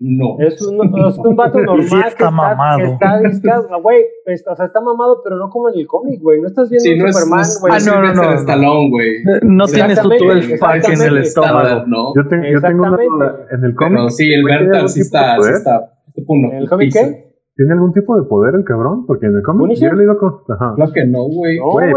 No. 0.00 0.36
Es 0.40 0.60
un, 0.66 0.76
es 1.06 1.18
un 1.18 1.36
vato 1.36 1.60
normal 1.60 1.86
Sí 1.88 1.94
está 1.96 2.02
que 2.02 2.08
está, 2.08 2.30
mamado. 2.30 2.78
que 2.78 3.28
está 3.28 3.60
güey, 3.82 4.04
está- 4.26 4.52
o 4.52 4.56
sea, 4.56 4.66
está 4.66 4.80
mamado, 4.80 5.20
pero 5.22 5.36
no 5.36 5.48
como 5.48 5.68
en 5.68 5.78
el 5.78 5.86
cómic, 5.86 6.20
güey. 6.20 6.40
No 6.40 6.48
estás 6.48 6.68
viendo 6.70 6.82
Sí, 6.82 6.96
no 6.98 7.12
Superman, 7.12 7.36
no 7.38 7.42
es, 7.42 7.60
güey. 7.60 7.72
Ah, 7.74 7.78
no, 7.86 8.02
no, 8.02 8.14
no, 8.14 8.22
no. 8.30 8.32
Stallone, 8.38 8.90
güey. 8.90 9.08
Eh, 9.16 9.40
No 9.42 9.66
tienes 9.66 10.00
tu 10.00 10.10
Exactamente, 10.12 10.48
12 10.48 10.58
pack 10.58 10.88
en 10.88 11.02
el 11.02 11.18
estómago. 11.18 11.86
¿no? 11.86 12.14
Yo, 12.16 12.28
tengo- 12.28 12.44
yo 12.46 12.60
tengo 12.60 12.82
una. 12.84 13.36
En 13.52 13.64
el 13.64 13.74
cómic. 13.74 13.92
Pero 13.98 14.10
sí, 14.10 14.32
el 14.32 14.40
¿tiene 14.44 14.52
algún 14.54 14.68
Bertal 14.72 14.88
sí 14.88 15.02
tipo 15.02 15.16
de 15.18 15.22
está, 15.22 15.30
sí 15.34 15.38
poder? 15.38 15.54
está. 15.54 15.92
uno, 16.26 16.48
¿En 16.52 16.56
el 16.58 16.68
cómic 16.68 16.92
qué? 16.92 17.28
¿Tiene 17.54 17.72
algún 17.72 17.92
tipo 17.92 18.16
de 18.16 18.22
poder 18.28 18.54
el 18.54 18.64
cabrón? 18.64 19.04
Porque 19.06 19.26
en 19.26 19.36
el 19.36 19.42
cómic 19.42 19.76
yo 19.78 19.88
he 19.88 19.96
leído 19.96 20.16
con. 20.18 20.34
Ajá. 20.48 20.74
Claro 20.76 20.92
que 20.92 21.06
no, 21.06 21.24
güey. 21.24 21.58
No, 21.58 21.72
Güey, 21.72 21.90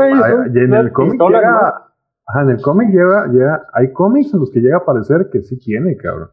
y 0.53 0.57
en 0.59 0.73
el 0.73 0.91
cómic 0.91 1.19
llega. 1.19 1.87
Ajá, 2.31 2.43
en 2.43 2.51
el 2.51 2.61
cómic 2.61 2.89
llega, 2.89 3.27
llega. 3.27 3.67
Hay 3.73 3.91
cómics 3.91 4.33
en 4.33 4.39
los 4.39 4.51
que 4.51 4.61
llega 4.61 4.77
a 4.77 4.85
parecer 4.85 5.27
que 5.31 5.41
sí 5.41 5.57
tiene, 5.59 5.97
cabrón. 5.97 6.29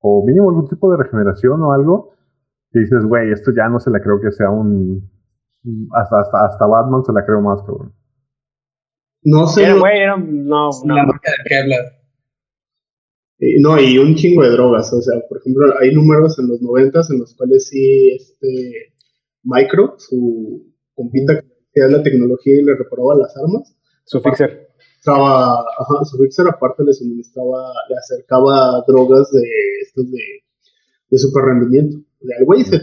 O 0.00 0.24
mínimo 0.24 0.50
algún 0.50 0.68
tipo 0.68 0.90
de 0.90 0.98
regeneración 1.02 1.60
o 1.62 1.72
algo. 1.72 2.12
Que 2.70 2.80
dices, 2.80 3.04
güey, 3.04 3.32
esto 3.32 3.50
ya 3.54 3.68
no 3.68 3.80
se 3.80 3.90
la 3.90 4.00
creo 4.00 4.20
que 4.20 4.30
sea 4.30 4.50
un. 4.50 5.10
Hasta, 5.92 6.20
hasta, 6.20 6.46
hasta 6.46 6.66
Batman 6.66 7.04
se 7.04 7.12
la 7.12 7.24
creo 7.24 7.40
más, 7.40 7.60
cabrón. 7.62 7.92
No 9.24 9.46
sé, 9.46 9.72
güey, 9.78 10.06
no, 10.06 10.70
no. 10.84 10.94
La 10.94 11.06
marca 11.06 11.30
de 11.30 11.48
Kevlar. 11.48 11.80
eh, 13.38 13.56
no, 13.60 13.80
y 13.80 13.98
un 13.98 14.14
chingo 14.14 14.42
de 14.42 14.50
drogas. 14.50 14.92
O 14.92 15.00
sea, 15.00 15.20
por 15.28 15.38
ejemplo, 15.38 15.66
hay 15.80 15.94
números 15.94 16.38
en 16.38 16.48
los 16.48 16.60
noventas 16.62 17.10
en 17.10 17.18
los 17.20 17.34
cuales 17.36 17.68
sí, 17.68 18.10
este, 18.14 18.94
Micro, 19.44 19.94
su 19.98 20.72
compita 20.94 21.40
que 21.40 21.82
hacía 21.82 21.96
la 21.96 22.02
tecnología 22.02 22.54
y 22.60 22.64
le 22.64 22.76
reparaba 22.76 23.14
las 23.16 23.36
armas, 23.36 23.76
Su 24.04 24.20
fixer. 24.20 24.71
Estaba, 25.02 25.58
ajá, 25.58 26.04
su 26.04 26.16
fixer 26.18 26.46
aparte 26.46 26.84
le 26.84 26.92
suministraba, 26.92 27.72
le 27.88 27.96
acercaba 27.96 28.84
drogas 28.86 29.32
de 29.32 29.42
estos 29.82 30.08
de, 30.12 30.22
de 31.10 31.18
super 31.18 31.42
rendimiento. 31.42 31.98
O 31.98 32.24
sea, 32.24 32.38
el 32.38 32.44
güey 32.44 32.62
se 32.62 32.78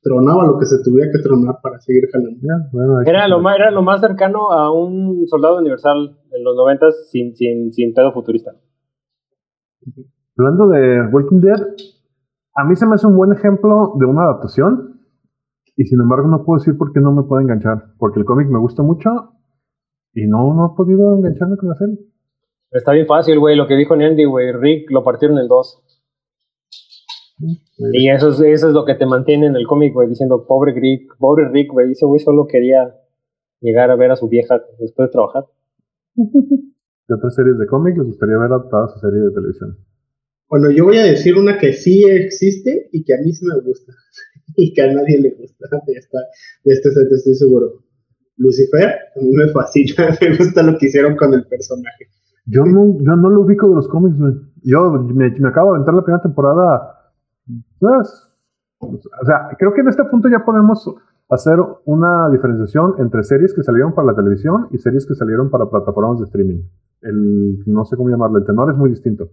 tronaba 0.00 0.46
lo 0.46 0.56
que 0.56 0.66
se 0.66 0.80
tuviera 0.84 1.10
que 1.10 1.18
tronar 1.18 1.56
para 1.60 1.80
seguir 1.80 2.04
jalando. 2.12 2.38
Bueno, 2.70 3.00
Era 3.04 3.26
lo, 3.26 3.40
más, 3.40 3.56
era 3.56 3.72
lo 3.72 3.82
más 3.82 4.00
cercano 4.00 4.52
a 4.52 4.72
un 4.72 5.26
soldado 5.26 5.58
universal 5.58 6.16
en 6.30 6.44
los 6.44 6.54
noventas 6.54 7.10
sin, 7.10 7.34
sin, 7.34 7.72
sin 7.72 7.92
pedo 7.92 8.12
futurista. 8.12 8.52
Hablando 10.38 10.68
de 10.68 11.08
Walking 11.12 11.40
Dead, 11.40 11.60
a 12.54 12.64
mí 12.64 12.76
se 12.76 12.86
me 12.86 12.94
hace 12.94 13.08
un 13.08 13.16
buen 13.16 13.32
ejemplo 13.32 13.94
de 13.98 14.06
una 14.06 14.22
adaptación. 14.22 15.00
Y 15.76 15.86
sin 15.86 16.00
embargo, 16.00 16.28
no 16.28 16.44
puedo 16.44 16.60
decir 16.60 16.78
por 16.78 16.92
qué 16.92 17.00
no 17.00 17.12
me 17.12 17.24
puede 17.24 17.42
enganchar. 17.42 17.94
Porque 17.98 18.20
el 18.20 18.24
cómic 18.24 18.46
me 18.48 18.60
gusta 18.60 18.84
mucho 18.84 19.33
y 20.14 20.26
no, 20.26 20.54
no 20.54 20.72
he 20.72 20.76
podido 20.76 21.14
engancharme 21.16 21.56
con 21.56 21.68
la 21.68 21.74
serie. 21.74 21.98
Está 22.70 22.92
bien 22.92 23.06
fácil, 23.06 23.38
güey, 23.38 23.56
lo 23.56 23.66
que 23.66 23.76
dijo 23.76 23.94
Andy, 23.94 24.24
güey. 24.24 24.52
Rick 24.52 24.90
lo 24.90 25.04
partieron 25.04 25.38
en 25.38 25.48
dos. 25.48 25.80
Y 27.92 28.08
eso 28.08 28.30
es, 28.30 28.40
eso 28.40 28.68
es 28.68 28.74
lo 28.74 28.84
que 28.84 28.94
te 28.94 29.06
mantiene 29.06 29.46
en 29.46 29.56
el 29.56 29.66
cómic, 29.66 29.92
güey, 29.92 30.08
diciendo, 30.08 30.46
pobre 30.46 30.72
Rick, 30.72 31.16
pobre 31.18 31.48
Rick, 31.50 31.72
güey. 31.72 31.92
Ese 31.92 32.06
güey 32.06 32.20
solo 32.20 32.46
quería 32.46 32.94
llegar 33.60 33.90
a 33.90 33.96
ver 33.96 34.12
a 34.12 34.16
su 34.16 34.28
vieja 34.28 34.62
después 34.78 35.08
de 35.08 35.12
trabajar. 35.12 35.46
¿Qué 36.14 37.14
otras 37.14 37.34
series 37.34 37.58
de 37.58 37.66
cómic 37.66 37.96
les 37.96 38.06
gustaría 38.06 38.38
ver 38.38 38.50
adaptadas 38.50 38.96
a 38.96 39.00
serie 39.00 39.20
de 39.20 39.30
televisión? 39.30 39.76
Bueno, 40.48 40.70
yo 40.70 40.84
voy 40.84 40.96
a 40.98 41.04
decir 41.04 41.36
una 41.36 41.58
que 41.58 41.72
sí 41.72 42.04
existe 42.08 42.88
y 42.92 43.04
que 43.04 43.14
a 43.14 43.18
mí 43.18 43.32
sí 43.32 43.44
me 43.44 43.60
gusta. 43.60 43.92
y 44.56 44.72
que 44.72 44.82
a 44.82 44.92
nadie 44.92 45.20
le 45.20 45.30
gusta. 45.30 45.68
De 45.86 45.92
esta, 45.92 46.18
de 46.64 46.72
este 46.72 46.90
set 46.90 47.12
estoy 47.12 47.34
seguro. 47.34 47.83
Lucifer, 48.36 48.88
a 48.88 49.20
mí 49.20 49.30
me 49.32 49.48
fascina. 49.48 49.94
Me 50.20 50.36
gusta 50.36 50.62
lo 50.62 50.76
que 50.78 50.86
hicieron 50.86 51.16
con 51.16 51.32
el 51.34 51.46
personaje. 51.46 52.08
Yo 52.46 52.64
no, 52.64 52.98
yo 53.00 53.16
no 53.16 53.30
lo 53.30 53.42
ubico 53.42 53.68
de 53.68 53.76
los 53.76 53.88
cómics, 53.88 54.18
güey. 54.18 54.34
Yo 54.62 54.90
me, 54.90 55.30
me 55.30 55.48
acabo 55.48 55.70
de 55.70 55.76
aventar 55.76 55.94
la 55.94 56.02
primera 56.02 56.22
temporada. 56.22 57.12
pues, 57.78 58.28
o 58.78 59.24
sea, 59.24 59.48
creo 59.58 59.72
que 59.72 59.80
en 59.80 59.88
este 59.88 60.04
punto 60.04 60.28
ya 60.28 60.44
podemos 60.44 60.94
hacer 61.30 61.58
una 61.84 62.28
diferenciación 62.30 62.94
entre 62.98 63.22
series 63.22 63.54
que 63.54 63.62
salieron 63.62 63.94
para 63.94 64.08
la 64.08 64.14
televisión 64.14 64.68
y 64.72 64.78
series 64.78 65.06
que 65.06 65.14
salieron 65.14 65.50
para 65.50 65.70
plataformas 65.70 66.18
de 66.18 66.24
streaming. 66.26 66.62
El, 67.00 67.62
no 67.66 67.84
sé 67.84 67.96
cómo 67.96 68.10
llamarlo, 68.10 68.38
el 68.38 68.44
tenor 68.44 68.70
es 68.70 68.76
muy 68.76 68.90
distinto. 68.90 69.30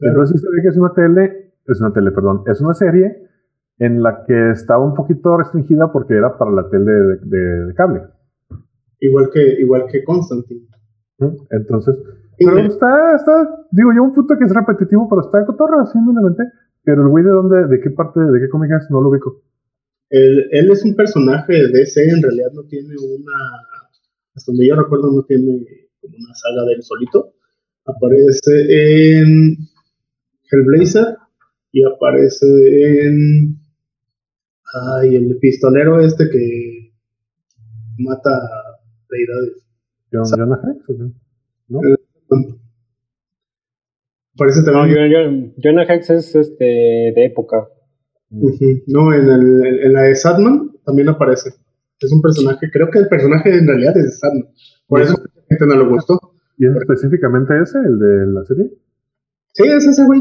Entonces 0.00 0.36
sí 0.36 0.46
se 0.46 0.50
ve 0.50 0.62
que 0.62 0.68
es 0.68 0.76
una 0.76 0.92
tele, 0.92 1.54
es 1.66 1.80
una 1.80 1.92
tele, 1.92 2.10
perdón, 2.10 2.42
es 2.46 2.60
una 2.60 2.74
serie 2.74 3.28
en 3.78 4.02
la 4.02 4.24
que 4.26 4.50
estaba 4.52 4.84
un 4.84 4.94
poquito 4.94 5.36
restringida 5.36 5.90
porque 5.92 6.14
era 6.14 6.36
para 6.38 6.50
la 6.52 6.68
tele 6.70 6.92
de, 6.92 7.16
de- 7.24 7.66
de 7.66 7.74
cable. 7.74 8.02
Igual 9.00 9.30
que, 9.32 9.42
igual 9.60 9.86
que 9.90 10.04
Constantine. 10.04 10.66
Entonces, 11.50 11.96
pero 12.38 12.58
está, 12.58 13.14
está, 13.16 13.66
digo 13.70 13.92
yo, 13.94 14.02
un 14.02 14.14
punto 14.14 14.36
que 14.38 14.44
es 14.44 14.52
repetitivo, 14.54 15.08
pero 15.08 15.22
está 15.22 15.38
de 15.38 15.46
cotorra, 15.46 15.84
inventé. 15.94 16.44
Pero 16.82 17.02
el 17.02 17.08
güey 17.08 17.24
de 17.24 17.30
dónde, 17.30 17.66
de 17.68 17.80
qué 17.80 17.90
parte, 17.90 18.20
de 18.20 18.40
qué 18.40 18.48
cómic 18.48 18.70
es, 18.72 18.90
no 18.90 19.00
lo 19.00 19.08
ubico. 19.10 19.42
Él, 20.10 20.48
él 20.50 20.70
es 20.70 20.84
un 20.84 20.94
personaje 20.94 21.52
de 21.52 21.68
DC, 21.68 22.02
en 22.10 22.22
realidad 22.22 22.48
no 22.54 22.62
tiene 22.64 22.88
una, 22.88 23.32
hasta 24.34 24.52
donde 24.52 24.68
yo 24.68 24.76
recuerdo, 24.76 25.10
no 25.12 25.22
tiene 25.24 25.64
como 26.00 26.14
una 26.16 26.34
saga 26.34 26.64
del 26.68 26.82
solito. 26.82 27.32
Aparece 27.86 29.18
en 29.20 29.56
Hellblazer 30.50 31.16
y 31.72 31.84
aparece 31.84 33.06
en, 33.06 33.56
ay, 35.00 35.16
el 35.16 35.36
pistolero 35.38 36.00
este 36.00 36.28
que 36.30 36.92
mata 37.98 38.30
deidades. 39.10 39.64
John, 40.12 40.24
Jonah 40.36 40.60
Hex. 40.62 40.98
¿No? 41.68 41.80
Aparece 44.34 44.60
No, 44.60 44.72
también, 44.72 45.10
yo- 45.10 45.30
yo- 45.30 45.52
Jonah 45.62 45.84
Hex 45.84 46.10
es 46.10 46.34
este, 46.34 46.64
de 46.64 47.24
época. 47.24 47.68
No, 48.30 49.12
en, 49.14 49.28
el, 49.30 49.64
en 49.84 49.92
la 49.92 50.02
de 50.02 50.14
Sadman 50.16 50.72
también 50.84 51.08
aparece. 51.08 51.50
Es 52.00 52.12
un 52.12 52.20
personaje, 52.20 52.68
creo 52.72 52.90
que 52.90 52.98
el 52.98 53.08
personaje 53.08 53.56
en 53.56 53.66
realidad 53.66 53.96
es 53.96 54.04
de 54.04 54.10
Sadman. 54.10 54.48
Por 54.88 55.00
eso 55.02 55.14
a 55.14 55.22
la 55.22 55.42
gente 55.48 55.66
no 55.66 55.76
le 55.84 55.88
gustó. 55.88 56.18
¿Y 56.58 56.66
es 56.66 56.74
específicamente 56.76 57.54
ese, 57.62 57.78
el 57.78 57.98
de 57.98 58.26
la 58.26 58.44
serie? 58.44 58.70
Sí, 59.52 59.64
es 59.68 59.86
ese 59.86 60.04
güey. 60.04 60.20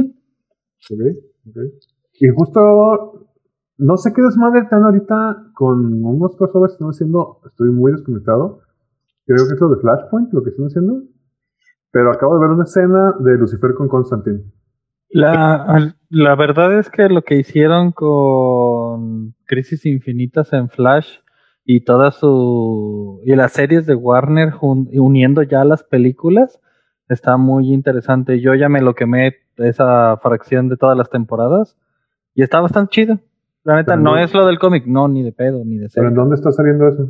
Ok, 0.91 1.01
ok. 1.49 1.57
Y 2.19 2.27
justo, 2.29 3.22
no 3.77 3.97
sé 3.97 4.13
qué 4.13 4.21
desmadre 4.21 4.61
están 4.61 4.83
ahorita 4.83 5.51
con 5.53 6.03
unos 6.03 6.35
crossovers 6.37 6.73
están 6.73 6.89
haciendo, 6.89 7.41
estoy 7.45 7.69
muy 7.69 7.91
desconectado. 7.91 8.61
Creo 9.25 9.47
que 9.47 9.53
es 9.53 9.61
lo 9.61 9.69
de 9.69 9.81
Flashpoint, 9.81 10.33
lo 10.33 10.43
que 10.43 10.49
están 10.49 10.67
haciendo. 10.67 11.01
Pero 11.91 12.11
acabo 12.11 12.35
de 12.35 12.41
ver 12.41 12.49
una 12.49 12.63
escena 12.63 13.13
de 13.19 13.37
Lucifer 13.37 13.73
con 13.75 13.87
Constantine. 13.87 14.43
La, 15.09 15.95
la 16.09 16.35
verdad 16.35 16.77
es 16.77 16.89
que 16.89 17.07
lo 17.07 17.21
que 17.21 17.35
hicieron 17.35 17.91
con 17.91 19.35
Crisis 19.45 19.85
Infinitas 19.85 20.51
en 20.53 20.69
Flash 20.69 21.19
y 21.65 21.81
todas 21.81 22.15
su 22.15 23.21
y 23.23 23.35
las 23.35 23.53
series 23.53 23.85
de 23.85 23.95
Warner 23.95 24.53
uniendo 24.59 25.43
ya 25.43 25.63
las 25.63 25.83
películas 25.83 26.59
está 27.09 27.37
muy 27.37 27.71
interesante. 27.71 28.41
Yo 28.41 28.55
ya 28.55 28.69
me 28.69 28.81
lo 28.81 28.95
quemé 28.95 29.35
esa 29.57 30.17
fracción 30.17 30.67
de 30.67 30.77
todas 30.77 30.97
las 30.97 31.09
temporadas 31.09 31.77
y 32.33 32.41
está 32.41 32.59
bastante 32.59 32.91
chido. 32.91 33.19
La 33.63 33.75
neta, 33.75 33.95
no 33.95 34.17
es 34.17 34.33
lo 34.33 34.45
del 34.45 34.59
cómic, 34.59 34.85
no, 34.85 35.07
ni 35.07 35.23
de 35.23 35.31
pedo, 35.31 35.63
ni 35.63 35.77
de 35.77 35.89
¿Pero 35.93 36.09
en 36.09 36.15
dónde 36.15 36.35
está 36.35 36.51
saliendo 36.51 36.87
eso? 36.87 37.09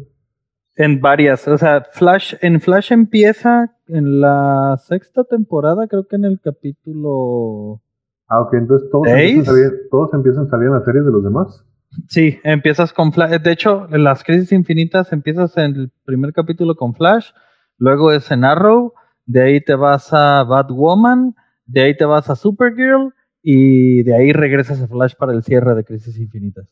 En 0.76 1.02
varias, 1.02 1.48
o 1.48 1.58
sea, 1.58 1.86
Flash, 1.92 2.36
en 2.42 2.60
Flash 2.60 2.92
empieza 2.92 3.76
en 3.88 4.22
la 4.22 4.78
sexta 4.78 5.24
temporada, 5.24 5.88
creo 5.88 6.08
que 6.08 6.16
en 6.16 6.26
el 6.26 6.40
capítulo 6.40 7.82
Ah, 8.28 8.42
ok, 8.42 8.54
entonces 8.56 8.90
todos, 8.90 9.08
¿Seis? 9.08 9.38
empiezan 9.38 9.42
a, 9.42 9.58
salir, 9.58 9.80
todos 9.92 10.14
empiezan 10.14 10.46
a 10.46 10.50
salir 10.50 10.68
en 10.68 10.74
las 10.74 10.86
series 10.86 11.06
de 11.06 11.12
los 11.12 11.24
demás. 11.24 11.66
Sí, 12.08 12.40
empiezas 12.44 12.92
con 12.92 13.14
Flash. 13.14 13.40
De 13.42 13.52
hecho, 13.52 13.88
en 13.92 14.04
las 14.04 14.24
crisis 14.24 14.52
infinitas 14.52 15.14
empiezas 15.14 15.56
en 15.58 15.76
el 15.76 15.92
primer 16.06 16.34
capítulo 16.34 16.76
con 16.76 16.96
Flash, 16.96 17.30
luego 17.78 18.12
es 18.12 18.32
en 18.32 18.44
Arrow, 18.44 18.94
de 19.28 19.44
ahí 19.44 19.62
te 19.62 19.76
vas 19.76 20.12
a 20.14 20.44
Batwoman, 20.44 21.36
de 21.68 21.82
ahí 21.82 21.96
te 21.96 22.06
vas 22.06 22.30
a 22.30 22.36
Supergirl 22.36 23.14
y 23.44 24.02
de 24.04 24.16
ahí 24.16 24.32
regresas 24.32 24.82
a 24.82 24.88
Flash 24.88 25.14
para 25.20 25.34
el 25.34 25.44
cierre 25.44 25.76
de 25.76 25.84
Crisis 25.84 26.18
Infinitas. 26.20 26.68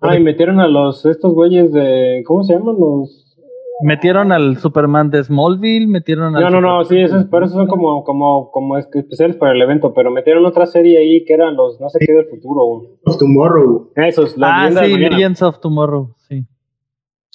Ah, 0.00 0.16
y 0.16 0.22
metieron 0.22 0.60
a 0.60 0.68
los 0.68 1.04
estos 1.04 1.34
güeyes 1.34 1.72
de. 1.72 2.22
¿Cómo 2.26 2.42
se 2.44 2.54
llaman? 2.54 2.76
Los. 2.78 3.24
Metieron 3.82 4.32
al 4.32 4.56
Superman 4.56 5.10
de 5.10 5.22
Smallville, 5.22 5.86
metieron 5.86 6.34
al 6.34 6.42
No, 6.44 6.48
no, 6.48 6.60
no, 6.62 6.84
sí, 6.84 6.98
esos, 6.98 7.26
pero 7.30 7.44
esos 7.44 7.56
son 7.58 7.66
como, 7.66 8.04
como, 8.04 8.50
como 8.50 8.78
es- 8.78 8.88
especiales 8.94 9.36
para 9.36 9.52
el 9.52 9.60
evento, 9.60 9.92
pero 9.92 10.10
metieron 10.10 10.46
otra 10.46 10.64
serie 10.64 10.96
ahí 10.98 11.24
que 11.26 11.34
eran 11.34 11.56
los 11.56 11.78
no 11.78 11.90
sé 11.90 11.98
qué 12.06 12.10
del 12.14 12.24
futuro. 12.26 12.62
Of 13.04 13.18
Tomorrow. 13.18 13.90
Esos, 13.96 14.38
la 14.38 14.54
Ah, 14.54 14.58
leyenda 14.70 14.80
de 14.80 14.86
sí, 14.88 14.96
Legends 14.98 15.42
of 15.42 15.60
Tomorrow, 15.60 16.14
sí. 16.28 16.46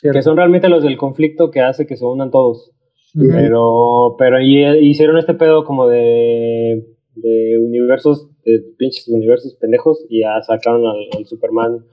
que 0.01 0.21
son 0.23 0.35
realmente 0.35 0.67
los 0.67 0.81
del 0.81 0.97
conflicto 0.97 1.51
que 1.51 1.59
hace 1.61 1.85
que 1.85 1.95
se 1.95 2.05
unan 2.05 2.31
todos. 2.31 2.71
Pero, 3.13 4.15
pero 4.17 4.37
ahí 4.37 4.63
hicieron 4.87 5.17
este 5.19 5.35
pedo 5.35 5.63
como 5.63 5.87
de, 5.87 6.87
de 7.17 7.57
universos, 7.63 8.30
de 8.45 8.59
pinches 8.77 9.07
universos 9.07 9.55
pendejos, 9.55 10.03
y 10.09 10.21
ya 10.21 10.41
sacaron 10.41 10.85
al, 10.85 10.97
al 11.17 11.25
Superman, 11.25 11.85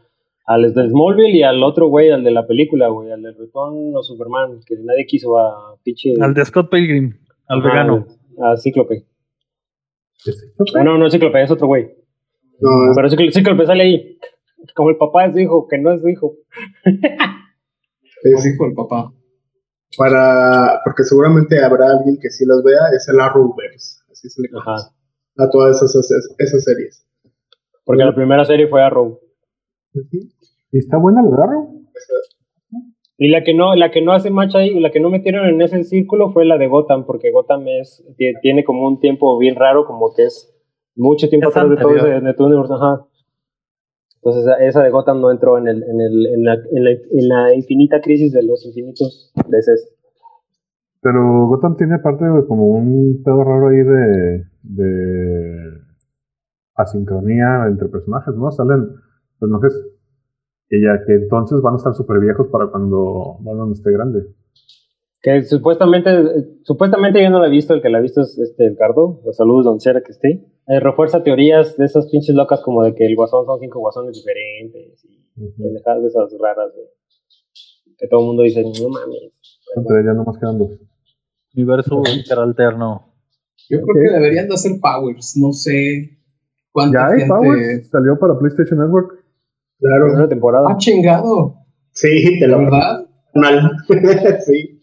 al 0.47 0.63
de 0.63 0.89
Smallville 0.89 1.37
y 1.37 1.43
al 1.43 1.63
otro 1.63 1.89
güey, 1.89 2.11
al 2.11 2.25
de 2.25 2.31
la 2.31 2.47
película, 2.47 2.89
güey, 2.89 3.13
al 3.13 3.23
de 3.23 3.33
Return 3.33 3.95
o 3.95 4.03
Superman, 4.03 4.61
que 4.67 4.77
nadie 4.79 5.07
quiso 5.07 5.39
a 5.39 5.77
pinche. 5.83 6.15
Al 6.21 6.35
de 6.35 6.45
Scott 6.45 6.71
Pilgrim, 6.71 7.15
al 7.49 7.63
vegano. 7.63 8.07
A 8.43 8.57
Cíclope. 8.57 9.05
Ah, 10.75 10.85
no, 10.85 10.99
no 10.99 11.07
es 11.07 11.13
Cíclope, 11.13 11.43
es 11.43 11.51
otro 11.51 11.67
güey. 11.67 11.91
No, 12.61 12.71
Pero 12.95 13.11
Cíclope, 13.11 13.33
Cíclope 13.33 13.67
sale 13.67 13.83
ahí. 13.83 14.19
Como 14.75 14.91
el 14.91 14.97
papá 14.97 15.27
de 15.29 15.33
su 15.35 15.39
hijo, 15.39 15.69
que 15.69 15.79
no 15.79 15.93
es 15.93 16.01
su 16.01 16.09
hijo. 16.09 16.35
es 16.85 18.45
Dijo 18.45 18.67
el 18.67 18.75
papá. 18.75 19.13
para. 19.97 20.81
Porque 20.85 21.05
seguramente 21.05 21.63
habrá 21.63 21.91
alguien 21.91 22.19
que 22.21 22.31
sí 22.31 22.45
las 22.47 22.63
vea. 22.65 22.81
Es 22.97 23.09
el 23.09 23.21
Arrowverse. 23.21 24.01
Así 24.11 24.29
se 24.29 24.43
le 24.43 24.49
Ajá. 24.59 24.93
A 25.39 25.49
todas 25.51 25.77
esas, 25.77 25.95
esas, 25.95 26.35
esas 26.39 26.65
series. 26.65 27.07
Porque 27.85 28.05
la 28.05 28.15
primera 28.15 28.45
serie 28.45 28.67
fue 28.69 28.83
Arrow. 28.83 29.21
¿Y 30.73 30.79
está 30.79 30.99
buena 30.99 31.21
el 31.27 31.33
agarro? 31.33 31.71
Y 33.17 33.29
la 33.29 33.43
que 33.43 33.55
no, 33.55 33.75
la 33.75 33.91
que 33.91 34.01
no 34.03 34.13
hace 34.13 34.31
match 34.31 34.55
ahí, 34.55 34.79
la 34.79 34.91
que 34.91 35.01
no 35.01 35.11
metieron 35.11 35.47
en 35.49 35.61
ese 35.63 35.83
círculo 35.85 36.31
fue 36.31 36.45
la 36.45 36.57
de 36.59 36.69
Gotham, 36.69 37.05
porque 37.07 37.31
Gotham 37.33 37.67
es, 37.69 38.05
tie- 38.17 38.39
tiene 38.43 38.63
como 38.65 38.87
un 38.87 39.01
tiempo 39.01 39.37
bien 39.39 39.57
raro, 39.57 39.87
como 39.87 40.13
que 40.15 40.25
es 40.25 40.55
mucho 40.95 41.29
tiempo 41.29 41.49
Es 41.49 41.57
atrás 41.57 41.71
de 41.71 41.77
todo, 41.77 41.89
anterior. 41.91 42.17
ese, 42.17 42.27
de 42.27 42.35
todo 42.35 42.47
universo, 42.49 42.75
ajá. 42.75 43.07
Entonces 44.17 44.43
esa- 44.43 44.65
esa 44.65 44.83
de 44.83 44.91
Gotham 44.91 45.21
no 45.21 45.31
entró 45.33 45.59
en, 45.59 45.67
el, 45.69 45.83
en, 45.83 46.01
el, 46.01 46.27
en, 46.27 46.45
la, 46.45 46.55
en, 46.55 46.85
la, 46.85 46.91
en 46.91 47.29
la 47.29 47.55
infinita 47.55 48.01
crisis 48.01 48.33
de 48.33 48.43
los 48.45 48.65
infinitos 48.67 49.33
veces. 49.49 49.93
Pero 51.01 51.47
Gotham 51.47 51.77
tiene 51.77 51.97
aparte 51.97 52.25
de 52.25 52.47
como 52.47 52.67
un 52.67 53.23
pedo 53.25 53.45
raro 53.45 53.69
ahí 53.69 53.77
de, 53.77 54.45
de 54.63 55.89
asincronía 56.75 57.67
entre 57.69 57.89
personajes, 57.89 58.35
¿no? 58.35 58.51
Salen 58.51 58.89
personajes 59.39 59.75
que 60.69 60.81
ya 60.83 61.05
que 61.07 61.15
entonces 61.15 61.61
van 61.63 61.75
a 61.75 61.77
estar 61.77 61.95
súper 61.95 62.21
viejos 62.21 62.49
para 62.49 62.67
cuando 62.67 63.39
Batman 63.41 63.73
esté 63.73 63.91
grande. 63.93 64.27
Que 65.21 65.43
supuestamente, 65.43 66.11
supuestamente 66.63 67.23
yo 67.23 67.31
no 67.31 67.41
la 67.41 67.49
he 67.49 67.51
visto, 67.51 67.75
el 67.75 67.83
que 67.83 67.89
la 67.89 67.99
ha 67.99 68.01
visto 68.03 68.21
es 68.21 68.39
este 68.39 68.69
Ricardo, 68.69 69.21
los 69.25 69.37
saludos 69.37 69.65
donde 69.65 69.83
quiera 69.83 70.01
que 70.03 70.13
esté. 70.13 70.47
Eh, 70.69 70.81
refuerza 70.81 71.25
teorías 71.25 71.77
de 71.77 71.87
esas 71.87 72.09
pinches 72.09 72.37
locas 72.37 72.61
como 72.63 72.83
de 72.83 72.95
que 72.95 73.07
el 73.07 73.17
guasón 73.17 73.45
son 73.47 73.59
cinco 73.59 73.81
guasones 73.81 74.15
diferentes 74.15 75.05
y 75.05 75.51
pendejadas 75.61 76.03
de 76.03 76.09
esas 76.09 76.33
raras, 76.41 76.73
güey. 76.75 76.87
Que 77.97 78.07
todo 78.07 78.21
el 78.21 78.27
mundo 78.27 78.43
dice, 78.43 78.63
no 78.63 78.89
mames. 78.89 79.33
Entre 79.75 80.05
ya 80.05 80.13
nomás 80.13 80.39
quedan 80.39 80.59
dos. 80.59 80.71
Universo 81.55 82.03
interalterno. 82.15 83.05
Yo 83.69 83.81
creo 83.83 83.95
que 84.09 84.15
deberían 84.15 84.49
de 84.49 84.55
hacer 84.55 84.73
Powers. 84.81 85.37
No 85.37 85.53
sé 85.53 86.19
cuánta 86.73 86.99
Ya 86.99 87.07
hay 87.07 87.19
gente... 87.21 87.35
Powers, 87.35 87.89
salió 87.91 88.19
para 88.19 88.39
PlayStation 88.39 88.79
Network. 88.81 89.25
Claro. 89.81 90.07
Primera 90.07 90.29
temporada. 90.29 90.67
Ah, 90.71 90.77
chingado. 90.79 91.55
Sí, 91.93 92.39
te 92.39 92.47
¿De 92.47 92.49
lo 92.49 92.59
verdad? 92.59 93.07
mal. 93.35 93.73
sí. 94.47 94.81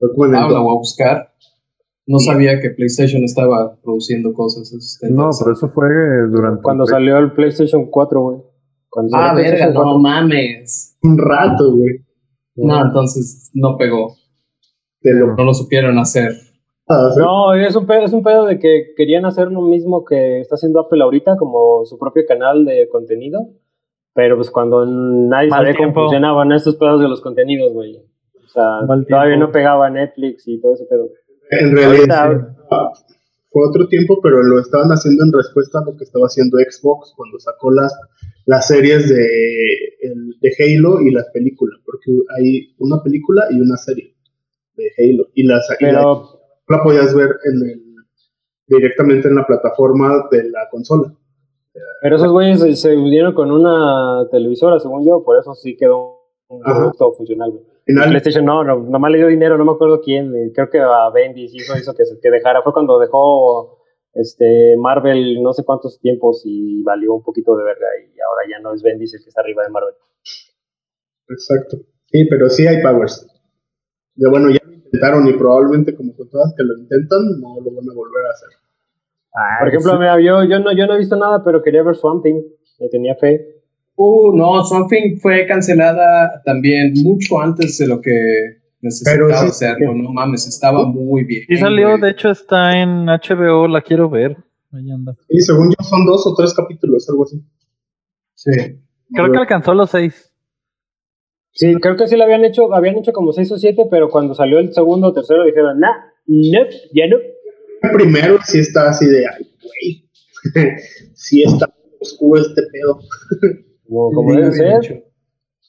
En 0.00 0.34
el 0.34 0.34
Ah, 0.36 0.48
la 0.50 0.58
voy 0.60 0.74
a 0.74 0.78
buscar. 0.78 1.32
No 2.06 2.18
sabía 2.20 2.60
que 2.60 2.70
PlayStation 2.70 3.24
estaba 3.24 3.76
produciendo 3.82 4.32
cosas. 4.32 4.72
No, 5.10 5.30
pero 5.38 5.52
eso 5.52 5.68
fue 5.70 5.88
durante. 6.30 6.62
Cuando 6.62 6.84
el- 6.84 6.88
salió 6.90 7.18
el 7.18 7.32
PlayStation 7.32 7.86
4, 7.90 8.20
güey. 8.22 8.38
Ah, 9.12 9.34
verga, 9.34 9.66
no 9.68 9.74
4. 9.82 9.98
mames. 9.98 10.96
un 11.02 11.18
rato, 11.18 11.74
güey. 11.76 12.04
No, 12.54 12.80
entonces 12.86 13.50
no 13.54 13.76
pegó. 13.76 14.14
Lo 15.14 15.34
No 15.36 15.44
lo 15.44 15.54
supieron 15.54 15.98
hacer. 15.98 16.32
ah, 16.88 17.10
sí. 17.14 17.20
No, 17.20 17.54
es 17.54 17.74
un, 17.76 17.86
pedo, 17.86 18.04
es 18.04 18.12
un 18.12 18.22
pedo 18.22 18.46
de 18.46 18.58
que 18.58 18.92
querían 18.96 19.24
hacer 19.24 19.48
lo 19.50 19.62
mismo 19.62 20.04
que 20.04 20.40
está 20.40 20.54
haciendo 20.56 20.80
Apple 20.80 21.02
ahorita, 21.02 21.36
como 21.36 21.84
su 21.84 21.98
propio 21.98 22.24
canal 22.26 22.64
de 22.64 22.88
contenido. 22.88 23.40
Pero 24.14 24.36
pues 24.36 24.50
cuando 24.50 24.86
nadie 24.86 25.48
Mal 25.50 25.58
sabía 25.60 25.72
cómo 25.74 25.84
tiempo. 25.88 26.00
funcionaban 26.02 26.50
estos 26.52 26.76
pedos 26.76 27.00
de 27.02 27.08
los 27.08 27.20
contenidos, 27.20 27.72
güey. 27.74 27.96
O 27.96 28.48
sea, 28.48 28.80
Mal 28.86 29.04
todavía 29.06 29.34
tiempo. 29.34 29.46
no 29.46 29.52
pegaba 29.52 29.90
Netflix 29.90 30.48
y 30.48 30.58
todo 30.60 30.72
ese 30.74 30.86
pedo. 30.86 31.10
En 31.50 31.76
realidad 31.76 32.24
Ahorita- 32.26 32.56
ah, 32.70 32.92
fue 33.50 33.68
otro 33.68 33.86
tiempo, 33.88 34.18
pero 34.22 34.42
lo 34.42 34.58
estaban 34.60 34.88
haciendo 34.88 35.22
en 35.24 35.32
respuesta 35.32 35.78
a 35.80 35.84
lo 35.84 35.96
que 35.96 36.04
estaba 36.04 36.26
haciendo 36.26 36.56
Xbox 36.58 37.12
cuando 37.16 37.38
sacó 37.38 37.70
las, 37.72 37.94
las 38.46 38.66
series 38.68 39.08
de, 39.08 39.24
el- 40.02 40.34
de 40.40 40.50
Halo 40.58 41.00
y 41.02 41.10
las 41.12 41.26
películas, 41.32 41.78
porque 41.84 42.10
hay 42.38 42.74
una 42.78 43.02
película 43.02 43.44
y 43.50 43.60
una 43.60 43.76
serie 43.76 44.14
de 44.76 44.90
Halo. 44.98 45.28
Y, 45.34 45.46
las, 45.46 45.68
y 45.80 45.84
la, 45.84 45.90
Pero, 45.90 46.40
la 46.68 46.82
podías 46.82 47.14
ver 47.14 47.30
en 47.44 47.70
el, 47.70 47.82
directamente 48.66 49.28
en 49.28 49.36
la 49.36 49.46
plataforma 49.46 50.28
de 50.30 50.50
la 50.50 50.68
consola. 50.70 51.14
pero 52.02 52.16
esos 52.16 52.30
güeyes 52.30 52.60
se, 52.60 52.76
se 52.76 52.96
unieron 52.96 53.34
con 53.34 53.50
una 53.50 54.28
televisora, 54.30 54.78
según 54.80 55.06
yo, 55.06 55.22
por 55.24 55.38
eso 55.38 55.54
sí 55.54 55.76
quedó 55.76 56.16
un 56.48 56.62
producto 56.62 57.12
funcional. 57.12 57.52
Final, 57.84 58.08
PlayStation 58.08 58.44
no, 58.44 58.64
no, 58.64 58.76
nomás 58.76 59.12
le 59.12 59.18
dio 59.18 59.28
dinero, 59.28 59.56
no 59.56 59.64
me 59.64 59.72
acuerdo 59.72 60.00
quién, 60.00 60.32
creo 60.52 60.70
que 60.70 60.80
a 60.80 61.08
Bendis 61.10 61.54
hizo, 61.54 61.76
hizo 61.76 61.94
que, 61.94 62.02
que 62.20 62.30
dejara, 62.30 62.62
fue 62.62 62.72
cuando 62.72 62.98
dejó 62.98 63.76
este 64.12 64.76
Marvel 64.78 65.42
no 65.42 65.52
sé 65.52 65.62
cuántos 65.64 66.00
tiempos 66.00 66.42
y 66.44 66.82
valió 66.82 67.14
un 67.14 67.22
poquito 67.22 67.54
de 67.54 67.64
verga 67.64 67.86
y 68.02 68.18
ahora 68.20 68.42
ya 68.50 68.60
no 68.60 68.74
es 68.74 68.82
Bendis 68.82 69.14
el 69.14 69.22
que 69.22 69.28
está 69.28 69.42
arriba 69.42 69.62
de 69.62 69.70
Marvel. 69.70 69.94
Exacto. 71.28 71.78
Sí, 72.06 72.24
pero 72.28 72.48
sí 72.48 72.66
hay 72.66 72.82
powers. 72.82 73.26
De 74.14 74.30
bueno, 74.30 74.50
ya 74.50 74.60
intentaron 74.86 75.26
y 75.28 75.32
probablemente 75.34 75.94
como 75.94 76.14
con 76.16 76.28
todas 76.28 76.54
que 76.56 76.64
lo 76.64 76.76
intentan, 76.78 77.40
no 77.40 77.56
lo 77.60 77.70
van 77.74 77.90
a 77.90 77.94
volver 77.94 78.26
a 78.26 78.30
hacer. 78.30 78.48
Por 79.60 79.68
ejemplo, 79.68 79.98
mira, 79.98 80.20
yo, 80.20 80.44
yo, 80.44 80.58
no, 80.60 80.74
yo 80.74 80.86
no 80.86 80.94
he 80.94 80.98
visto 80.98 81.16
nada, 81.16 81.44
pero 81.44 81.62
quería 81.62 81.82
ver 81.82 81.94
Swamp 81.94 82.22
Thing, 82.22 82.40
le 82.78 82.88
tenía 82.88 83.14
fe. 83.16 83.56
Uh, 83.96 84.36
no, 84.36 84.62
Something 84.62 85.16
fue 85.18 85.46
cancelada 85.46 86.42
también 86.44 86.92
mucho 87.02 87.40
antes 87.40 87.78
de 87.78 87.86
lo 87.86 88.00
que 88.00 88.58
necesitaba 88.82 89.16
Pero 89.16 89.38
sí, 89.40 89.46
hacerlo. 89.46 89.94
No 89.94 90.12
mames, 90.12 90.46
estaba 90.46 90.86
muy 90.86 91.24
bien. 91.24 91.44
Sí 91.48 91.56
salió, 91.56 91.88
güey. 91.88 92.00
de 92.02 92.10
hecho 92.10 92.30
está 92.30 92.78
en 92.78 93.06
HBO, 93.06 93.66
la 93.68 93.80
quiero 93.80 94.10
ver. 94.10 94.36
Ahí 94.72 94.90
anda. 94.90 95.16
Y 95.30 95.40
según 95.40 95.70
yo 95.70 95.82
son 95.82 96.04
dos 96.04 96.26
o 96.26 96.34
tres 96.34 96.52
capítulos, 96.54 97.08
algo 97.08 97.24
así. 97.24 97.42
Sí. 98.34 98.52
Creo 99.14 99.32
que 99.32 99.38
alcanzó 99.38 99.72
los 99.72 99.90
seis. 99.90 100.25
Sí, 101.56 101.74
creo 101.80 101.96
que 101.96 102.06
sí 102.06 102.16
lo 102.16 102.24
habían 102.24 102.44
hecho, 102.44 102.72
habían 102.74 102.96
hecho 102.98 103.12
como 103.12 103.32
seis 103.32 103.50
o 103.50 103.58
siete, 103.58 103.86
pero 103.90 104.08
cuando 104.10 104.34
salió 104.34 104.58
el 104.58 104.72
segundo 104.72 105.08
o 105.08 105.12
tercero 105.12 105.44
dijeron, 105.44 105.80
nah, 105.80 105.90
nope, 106.26 106.70
ya 106.94 107.06
no. 107.08 107.16
El 107.82 107.90
primero 107.92 108.36
sí 108.44 108.58
está 108.60 108.90
así 108.90 109.06
de, 109.06 109.24
ay, 109.26 109.50
güey, 109.62 110.08
sí 111.14 111.42
está 111.42 111.72
oscuro 112.00 112.40
este 112.42 112.62
pedo. 112.72 112.98
Como, 113.88 114.10
como 114.12 114.30
Sí, 114.32 114.36
debe 114.40 114.52
ser. 114.52 114.66
hecho. 114.78 114.94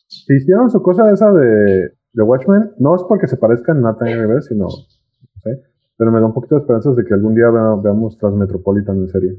Si 0.07 0.33
hicieron 0.35 0.71
su 0.71 0.81
cosa 0.81 1.11
esa 1.13 1.31
de, 1.31 1.91
de 2.13 2.23
Watchmen, 2.23 2.71
no 2.79 2.95
es 2.95 3.03
porque 3.07 3.27
se 3.27 3.37
parezcan 3.37 3.85
a 3.85 3.95
que 3.97 4.05
ver, 4.25 4.41
sino, 4.41 4.63
no 4.65 5.41
sé, 5.43 5.61
pero 5.97 6.11
me 6.11 6.19
da 6.19 6.25
un 6.25 6.33
poquito 6.33 6.55
de 6.55 6.61
esperanzas 6.61 6.95
de 6.95 7.05
que 7.05 7.13
algún 7.13 7.35
día 7.35 7.49
vea- 7.51 7.75
veamos 7.83 8.17
Transmetropolitan 8.17 8.97
en 8.97 9.07
serie. 9.09 9.35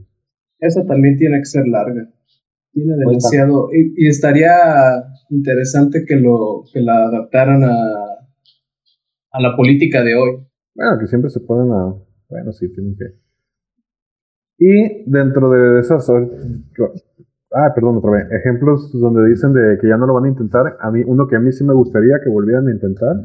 Esa 0.60 0.86
también 0.86 1.16
tiene 1.16 1.38
que 1.38 1.44
ser 1.46 1.66
larga. 1.66 2.08
Tiene 2.72 2.94
demasiado. 2.96 3.68
Y, 3.72 4.04
y 4.04 4.08
estaría 4.08 4.52
interesante 5.30 6.04
que 6.06 6.16
lo 6.16 6.64
que 6.72 6.80
la 6.80 7.04
adaptaran 7.06 7.64
a, 7.64 7.74
a 9.30 9.40
la 9.40 9.56
política 9.56 10.02
de 10.02 10.14
hoy. 10.14 10.46
Bueno, 10.74 10.98
que 11.00 11.06
siempre 11.06 11.30
se 11.30 11.40
ponen 11.40 11.72
a, 11.72 11.94
bueno, 12.28 12.52
sí, 12.52 12.72
tienen 12.72 12.96
que. 12.96 13.04
Y 14.58 15.10
dentro 15.10 15.50
de 15.50 15.80
esas, 15.80 16.10
ah, 16.10 17.72
perdón, 17.74 17.98
otra 17.98 18.10
vez, 18.10 18.26
ejemplos 18.32 18.90
donde 18.92 19.28
dicen 19.28 19.52
de 19.52 19.78
que 19.80 19.88
ya 19.88 19.96
no 19.96 20.06
lo 20.06 20.14
van 20.14 20.24
a 20.24 20.28
intentar, 20.28 20.76
a 20.80 20.90
mí, 20.90 21.02
uno 21.06 21.28
que 21.28 21.36
a 21.36 21.40
mí 21.40 21.52
sí 21.52 21.64
me 21.64 21.74
gustaría 21.74 22.20
que 22.22 22.28
volvieran 22.28 22.66
a 22.66 22.72
intentar 22.72 23.16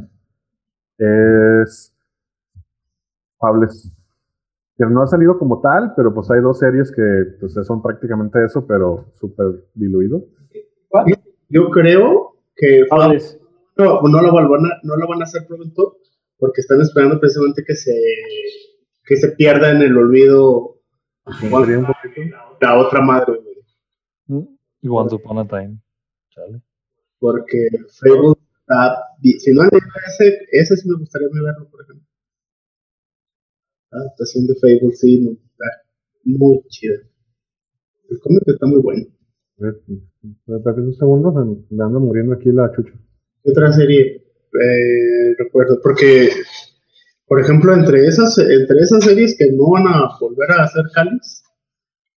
es 0.98 1.94
Fables. 3.40 3.92
Que 4.88 4.94
no 4.94 5.02
ha 5.04 5.08
salido 5.08 5.38
como 5.38 5.62
tal, 5.62 5.94
pero 5.96 6.14
pues 6.14 6.30
hay 6.32 6.42
dos 6.42 6.60
series 6.60 6.92
que 6.92 7.02
pues 7.40 7.54
son 7.66 7.82
prácticamente 7.82 8.44
eso, 8.44 8.66
pero 8.68 9.06
súper 9.14 9.66
diluido. 9.74 10.26
Yo 11.50 11.70
creo 11.70 12.36
que 12.56 12.86
Fables. 12.90 13.40
no, 13.78 14.02
no, 14.02 14.22
lo 14.22 14.34
van 14.34 14.66
a, 14.66 14.80
no 14.84 14.96
lo 14.98 15.08
van 15.08 15.22
a 15.22 15.24
hacer 15.24 15.46
pronto 15.48 15.98
porque 16.38 16.62
están 16.62 16.82
esperando 16.82 17.20
precisamente 17.20 17.64
que 17.66 17.76
se, 17.76 17.94
que 19.06 19.16
se 19.16 19.30
pierda 19.34 19.72
en 19.72 19.82
el 19.82 19.98
olvido 19.98 20.80
un 21.42 21.86
la 22.60 22.78
otra 22.80 23.02
madre, 23.02 23.40
güey. 24.28 24.46
Y 24.82 24.88
Once 24.90 25.16
Upon 25.16 25.40
a 25.40 25.48
Time. 25.48 25.80
Chale. 26.30 26.62
Porque 27.20 27.68
está. 27.88 28.98
bi- 29.22 29.40
Si 29.40 29.54
no 29.54 29.64
ese, 29.64 30.40
ese 30.52 30.76
sí 30.76 30.90
me 30.90 30.98
gustaría 30.98 31.30
verlo, 31.32 31.70
por 31.70 31.82
ejemplo. 31.84 32.06
Adaptación 33.94 34.48
de 34.48 34.56
Fable, 34.56 34.96
sí, 34.96 35.22
no, 35.22 35.32
está 35.32 35.66
muy 36.24 36.62
chida. 36.70 36.96
El 38.10 38.20
cómic 38.20 38.44
está 38.48 38.66
muy 38.66 38.82
bueno. 38.82 39.06
Espérate 39.58 40.82
un 40.82 40.94
segundo, 40.96 41.32
se 41.70 41.76
me 41.76 41.84
anda 41.84 42.00
muriendo 42.00 42.34
aquí 42.34 42.52
la 42.52 42.72
chucha. 42.76 42.94
¿Qué 43.44 43.52
otra 43.52 43.72
serie 43.72 44.24
eh, 44.62 45.36
recuerdo? 45.38 45.80
Porque, 45.82 46.30
por 47.28 47.40
ejemplo, 47.40 47.74
entre 47.74 48.08
esas, 48.08 48.38
entre 48.38 48.80
esas 48.80 49.04
series 49.04 49.38
que 49.38 49.52
no 49.52 49.72
van 49.72 49.88
a 49.88 50.10
volver 50.20 50.52
a 50.52 50.64
hacer 50.64 50.84
Cáliz, 50.94 51.44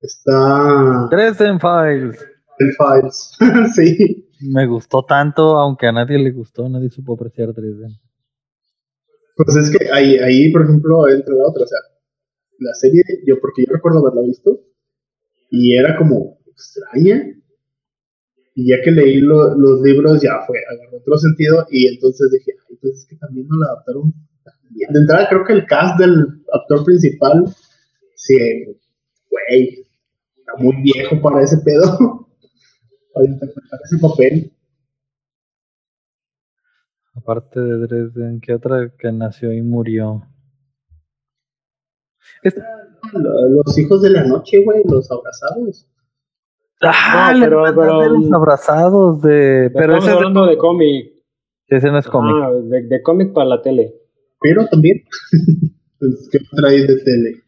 está 0.01 1.09
Dresden 1.11 1.59
Files. 1.59 2.25
el 2.59 2.73
Files. 2.73 3.39
sí. 3.75 4.29
Me 4.41 4.67
gustó 4.67 5.05
tanto, 5.05 5.57
aunque 5.59 5.87
a 5.87 5.93
nadie 5.93 6.19
le 6.19 6.31
gustó, 6.31 6.69
nadie 6.69 6.91
supo 6.91 7.15
apreciar 7.15 7.53
Dresden. 7.53 7.91
Pues 9.37 9.57
es 9.57 9.71
que 9.71 9.91
ahí, 9.93 10.17
ahí, 10.19 10.51
por 10.53 10.63
ejemplo, 10.63 11.09
entra 11.09 11.35
la 11.35 11.47
otra. 11.49 11.65
O 11.65 11.67
sea, 11.67 11.79
la 12.59 12.75
serie, 12.75 13.03
yo, 13.27 13.41
porque 13.41 13.65
yo 13.67 13.73
recuerdo 13.75 13.99
haberla 14.01 14.23
visto, 14.23 14.61
y 15.51 15.77
era 15.77 15.97
como 15.97 16.39
extraña. 16.47 17.31
Y 18.57 18.69
ya 18.71 18.77
que 18.85 18.93
leí 18.93 19.21
lo- 19.21 19.57
los 19.57 19.81
libros, 19.83 20.23
ya 20.23 20.41
fue, 20.47 20.59
agarró 20.71 20.99
otro 20.99 21.17
sentido, 21.19 21.67
y 21.71 21.89
entonces 21.89 22.31
dije, 22.31 22.53
ay, 22.71 22.77
pues 22.81 22.95
es 22.99 23.07
que 23.09 23.17
también 23.17 23.49
no 23.49 23.57
la 23.57 23.67
adaptaron 23.67 24.15
bien. 24.71 24.93
De 24.93 25.01
entrada, 25.01 25.29
creo 25.29 25.45
que 25.45 25.53
el 25.55 25.67
cast 25.67 25.99
del 25.99 26.15
actor 26.53 26.85
principal, 26.85 27.45
sí, 28.15 28.37
güey, 29.31 29.85
está 30.39 30.53
muy 30.59 30.77
viejo 30.83 31.21
para 31.21 31.43
ese 31.43 31.57
pedo, 31.65 31.83
para 33.13 33.27
interpretar 33.27 33.81
ese 33.85 33.99
papel. 33.99 34.53
Aparte 37.17 37.61
de 37.61 37.79
Dresden, 37.87 38.41
¿qué 38.41 38.55
otra 38.55 38.93
que 38.99 39.13
nació 39.13 39.53
y 39.53 39.63
murió? 39.63 40.23
Los 43.13 43.79
hijos 43.79 44.03
de 44.03 44.11
la 44.11 44.25
noche, 44.25 44.63
güey, 44.65 44.83
los 44.85 45.11
abrazados. 45.11 45.89
¡Ah! 46.83 47.31
No, 47.33 47.39
la 47.41 47.47
pero- 47.47 47.63
pero- 47.75 48.01
de 48.01 48.09
los 48.11 48.33
abrazados 48.33 49.23
de. 49.23 49.71
Pero 49.73 49.95
Estamos 49.97 50.05
ese, 50.05 50.11
es 50.13 50.13
de 50.13 50.17
hablando 50.17 50.47
de 50.47 50.59
cómic. 50.59 51.13
ese 51.69 51.91
no 51.91 51.99
es 51.99 52.09
cómic. 52.09 52.35
Ah, 52.43 52.51
de, 52.53 52.83
de 52.89 53.03
cómic 53.03 53.33
para 53.33 53.47
la 53.47 53.63
tele. 53.63 53.95
Pero 54.41 54.67
también, 54.67 55.03
pues, 56.01 56.29
¿qué 56.33 56.39
trae 56.55 56.81
de 56.87 56.97
tele? 57.05 57.43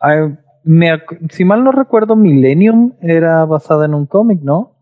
Ay, 0.00 0.36
me 0.64 0.92
ac- 0.92 1.30
si 1.32 1.44
mal 1.44 1.64
no 1.64 1.72
recuerdo, 1.72 2.14
Millennium 2.16 2.96
era 3.00 3.44
basada 3.44 3.86
en 3.86 3.94
un 3.94 4.06
cómic, 4.06 4.40
¿no? 4.42 4.76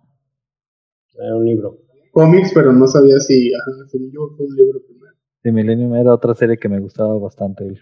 Era 1.15 1.37
un 1.37 1.47
libro. 1.47 1.79
Cómics, 2.17 2.51
pero 2.55 2.73
no 2.73 2.87
sabía 2.87 3.19
si, 3.21 3.53
ajá, 3.53 3.71
yo 4.11 4.31
fue 4.39 4.47
un 4.47 4.57
libro 4.57 4.81
primero. 4.87 5.15
Sí, 5.43 5.53
Millennium 5.53 5.95
era 5.97 6.15
otra 6.15 6.35
serie 6.35 6.57
que 6.57 6.67
me 6.67 6.81
gustaba 6.81 7.19
bastante. 7.19 7.75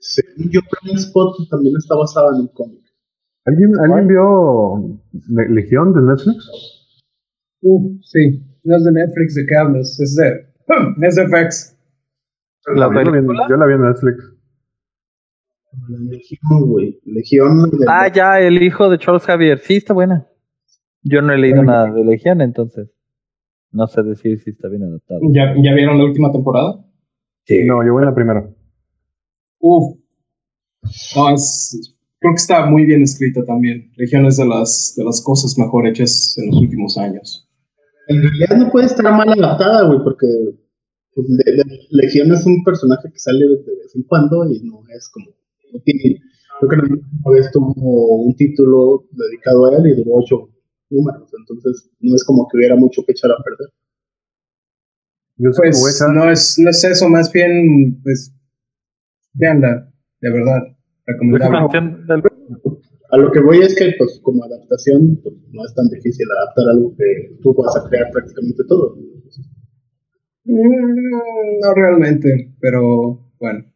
Según 0.00 0.50
yo, 0.50 0.60
Spot 0.94 1.36
también 1.50 1.74
está 1.76 1.94
basada 1.94 2.30
en 2.34 2.40
un 2.40 2.48
cómic. 2.48 2.80
¿Alguien, 3.44 3.70
¿alguien 3.80 4.08
vio 4.08 4.98
Le- 5.28 5.50
Legión 5.50 5.92
de 5.92 6.00
Netflix? 6.00 6.48
Uh, 7.60 7.98
sí, 8.02 8.42
no 8.64 8.76
es 8.78 8.84
de 8.84 8.92
Netflix, 8.92 9.34
¿de 9.34 9.44
qué 9.46 9.54
hablas? 9.54 10.00
Es 10.00 10.16
de, 10.16 10.46
es 11.06 11.16
de 11.16 11.26
FX. 11.28 11.76
¿La 12.76 12.86
yo, 12.86 12.92
la 12.92 13.20
vi, 13.20 13.26
yo 13.50 13.56
la 13.58 13.66
vi 13.66 13.74
en 13.74 13.82
Netflix. 13.82 14.16
Legión, 16.08 16.70
güey. 16.70 16.98
Legión. 17.04 17.70
de- 17.72 17.84
Ah, 17.88 18.08
ya, 18.10 18.40
el 18.40 18.62
hijo 18.62 18.88
de 18.88 18.96
Charles 18.98 19.24
Javier. 19.26 19.58
Sí, 19.58 19.76
está 19.76 19.92
buena. 19.92 20.26
Yo 21.02 21.20
no 21.22 21.32
he 21.32 21.38
leído 21.38 21.62
nada 21.62 21.90
de 21.92 22.04
Legión, 22.04 22.40
entonces 22.40 22.88
no 23.70 23.86
sé 23.86 24.02
decir 24.02 24.38
si 24.40 24.50
está 24.50 24.68
bien 24.68 24.84
adaptado. 24.84 25.20
¿Ya, 25.32 25.54
¿Ya 25.62 25.74
vieron 25.74 25.98
la 25.98 26.04
última 26.04 26.30
temporada? 26.30 26.84
No, 27.66 27.84
yo 27.84 27.92
voy 27.92 28.02
en 28.02 28.08
la 28.08 28.14
primera. 28.14 28.48
Uh, 29.60 29.96
no, 31.16 31.34
es, 31.34 31.96
creo 32.18 32.34
que 32.34 32.40
está 32.40 32.66
muy 32.66 32.84
bien 32.84 33.02
escrita 33.02 33.44
también. 33.44 33.90
Legión 33.96 34.26
es 34.26 34.36
de 34.36 34.46
las, 34.46 34.94
de 34.96 35.04
las 35.04 35.22
cosas 35.22 35.56
mejor 35.58 35.86
hechas 35.86 36.36
en 36.38 36.48
los 36.48 36.58
últimos 36.60 36.96
años. 36.98 37.48
En 38.08 38.20
realidad 38.22 38.56
no 38.58 38.70
puede 38.70 38.86
estar 38.86 39.04
mal 39.12 39.28
adaptada, 39.28 39.86
güey, 39.86 40.00
porque 40.04 40.26
pues, 41.14 41.26
Le- 41.28 41.56
Le- 41.56 41.86
Legión 41.90 42.32
es 42.32 42.44
un 42.46 42.62
personaje 42.64 43.08
que 43.12 43.18
sale 43.18 43.38
de 43.46 43.56
vez 43.56 43.94
en 43.94 44.02
cuando 44.04 44.44
y 44.50 44.60
no 44.64 44.80
es 44.94 45.08
como. 45.12 45.26
No 45.72 45.80
tiene, 45.84 46.20
creo 46.60 46.70
que 46.70 46.92
una 46.92 47.34
vez 47.36 47.50
tuvo 47.52 48.16
un 48.24 48.34
título 48.36 49.04
dedicado 49.12 49.66
a 49.66 49.76
él 49.78 49.86
y 49.86 49.94
duró 49.96 50.16
ocho 50.16 50.48
números, 50.92 51.30
entonces 51.38 51.90
no 52.00 52.14
es 52.14 52.24
como 52.24 52.46
que 52.48 52.58
hubiera 52.58 52.76
mucho 52.76 53.02
que 53.04 53.12
echar 53.12 53.30
a 53.30 53.42
perder. 53.42 53.72
Yo 55.36 55.50
Pues 55.56 56.04
no 56.12 56.30
es, 56.30 56.58
no 56.58 56.70
es 56.70 56.84
eso, 56.84 57.08
más 57.08 57.32
bien, 57.32 58.00
pues, 58.02 58.32
veanla, 59.32 59.90
de 60.20 60.30
verdad, 60.30 60.60
recomendable. 61.06 61.58
A 63.10 63.16
lo 63.18 63.30
que 63.32 63.40
voy 63.40 63.58
es 63.58 63.74
que, 63.74 63.92
pues, 63.98 64.20
como 64.22 64.44
adaptación, 64.44 65.18
pues, 65.22 65.34
no 65.50 65.64
es 65.64 65.74
tan 65.74 65.88
difícil 65.88 66.26
adaptar 66.30 66.68
algo 66.70 66.94
que 66.96 67.36
tú 67.42 67.54
vas 67.54 67.76
a 67.76 67.88
crear 67.88 68.10
prácticamente 68.12 68.62
todo. 68.68 68.96
Mm, 70.44 71.60
no 71.60 71.74
realmente, 71.74 72.54
pero 72.60 73.32
bueno. 73.38 73.71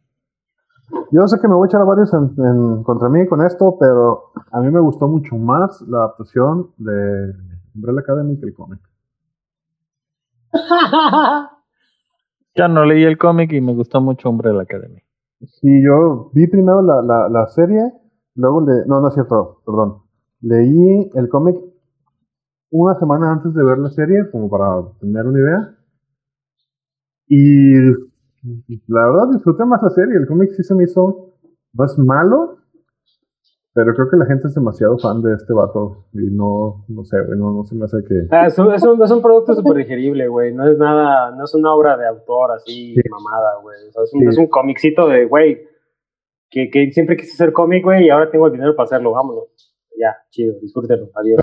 Yo 1.11 1.27
sé 1.27 1.39
que 1.41 1.47
me 1.47 1.53
voy 1.55 1.65
a 1.65 1.69
echar 1.69 1.81
a 1.81 1.85
varios 1.85 2.13
en, 2.13 2.33
en- 2.37 2.83
contra 2.83 3.09
mí 3.09 3.27
con 3.27 3.41
esto, 3.45 3.77
pero 3.79 4.31
a 4.51 4.61
mí 4.61 4.69
me 4.71 4.79
gustó 4.79 5.07
mucho 5.07 5.35
más 5.35 5.81
la 5.81 5.97
adaptación 5.99 6.71
de 6.77 7.33
Umbrella 7.75 7.99
Academy 8.01 8.39
que 8.39 8.45
el 8.45 8.53
cómic. 8.53 8.79
Ya 12.55 12.67
no 12.67 12.83
leí 12.85 13.03
el 13.03 13.17
cómic 13.17 13.53
y 13.53 13.61
me 13.61 13.73
gustó 13.73 14.01
mucho 14.01 14.29
Umbrella 14.29 14.61
Academy. 14.61 14.99
Sí, 15.45 15.81
yo 15.83 16.29
vi 16.33 16.47
primero 16.47 16.81
la, 16.81 17.01
la, 17.01 17.29
la 17.29 17.47
serie, 17.47 17.93
luego 18.35 18.61
le... 18.61 18.85
No, 18.87 18.99
no 18.99 19.07
es 19.09 19.13
cierto, 19.13 19.61
perdón. 19.65 20.01
Leí 20.41 21.09
el 21.13 21.29
cómic 21.29 21.57
una 22.71 22.95
semana 22.97 23.29
antes 23.33 23.53
de 23.53 23.61
ver 23.61 23.77
la 23.77 23.89
serie, 23.89 24.31
como 24.31 24.49
para 24.49 24.81
tener 25.01 25.25
una 25.27 25.37
idea. 25.39 25.75
Y 27.27 27.73
la 28.87 29.05
verdad 29.07 29.29
disfruté 29.33 29.65
más 29.65 29.81
la 29.83 29.89
serie. 29.89 30.15
El 30.17 30.27
cómic 30.27 30.51
sí 30.51 30.63
se 30.63 30.75
me 30.75 30.83
hizo... 30.83 31.33
No 31.73 31.85
es 31.85 31.97
malo, 31.99 32.57
pero 33.73 33.93
creo 33.93 34.09
que 34.09 34.17
la 34.17 34.25
gente 34.25 34.47
es 34.47 34.55
demasiado 34.55 34.97
fan 34.97 35.21
de 35.21 35.33
este 35.33 35.53
vato. 35.53 36.05
Y 36.13 36.31
no, 36.31 36.85
no 36.87 37.03
sé, 37.03 37.21
güey, 37.21 37.37
no, 37.37 37.51
no 37.51 37.63
se 37.65 37.75
me 37.75 37.85
hace 37.85 37.97
que... 38.07 38.27
Ah, 38.31 38.47
es, 38.47 38.57
un, 38.57 38.73
es, 38.73 38.83
un, 38.83 39.01
es 39.03 39.11
un 39.11 39.21
producto 39.21 39.53
súper 39.53 39.77
digerible, 39.77 40.27
güey. 40.27 40.53
No 40.53 40.67
es 40.67 40.77
nada, 40.77 41.31
no 41.35 41.43
es 41.43 41.53
una 41.53 41.73
obra 41.75 41.95
de 41.97 42.07
autor 42.07 42.51
así 42.53 42.95
Sí. 42.95 43.01
mamada, 43.09 43.59
güey. 43.61 43.77
O 43.89 43.91
sea, 43.91 44.03
es, 44.03 44.13
un, 44.13 44.21
Sí. 44.21 44.25
es 44.27 44.37
un 44.39 44.47
comicito 44.47 45.07
de, 45.07 45.25
güey, 45.25 45.61
que, 46.49 46.69
que 46.71 46.91
siempre 46.91 47.15
quise 47.17 47.33
hacer 47.33 47.53
cómic, 47.53 47.83
güey, 47.83 48.05
y 48.05 48.09
ahora 48.09 48.31
tengo 48.31 48.47
el 48.47 48.53
dinero 48.53 48.75
para 48.75 48.85
hacerlo, 48.85 49.11
vámonos. 49.11 49.43
Ya, 49.99 50.15
chido, 50.31 50.55
disfrútenlo, 50.61 51.09
adiós. 51.13 51.41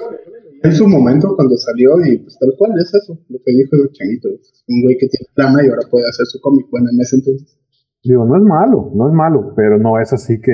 En 0.65 0.73
su 0.75 0.89
momento, 0.89 1.37
cuando 1.37 1.57
salió, 1.57 1.91
y 2.07 2.19
pues 2.19 2.39
tal 2.39 2.53
cual 2.59 2.73
es 2.79 2.93
eso, 2.95 3.19
lo 3.29 3.39
que 3.45 3.53
dijo 3.53 3.71
el 3.83 3.93
changuito. 3.93 4.29
Es 4.31 4.65
un 4.67 4.83
güey 4.83 4.97
que 4.99 5.09
tiene 5.09 5.27
plana 5.35 5.63
y 5.65 5.69
ahora 5.69 5.87
puede 5.91 6.09
hacer 6.09 6.25
su 6.27 6.41
cómic. 6.41 6.67
Bueno, 6.71 6.89
en 6.91 7.01
ese 7.01 7.17
entonces. 7.17 7.59
Digo, 8.03 8.25
no 8.25 8.37
es 8.37 8.43
malo, 8.43 8.91
no 8.95 9.09
es 9.09 9.15
malo, 9.15 9.53
pero 9.57 9.79
no 9.79 9.99
es 10.01 10.13
así 10.13 10.41
que... 10.41 10.53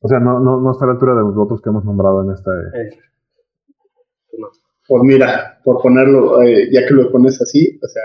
O 0.00 0.08
sea, 0.08 0.18
no, 0.20 0.40
no, 0.40 0.60
no 0.60 0.70
está 0.72 0.84
a 0.84 0.88
la 0.88 0.92
altura 0.94 1.14
de 1.14 1.22
los 1.22 1.36
otros 1.36 1.60
que 1.60 1.70
hemos 1.70 1.84
nombrado 1.84 2.22
en 2.24 2.30
esta... 2.34 2.50
Eh, 2.80 2.90
Pues 4.88 5.02
mira, 5.04 5.60
por 5.64 5.80
ponerlo, 5.82 6.42
eh, 6.42 6.68
ya 6.72 6.86
que 6.86 6.94
lo 6.94 7.12
pones 7.12 7.40
así, 7.40 7.78
o 7.82 7.86
sea, 7.88 8.02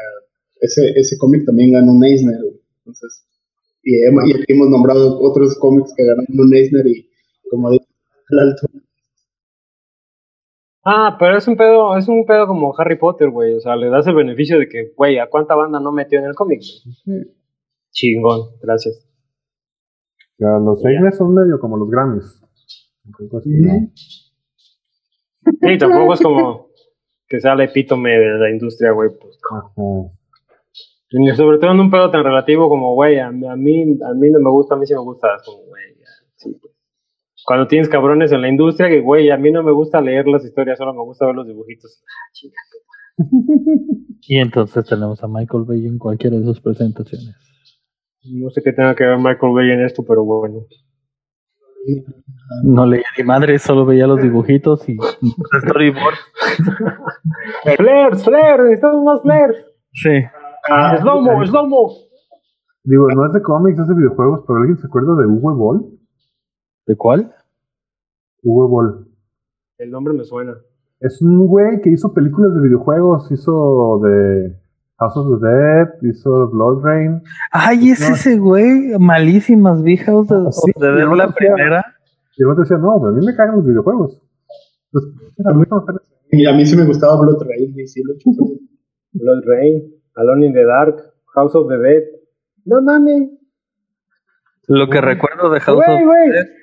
ese, 0.59 0.91
ese 0.99 1.17
cómic 1.17 1.45
también 1.45 1.71
ganó 1.73 1.91
un 1.93 2.03
Eisner. 2.03 2.37
Entonces, 2.79 3.25
y, 3.83 4.03
hemos- 4.05 4.27
y 4.27 4.33
aquí 4.33 4.53
hemos 4.53 4.69
nombrado 4.69 5.19
otros 5.19 5.57
cómics 5.57 5.93
que 5.95 6.03
ganaron 6.03 6.25
un 6.37 6.53
Eisner 6.53 6.85
y 6.87 7.09
como 7.49 7.71
digo, 7.71 7.85
al 8.31 8.39
alto. 8.39 8.67
Ah, 10.85 11.15
pero 11.19 11.37
es 11.37 11.47
un 11.47 11.57
pedo, 11.57 11.97
es 11.97 12.07
un 12.07 12.25
pedo 12.25 12.45
como 12.45 12.73
Harry 12.77 12.97
Potter, 12.97 13.29
güey. 13.31 13.55
O 13.55 13.59
sea, 13.59 13.75
le 13.75 13.89
das 13.89 14.05
el 14.07 14.13
beneficio 14.15 14.59
de 14.59 14.69
que, 14.69 14.93
güey, 14.95 15.17
¿a 15.17 15.27
cuánta 15.29 15.55
banda 15.55 15.79
no 15.79 15.91
metió 15.91 16.19
en 16.19 16.25
el 16.25 16.35
cómic? 16.35 16.61
Chingón, 17.91 18.49
gracias. 18.61 19.07
O 20.17 20.37
sea, 20.37 20.59
los 20.59 20.85
Eisner 20.85 21.13
son 21.13 21.33
medio 21.33 21.59
como 21.59 21.77
los 21.77 21.89
Grammys. 21.89 22.41
Entonces, 23.19 23.51
Ujú. 23.51 23.91
Sí, 25.61 25.77
tampoco 25.77 26.13
es 26.13 26.21
como 26.21 26.67
que 27.27 27.39
sea 27.39 27.53
el 27.53 27.61
epítome 27.61 28.11
de 28.11 28.37
la 28.39 28.49
industria, 28.51 28.91
güey. 28.91 29.09
Pues, 29.19 29.39
sobre 31.35 31.57
todo 31.59 31.71
en 31.71 31.79
un 31.79 31.89
pedo 31.89 32.11
tan 32.11 32.23
relativo 32.23 32.67
como, 32.69 32.93
güey, 32.93 33.19
a, 33.19 33.31
mí- 33.31 33.47
a 33.47 33.55
mí 33.55 33.81
a 34.03 34.13
mí 34.13 34.29
no 34.31 34.39
me 34.39 34.49
gusta, 34.51 34.75
a 34.75 34.77
mí 34.77 34.85
sí 34.85 34.93
me 34.93 34.99
gusta. 35.01 35.35
es 35.35 35.43
como, 35.43 35.63
güey, 35.65 35.83
ya, 35.99 36.05
sí, 36.35 36.57
pues. 36.61 36.74
Cuando 37.45 37.67
tienes 37.67 37.89
cabrones 37.89 38.31
en 38.31 38.41
la 38.41 38.49
industria, 38.49 38.89
que, 38.89 39.01
güey, 39.01 39.29
a 39.29 39.37
mí 39.37 39.51
no 39.51 39.61
me 39.63 39.71
gusta 39.71 40.01
leer 40.01 40.27
las 40.27 40.43
historias, 40.43 40.77
solo 40.77 40.93
me 40.93 41.03
gusta 41.03 41.27
ver 41.27 41.35
los 41.35 41.47
dibujitos. 41.47 42.03
Ah, 42.03 42.31
chinga. 42.33 42.55
Y 44.27 44.37
entonces 44.39 44.83
tenemos 44.85 45.23
a 45.23 45.27
Michael 45.27 45.65
Bay 45.67 45.85
en 45.85 45.99
cualquiera 45.99 46.35
de 46.37 46.45
sus 46.45 46.59
presentaciones. 46.59 47.35
No 48.23 48.49
sé 48.49 48.63
qué 48.63 48.73
tenga 48.73 48.95
que 48.95 49.03
ver 49.03 49.19
Michael 49.19 49.53
Bay 49.53 49.69
en 49.69 49.85
esto, 49.85 50.03
pero 50.03 50.23
bueno. 50.25 50.65
No 52.63 52.87
leía 52.87 53.05
ni 53.15 53.23
madre, 53.23 53.59
solo 53.59 53.85
veía 53.85 54.07
los 54.07 54.19
dibujitos 54.19 54.89
y 54.89 54.97
storyboard. 55.59 56.15
Flares, 57.77 58.23
flares, 58.23 58.65
necesitamos 58.65 59.03
más 59.03 59.21
flares. 59.21 59.65
Sí. 59.93 60.23
Ah, 60.71 60.97
Slow-mo, 60.99 61.45
slow-mo. 61.45 61.91
Digo, 62.83 63.07
no 63.09 63.27
es 63.27 63.33
de 63.33 63.41
cómics, 63.43 63.79
es 63.79 63.87
de 63.87 63.93
videojuegos, 63.93 64.43
pero 64.47 64.59
¿alguien 64.59 64.77
se 64.79 64.87
acuerda 64.87 65.15
de 65.15 65.27
Uwe 65.27 65.53
Boll? 65.53 65.94
¿De 66.87 66.95
cuál? 66.95 67.33
Uwe 68.43 68.67
Boll. 68.67 69.07
El 69.77 69.91
nombre 69.91 70.13
me 70.13 70.23
suena. 70.23 70.55
Es 70.99 71.21
un 71.21 71.45
güey 71.47 71.81
que 71.81 71.89
hizo 71.89 72.13
películas 72.13 72.53
de 72.55 72.61
videojuegos, 72.61 73.29
hizo 73.31 73.99
de 74.03 74.55
House 74.97 75.17
of 75.17 75.41
the 75.41 75.47
Dead, 75.47 75.87
hizo 76.03 76.49
Blood 76.49 76.83
Rain. 76.83 77.21
Ay, 77.51 77.89
es 77.91 77.99
No. 78.07 78.15
ese 78.15 78.37
güey. 78.37 78.97
Malísimas 78.99 79.81
viejas 79.83 80.27
de, 80.27 80.51
Sí, 80.51 80.71
de 80.79 80.91
ver 80.91 81.05
yo 81.05 81.15
la 81.15 81.25
no 81.25 81.31
sé. 81.31 81.37
primera. 81.37 81.85
Y 82.37 82.43
el 82.43 82.49
otro 82.49 82.63
decía, 82.63 82.77
no, 82.77 82.97
pero 82.99 83.11
a 83.11 83.15
mí 83.15 83.25
me 83.25 83.35
cagan 83.35 83.55
los 83.57 83.65
videojuegos. 83.65 84.21
Pues, 84.91 85.05
era 85.37 85.53
muy. 85.53 85.65
Y 86.31 86.45
a 86.45 86.53
mí 86.53 86.65
sí 86.65 86.75
me 86.77 86.85
gustaba 86.85 87.19
Blood 87.19 87.43
Rain, 87.47 87.77
y 87.79 87.87
sí 87.87 88.01
lo 88.03 88.13
chupé. 88.17 88.59
Blood 89.13 89.43
Rain, 89.45 89.83
Alone 90.15 90.45
in 90.47 90.53
the 90.53 90.63
Dark, 90.65 90.97
House 91.33 91.55
of 91.55 91.67
the 91.67 91.77
Dead. 91.77 92.03
No 92.65 92.81
mames. 92.81 93.29
Lo 94.67 94.89
que 94.89 95.01
recuerdo 95.01 95.49
de 95.49 95.59
House 95.59 95.83
of. 95.87 95.99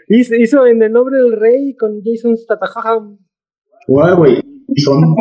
Hizo, 0.09 0.35
hizo 0.35 0.67
en 0.67 0.83
el 0.83 0.93
nombre 0.93 1.17
del 1.19 1.33
rey 1.33 1.75
con 1.77 2.03
Jason 2.05 2.37
Statham. 2.37 3.19
Guau, 3.89 4.17
güey. 4.17 4.41
Son 4.77 5.15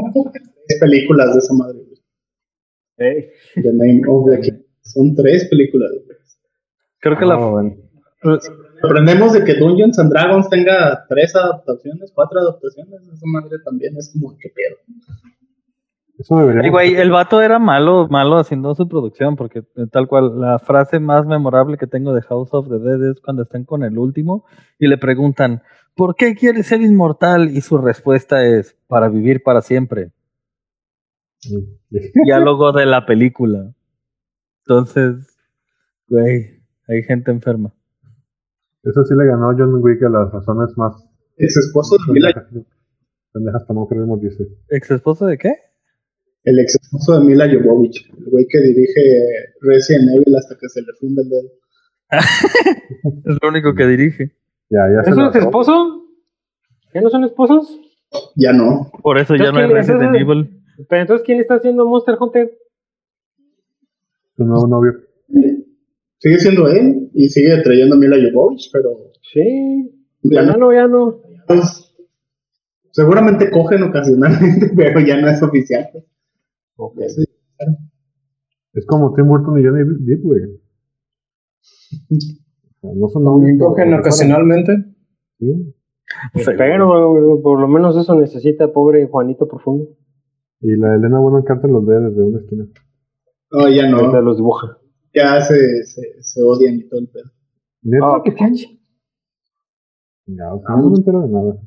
tres 0.68 0.80
películas 0.80 1.34
de 1.34 1.40
esa 1.40 1.54
madre, 1.54 1.80
güey. 1.80 2.02
Eh, 2.98 3.32
The 3.56 3.74
Name 3.74 4.02
of 4.08 4.30
the 4.30 4.40
King. 4.42 4.60
Son 4.82 5.16
tres 5.16 5.48
películas. 5.50 5.92
Creo 7.00 7.18
que 7.18 7.26
Ah, 7.26 7.28
la. 7.28 7.36
bueno. 7.38 7.76
Aprendemos 8.84 9.34
de 9.34 9.44
que 9.44 9.56
Dungeons 9.56 9.98
and 10.00 10.12
Dragons 10.12 10.50
tenga 10.50 11.06
tres 11.08 11.36
adaptaciones, 11.36 12.12
cuatro 12.14 12.40
adaptaciones. 12.40 13.02
Esa 13.14 13.26
madre 13.26 13.58
también 13.64 13.96
es 13.98 14.12
como, 14.14 14.36
¿qué 14.40 14.50
pedo? 14.50 14.78
Eso 16.18 16.38
debería 16.38 16.62
Ay, 16.64 16.70
güey, 16.70 16.96
el 16.96 17.12
vato 17.12 17.42
era 17.42 17.60
malo, 17.60 18.08
malo 18.10 18.38
haciendo 18.38 18.76
su 18.76 18.88
producción, 18.88 19.36
porque 19.36 19.60
eh, 19.60 19.88
tal 19.92 20.08
cual, 20.08 20.40
la 20.40 20.60
frase 20.60 21.00
más 21.00 21.26
memorable 21.26 21.78
que 21.78 21.88
tengo 21.88 22.14
de 22.14 22.22
House 22.22 22.50
of 22.54 22.70
the 22.70 22.80
Dead 22.80 23.12
es 23.12 23.22
cuando 23.22 23.44
están 23.44 23.64
con 23.64 23.84
el 23.84 23.98
último 23.98 24.46
y 24.78 24.88
le 24.88 24.98
preguntan, 24.98 25.64
¿por 25.96 26.16
qué 26.16 26.36
quieres 26.36 26.68
ser 26.68 26.82
inmortal? 26.82 27.50
Y 27.50 27.62
su 27.62 27.78
respuesta 27.78 28.46
es, 28.46 28.78
para 28.88 29.10
vivir 29.10 29.42
para 29.44 29.62
siempre. 29.62 30.12
Diálogo 32.26 32.72
de 32.72 32.86
la 32.86 33.06
película. 33.06 33.74
Entonces, 34.66 35.38
güey, 36.08 36.62
hay 36.88 37.04
gente 37.04 37.32
enferma. 37.32 37.74
Eso 38.84 39.04
sí 39.06 39.16
le 39.16 39.26
ganó 39.26 39.50
a 39.52 39.56
John 39.58 39.76
Wick 39.82 40.04
a 40.04 40.10
las 40.10 40.32
razones 40.32 40.76
más 40.76 41.08
Ex 41.38 41.58
esposo 41.58 41.96
de 41.98 42.14
Mila, 42.14 42.34
pendejas, 42.34 42.68
pendejas 43.34 43.64
para 43.64 43.80
no 43.80 43.88
queremos 43.88 44.22
dice. 44.22 44.48
¿Ex 44.70 44.92
esposo 44.92 45.26
de 45.26 45.38
qué? 45.38 45.56
El 46.44 46.60
ex 46.60 46.76
esposo 46.76 47.20
de 47.20 47.26
Mila 47.26 47.48
Jovovich, 47.52 48.10
el 48.18 48.26
güey 48.32 48.46
que 48.50 48.60
dirige 48.60 49.02
Resident 49.62 50.10
Evil 50.16 50.36
hasta 50.36 50.56
que 50.60 50.68
se 50.70 50.82
le 50.82 50.88
funda 51.00 51.22
el 51.24 51.30
dedo. 51.30 51.50
Es 53.26 53.38
lo 53.42 53.50
único 53.50 53.74
que 53.74 53.88
dirige. 53.88 54.32
Ya, 54.70 54.82
ya 54.94 55.04
se 55.04 55.12
¿Eso 55.12 55.22
la 55.22 55.30
es 55.30 55.36
esposo? 55.36 56.06
¿Ya 56.94 57.02
no 57.02 57.10
son 57.10 57.24
esposos? 57.24 57.80
Ya 58.36 58.52
no. 58.54 58.92
Por 59.02 59.18
eso 59.18 59.36
ya 59.36 59.52
no 59.52 59.60
hay 59.60 59.68
¿quién 59.68 59.78
es 59.78 59.88
Resident? 59.88 60.16
Evil. 60.16 60.62
Pero 60.90 61.02
entonces, 61.02 61.26
¿quién 61.26 61.40
está 61.40 61.56
haciendo 61.56 61.86
Monster 61.86 62.16
Hunter? 62.20 62.52
su 64.38 64.44
nuevo 64.46 64.68
novio. 64.68 64.94
Sigue 66.18 66.38
siendo 66.40 66.68
él 66.68 67.10
y 67.14 67.30
sigue 67.30 67.58
trayendo 67.64 67.96
a 67.96 68.00
Mila 68.00 68.18
Jovovich, 68.32 68.70
pero 68.74 69.12
Sí. 69.22 69.92
ya 70.24 70.42
Ya 70.44 70.52
no. 70.52 70.58
no, 70.58 70.74
ya 70.74 70.88
no. 70.88 71.22
pues, 71.48 71.94
seguramente 72.92 73.50
cogen 73.52 73.84
ocasionalmente, 73.84 74.72
pero 74.76 75.00
ya 75.00 75.20
no 75.22 75.28
es 75.30 75.42
oficial. 75.42 75.88
Es 78.74 78.86
como 78.86 79.14
Tim 79.14 79.28
Burton 79.28 79.60
y 79.60 79.64
Johnny 79.66 79.84
Depp, 80.06 80.24
güey. 80.24 80.42
No 82.84 83.10
son 83.10 83.24
novios. 83.26 83.60
Cogen 83.60 83.90
pero- 83.90 84.00
ocasionalmente. 84.00 84.72
Sí. 85.38 85.76
Pero 86.34 87.40
por 87.44 87.60
lo 87.62 87.68
menos 87.68 87.96
eso 87.96 88.16
necesita 88.16 88.74
pobre 88.74 89.06
Juanito 89.08 89.48
Profundo. 89.48 89.88
Y 90.62 90.76
la 90.76 90.96
Elena 90.96 91.20
Bonham 91.20 91.44
Carter 91.44 91.70
los 91.70 91.86
ve 91.86 92.00
desde 92.00 92.24
una 92.24 92.40
esquina. 92.40 92.66
No, 93.52 93.70
ya 93.70 93.88
no. 93.88 94.20
los 94.22 94.38
dibuja. 94.38 94.80
Ya 95.14 95.40
se, 95.42 95.84
se, 95.86 96.24
se 96.24 96.42
odian 96.42 96.74
y 96.76 96.90
todo 96.90 97.02
el 97.02 97.08
pedo. 97.10 97.30
Neta, 97.84 98.06
Ah, 98.16 98.22
qué 98.26 98.34
cancha. 98.34 98.68
ya, 100.26 100.54
o 100.54 100.60
sea, 100.62 100.76
no 100.78 100.90
me 100.90 100.96
entero 100.98 101.22
de 101.22 101.28
nada. 101.30 101.58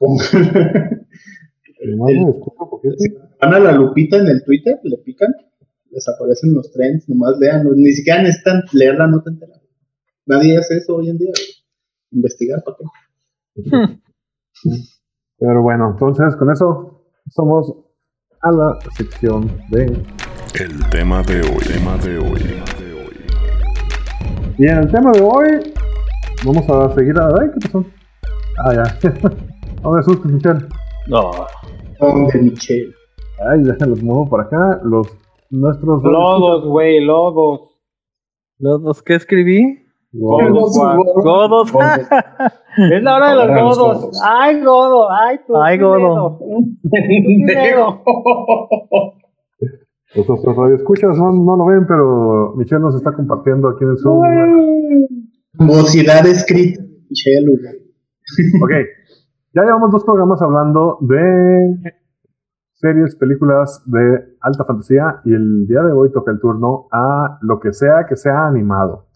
Nomás 0.00 0.32
me 2.12 2.24
un 2.24 2.40
poquito. 2.40 2.96
Van 3.40 3.54
a 3.54 3.58
la 3.60 3.72
lupita 3.72 4.16
en 4.16 4.26
el 4.26 4.44
Twitter, 4.44 4.78
le 4.82 4.98
pican, 4.98 5.32
les 5.90 6.08
aparecen 6.08 6.54
los 6.54 6.72
trends, 6.72 7.08
nomás 7.08 7.38
lean, 7.38 7.68
ni 7.76 7.92
siquiera 7.92 8.22
necesitan 8.22 8.62
leer 8.72 8.96
la 8.96 9.06
nota 9.06 9.30
entera. 9.30 9.54
Nadie 10.26 10.58
hace 10.58 10.78
eso 10.78 10.96
hoy 10.96 11.10
en 11.10 11.18
día. 11.18 11.32
Investigar 12.10 12.62
para 12.64 12.76
qué. 12.78 14.00
Pero 15.38 15.62
bueno, 15.62 15.90
entonces 15.92 16.34
con 16.36 16.50
eso 16.50 17.04
somos 17.30 17.72
a 18.42 18.50
la 18.50 18.78
sección 18.96 19.46
de. 19.70 19.84
El 20.54 20.90
tema 20.90 21.22
de 21.22 21.40
hoy, 21.40 21.64
tema 21.72 21.96
de 21.98 22.18
hoy, 22.18 22.40
tema 22.40 22.64
de 22.78 22.92
hoy. 22.94 23.16
Y 24.58 24.66
en 24.66 24.78
el 24.78 24.90
tema 24.90 25.12
de 25.12 25.20
hoy, 25.20 25.72
vamos 26.44 26.68
a 26.68 26.92
seguir 26.94 27.16
a. 27.18 27.28
Ay, 27.40 27.50
¿qué 27.54 27.68
pasó? 27.68 27.84
Ah, 28.64 28.74
ya. 28.74 29.10
No 29.80 29.92
me 29.92 30.00
asustes, 30.00 30.32
Michelle. 30.32 30.66
No. 31.06 31.30
De 32.32 32.42
Michelle. 32.42 32.97
Ay, 33.46 33.64
ya 33.64 33.86
los 33.86 34.02
muevo 34.02 34.28
para 34.28 34.44
acá. 34.44 34.80
Los 34.82 35.06
nuestros. 35.50 36.02
Lodos, 36.02 36.66
güey, 36.66 37.04
lodos. 37.04 37.78
¿Los, 38.58 38.80
los 38.82 39.02
que 39.02 39.14
escribí? 39.14 39.84
Godos. 40.12 40.76
Godos. 41.22 41.72
Es 42.90 43.02
la 43.02 43.16
hora 43.16 43.30
de 43.30 43.36
los 43.36 43.78
godos. 43.78 44.22
Ay, 44.24 44.60
godo, 44.62 45.10
ay, 45.10 45.38
tú. 45.46 45.56
Ay, 45.56 45.78
qué 45.78 45.84
godo. 45.84 46.38
Los 50.14 50.26
nuestros 50.26 50.56
radioescuchas 50.56 51.18
no, 51.18 51.32
no 51.32 51.56
lo 51.56 51.66
ven, 51.66 51.86
pero 51.86 52.54
Michelle 52.56 52.80
nos 52.80 52.94
está 52.94 53.12
compartiendo 53.12 53.68
aquí 53.68 53.84
en 53.84 53.90
el 53.90 53.98
Zoom. 53.98 54.22
Vocidad 55.54 56.26
escrita. 56.26 56.82
Michelle, 57.10 57.46
güey. 57.46 58.62
Ok, 58.62 58.70
ya 59.54 59.62
llevamos 59.62 59.90
dos 59.90 60.04
programas 60.04 60.40
hablando 60.40 60.98
de 61.02 61.92
series, 62.78 63.16
películas 63.16 63.82
de 63.86 64.36
alta 64.40 64.64
fantasía 64.64 65.20
y 65.24 65.34
el 65.34 65.66
día 65.66 65.82
de 65.82 65.92
hoy 65.92 66.12
toca 66.12 66.30
el 66.30 66.38
turno 66.38 66.86
a 66.92 67.38
lo 67.42 67.58
que 67.58 67.72
sea 67.72 68.06
que 68.08 68.16
sea 68.16 68.46
animado. 68.46 69.06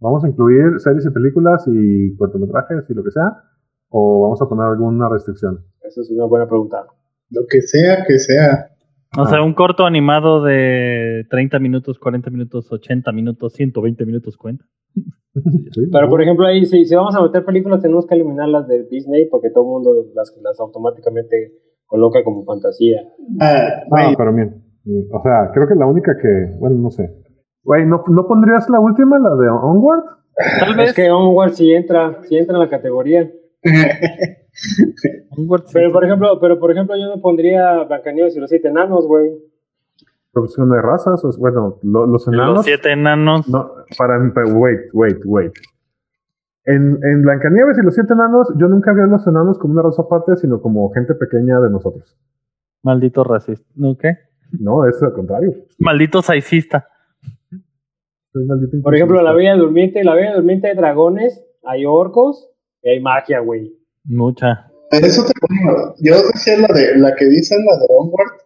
¿Vamos 0.00 0.22
a 0.24 0.28
incluir 0.28 0.78
series 0.78 1.06
y 1.06 1.10
películas 1.10 1.64
y 1.66 2.14
cortometrajes 2.16 2.84
y 2.90 2.94
lo 2.94 3.02
que 3.02 3.10
sea? 3.10 3.42
¿O 3.88 4.22
vamos 4.22 4.40
a 4.42 4.48
poner 4.48 4.66
alguna 4.66 5.08
restricción? 5.08 5.64
Esa 5.80 6.02
es 6.02 6.10
una 6.10 6.26
buena 6.26 6.46
pregunta. 6.46 6.84
Lo 7.30 7.46
que 7.48 7.62
sea 7.62 8.04
que 8.06 8.18
sea. 8.18 8.68
O 9.16 9.24
sea, 9.24 9.42
un 9.42 9.54
corto 9.54 9.86
animado 9.86 10.44
de 10.44 11.24
30 11.30 11.58
minutos, 11.60 11.98
40 11.98 12.28
minutos, 12.28 12.70
80 12.70 13.10
minutos, 13.12 13.54
120 13.54 14.04
minutos 14.04 14.36
cuenta. 14.36 14.64
Sí, 15.72 15.82
Pero 15.92 16.06
¿no? 16.06 16.10
por 16.10 16.20
ejemplo, 16.20 16.46
ahí 16.46 16.64
si, 16.64 16.84
si 16.84 16.96
vamos 16.96 17.14
a 17.14 17.22
meter 17.22 17.44
películas, 17.44 17.80
tenemos 17.80 18.06
que 18.06 18.14
eliminar 18.16 18.48
las 18.48 18.66
de 18.66 18.84
Disney 18.90 19.28
porque 19.30 19.50
todo 19.50 19.62
el 19.62 19.70
mundo 19.70 20.06
las, 20.12 20.34
las 20.42 20.58
automáticamente 20.58 21.52
coloca 21.88 22.22
como 22.22 22.44
fantasía. 22.44 23.00
Ah, 23.40 23.58
Ah, 23.80 23.82
güey, 23.88 24.16
pero 24.16 24.32
bien. 24.32 24.62
Mm, 24.84 25.00
O 25.12 25.20
sea, 25.22 25.50
creo 25.52 25.66
que 25.66 25.74
la 25.74 25.86
única 25.86 26.16
que. 26.16 26.54
Bueno, 26.60 26.76
no 26.76 26.90
sé. 26.90 27.10
Güey, 27.64 27.84
¿no, 27.84 28.04
¿no 28.06 28.26
pondrías 28.28 28.70
la 28.70 28.78
última, 28.80 29.18
la 29.18 29.34
de 29.34 29.48
Onward? 29.50 30.04
Tal 30.60 30.76
vez 30.76 30.90
Es 30.90 30.94
que 30.94 31.10
Onward 31.10 31.50
sí 31.54 31.72
entra, 31.72 32.20
sí 32.28 32.36
entra 32.38 32.54
en 32.56 32.60
la 32.62 32.68
categoría. 32.70 33.28
Onward 35.36 35.62
sí. 35.66 35.72
Pero 35.74 35.92
por 35.92 36.04
ejemplo, 36.04 36.38
pero 36.40 36.58
por 36.58 36.70
ejemplo, 36.70 36.96
yo 36.96 37.14
no 37.14 37.20
pondría 37.20 37.82
Blancanieves 37.84 38.36
y 38.36 38.40
los 38.40 38.48
siete 38.50 38.68
enanos, 38.68 39.06
güey. 39.06 39.30
Profesión 40.32 40.70
de 40.70 40.80
razas. 40.80 41.24
o- 41.24 41.30
bueno, 41.38 41.78
lo- 41.82 42.06
los 42.06 42.26
enanos. 42.28 42.56
Los 42.56 42.64
siete 42.66 42.92
enanos. 42.92 43.48
No, 43.48 43.70
para 43.98 44.18
pero 44.34 44.48
wait, 44.54 44.80
wait, 44.92 45.18
wait. 45.24 45.52
En, 46.68 46.98
en 47.02 47.22
Blancanieves 47.22 47.78
y 47.78 47.82
los 47.82 47.94
siete 47.94 48.12
enanos, 48.12 48.52
yo 48.58 48.68
nunca 48.68 48.92
vi 48.92 49.00
a 49.00 49.06
los 49.06 49.26
enanos 49.26 49.58
como 49.58 49.72
una 49.72 49.82
raza 49.82 50.02
aparte, 50.02 50.36
sino 50.36 50.60
como 50.60 50.90
gente 50.90 51.14
pequeña 51.14 51.58
de 51.60 51.70
nosotros. 51.70 52.14
Maldito 52.82 53.24
racista. 53.24 53.66
¿No 53.74 53.96
qué? 53.96 54.18
No, 54.52 54.86
es 54.86 55.02
al 55.02 55.14
contrario. 55.14 55.54
Maldito 55.78 56.20
saicista. 56.20 56.86
Soy 58.34 58.44
maldito 58.44 58.82
Por 58.82 58.94
ejemplo, 58.94 59.22
la. 59.22 59.32
Bella 59.32 59.56
Durmiente, 59.56 60.04
la 60.04 60.14
Bella 60.14 60.34
Durmiente 60.34 60.68
hay 60.68 60.76
dragones, 60.76 61.42
hay 61.64 61.86
orcos 61.86 62.50
y 62.82 62.90
hay 62.90 63.00
magia, 63.00 63.40
güey. 63.40 63.74
Mucha. 64.04 64.70
eso 64.90 65.24
te 65.24 65.32
pongo. 65.40 65.94
Yo 66.00 66.16
decía 66.34 66.58
la 66.58 66.68
de 66.74 66.98
la 66.98 67.14
que 67.14 67.24
dicen 67.24 67.64
la 67.64 67.78
de 67.78 67.86
Onward. 67.88 68.42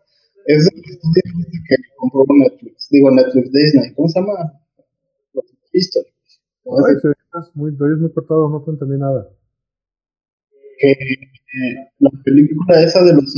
Es 0.47 0.67
estudio 0.67 1.23
que 1.69 1.77
compró 1.97 2.25
Netflix. 2.39 2.89
Digo, 2.89 3.11
Netflix 3.11 3.51
Disney. 3.51 3.93
¿Cómo 3.95 4.07
se 4.07 4.21
llama? 4.21 4.33
History. 5.73 6.07
Ay, 6.67 6.95
sí. 7.03 7.09
Estás 7.35 7.57
muy, 7.57 7.75
te 7.75 7.83
oyes 7.83 7.99
muy 7.99 8.13
cortado, 8.13 8.47
no 8.51 8.63
te 8.63 8.73
entendí 8.73 8.99
nada. 8.99 9.27
Que 10.79 10.91
eh, 10.91 11.91
la 11.99 12.11
película 12.23 12.83
esa 12.83 13.03
de 13.05 13.15
los 13.15 13.35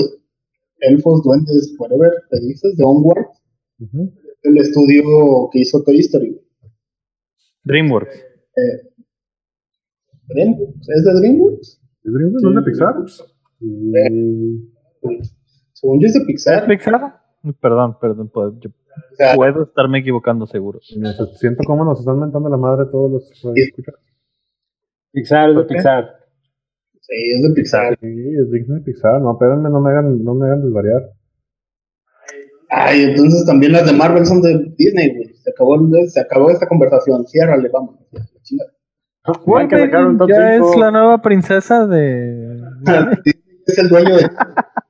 elfos, 0.80 1.22
duendes, 1.22 1.76
whatever, 1.78 2.10
te 2.28 2.40
dices, 2.40 2.76
de 2.76 2.82
Onward, 2.84 3.26
el 4.42 4.58
estudio 4.58 5.48
que 5.52 5.60
hizo 5.60 5.84
Toy 5.84 6.00
Story. 6.00 6.40
DreamWorks. 7.62 8.16
Eh, 8.16 8.90
¿DreamWorks? 10.26 10.88
¿Es 10.88 11.04
de 11.04 11.14
DreamWorks? 11.20 11.80
¿Es 12.02 12.12
DreamWorks? 12.12 12.42
¿No 12.42 12.50
es 12.50 12.56
de 12.56 12.62
Pixar? 12.62 12.94
Según 15.72 16.00
yo 16.00 16.08
es 16.08 16.14
de 16.14 16.18
¿Es 16.18 16.26
Pixar. 16.26 16.66
Pixar? 16.66 17.20
Perdón, 17.60 17.96
perdón, 18.00 18.28
puedo, 18.28 18.58
yo 18.58 18.70
O 19.12 19.16
sea, 19.16 19.34
puedo 19.34 19.64
estarme 19.64 19.98
equivocando 20.00 20.46
seguro. 20.46 20.80
Siento 20.80 21.62
cómo 21.66 21.84
nos 21.84 22.00
están 22.00 22.18
mentando 22.18 22.48
la 22.48 22.56
madre 22.56 22.86
todos 22.90 23.10
los. 23.10 23.54
Pixar 25.12 25.50
es 25.50 25.56
de. 25.56 25.64
Pixar. 25.64 26.16
sí, 27.00 27.32
es 27.36 27.42
de 27.42 27.54
Pixar. 27.54 27.98
Sí, 28.00 28.06
es 28.08 28.50
digno 28.50 28.74
de 28.74 28.80
Pixar. 28.80 29.20
No, 29.20 29.32
espérenme, 29.32 29.70
no 29.70 29.80
me 29.80 29.90
hagan, 29.90 30.24
no 30.24 30.34
me 30.34 30.46
hagan 30.46 30.62
desvariar. 30.62 31.02
Ay, 32.70 33.02
entonces 33.04 33.46
también 33.46 33.72
las 33.72 33.86
de 33.86 33.92
Marvel 33.92 34.26
son 34.26 34.42
de 34.42 34.72
Disney, 34.76 35.14
güey. 35.14 35.34
Se 35.34 35.50
acabó, 35.50 35.76
se 36.08 36.20
acabó 36.20 36.50
esta 36.50 36.66
conversación. 36.66 37.24
Ciérrale, 37.26 37.68
vamos. 37.68 37.96
Top 39.22 40.28
ya 40.28 40.54
5. 40.56 40.70
es 40.72 40.76
la 40.78 40.90
nueva 40.90 41.22
princesa 41.22 41.86
de... 41.86 42.60
Disney 43.24 43.44
es 43.66 43.78
el 43.78 43.88
dueño 43.88 44.16
de. 44.16 44.28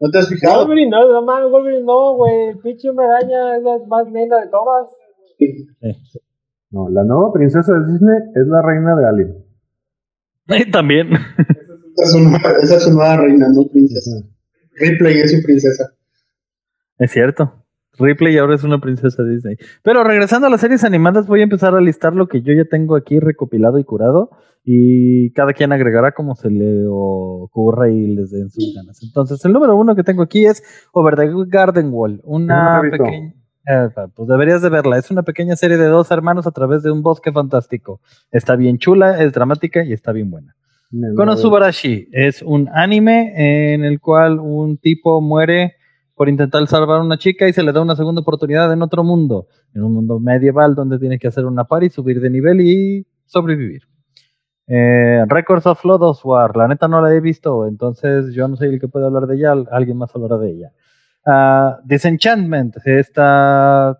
¿No 0.00 0.10
te 0.10 0.18
has 0.18 0.28
fijado? 0.28 0.60
Wolverine, 0.60 0.90
no, 0.90 1.08
no 1.08 1.22
mames, 1.22 1.50
Wolverine 1.50 1.84
no, 1.84 2.14
güey. 2.14 2.48
El 2.48 2.58
pinche 2.58 2.88
hombre 2.88 3.06
araña 3.06 3.56
es 3.56 3.62
la 3.62 3.78
más 3.86 4.06
linda 4.10 4.40
de 4.40 4.48
todas. 4.48 4.88
No, 6.70 6.88
la 6.88 7.02
nueva 7.02 7.32
princesa 7.32 7.72
de 7.72 7.92
Disney 7.92 8.18
es 8.34 8.46
la 8.46 8.62
reina 8.62 8.94
de 8.94 9.08
Alien. 9.08 10.70
También. 10.72 11.10
Esa 11.96 12.18
es, 12.18 12.26
una, 12.26 12.36
esa 12.62 12.76
es 12.76 12.82
su 12.84 12.92
nueva 12.92 13.16
reina, 13.16 13.48
no 13.48 13.66
princesa. 13.66 14.22
Ripley 14.74 15.18
es 15.18 15.32
su 15.32 15.42
princesa. 15.42 15.92
Es 16.98 17.10
cierto. 17.10 17.64
Ripley 17.98 18.36
ahora 18.38 18.54
es 18.54 18.64
una 18.64 18.80
princesa 18.80 19.22
Disney. 19.24 19.56
Pero 19.82 20.04
regresando 20.04 20.46
a 20.46 20.50
las 20.50 20.60
series 20.60 20.84
animadas, 20.84 21.26
voy 21.26 21.40
a 21.40 21.44
empezar 21.44 21.74
a 21.74 21.80
listar 21.80 22.14
lo 22.14 22.28
que 22.28 22.42
yo 22.42 22.52
ya 22.52 22.64
tengo 22.64 22.96
aquí 22.96 23.18
recopilado 23.20 23.78
y 23.78 23.84
curado. 23.84 24.30
Y 24.64 25.30
cada 25.32 25.52
quien 25.54 25.72
agregará 25.72 26.12
como 26.12 26.34
se 26.34 26.50
le 26.50 26.84
ocurra 26.88 27.90
y 27.90 28.06
les 28.14 28.30
den 28.30 28.50
sus 28.50 28.74
ganas. 28.74 29.02
Entonces, 29.02 29.42
el 29.44 29.52
número 29.52 29.76
uno 29.76 29.94
que 29.96 30.02
tengo 30.04 30.22
aquí 30.22 30.44
es 30.46 30.62
Over 30.92 31.16
the 31.16 31.28
Garden 31.48 31.90
Wall. 31.90 32.20
Una 32.24 32.82
No 32.82 32.90
pequeña. 32.90 33.34
eh, 33.66 33.88
pues 34.14 34.28
deberías 34.28 34.60
de 34.60 34.68
verla. 34.68 34.98
Es 34.98 35.10
una 35.10 35.22
pequeña 35.22 35.56
serie 35.56 35.78
de 35.78 35.86
dos 35.86 36.10
hermanos 36.10 36.46
a 36.46 36.50
través 36.50 36.82
de 36.82 36.90
un 36.90 37.02
bosque 37.02 37.32
fantástico. 37.32 38.00
Está 38.30 38.56
bien 38.56 38.76
chula, 38.78 39.22
es 39.22 39.32
dramática 39.32 39.82
y 39.84 39.92
está 39.92 40.12
bien 40.12 40.30
buena. 40.30 40.54
Konosubarashi 41.16 42.08
es 42.12 42.42
un 42.42 42.68
anime 42.72 43.74
en 43.74 43.84
el 43.84 44.00
cual 44.00 44.38
un 44.38 44.78
tipo 44.78 45.20
muere 45.20 45.74
por 46.18 46.28
intentar 46.28 46.66
salvar 46.66 46.98
a 47.00 47.02
una 47.02 47.16
chica 47.16 47.48
y 47.48 47.54
se 47.54 47.62
le 47.62 47.72
da 47.72 47.80
una 47.80 47.96
segunda 47.96 48.20
oportunidad 48.20 48.70
en 48.72 48.82
otro 48.82 49.02
mundo, 49.04 49.46
en 49.72 49.84
un 49.84 49.94
mundo 49.94 50.18
medieval 50.20 50.74
donde 50.74 50.98
tiene 50.98 51.18
que 51.18 51.28
hacer 51.28 51.46
una 51.46 51.64
party, 51.64 51.88
subir 51.88 52.20
de 52.20 52.28
nivel 52.28 52.60
y 52.60 53.06
sobrevivir. 53.24 53.82
Eh, 54.66 55.24
Records 55.28 55.64
of 55.66 55.82
Lodos 55.84 56.22
War, 56.24 56.54
la 56.56 56.68
neta 56.68 56.88
no 56.88 57.00
la 57.00 57.14
he 57.14 57.20
visto, 57.20 57.66
entonces 57.66 58.34
yo 58.34 58.46
no 58.48 58.56
soy 58.56 58.68
el 58.68 58.80
que 58.80 58.88
puede 58.88 59.06
hablar 59.06 59.26
de 59.26 59.36
ella, 59.36 59.52
al- 59.52 59.68
alguien 59.70 59.96
más 59.96 60.14
hablará 60.14 60.36
de 60.36 60.50
ella. 60.50 60.72
Ah, 61.24 61.78
Disenchantment, 61.84 62.76
esta, 62.84 63.98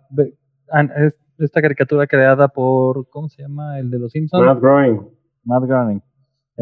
esta 1.39 1.61
caricatura 1.61 2.05
creada 2.05 2.47
por, 2.49 3.07
¿cómo 3.09 3.29
se 3.29 3.41
llama? 3.41 3.79
El 3.79 3.89
de 3.89 3.97
los 3.99 4.11
Simpsons. 4.11 4.45
Matt 4.45 4.59
Groening. 4.61 5.07
Matt 5.45 5.63
Groening. 5.63 6.01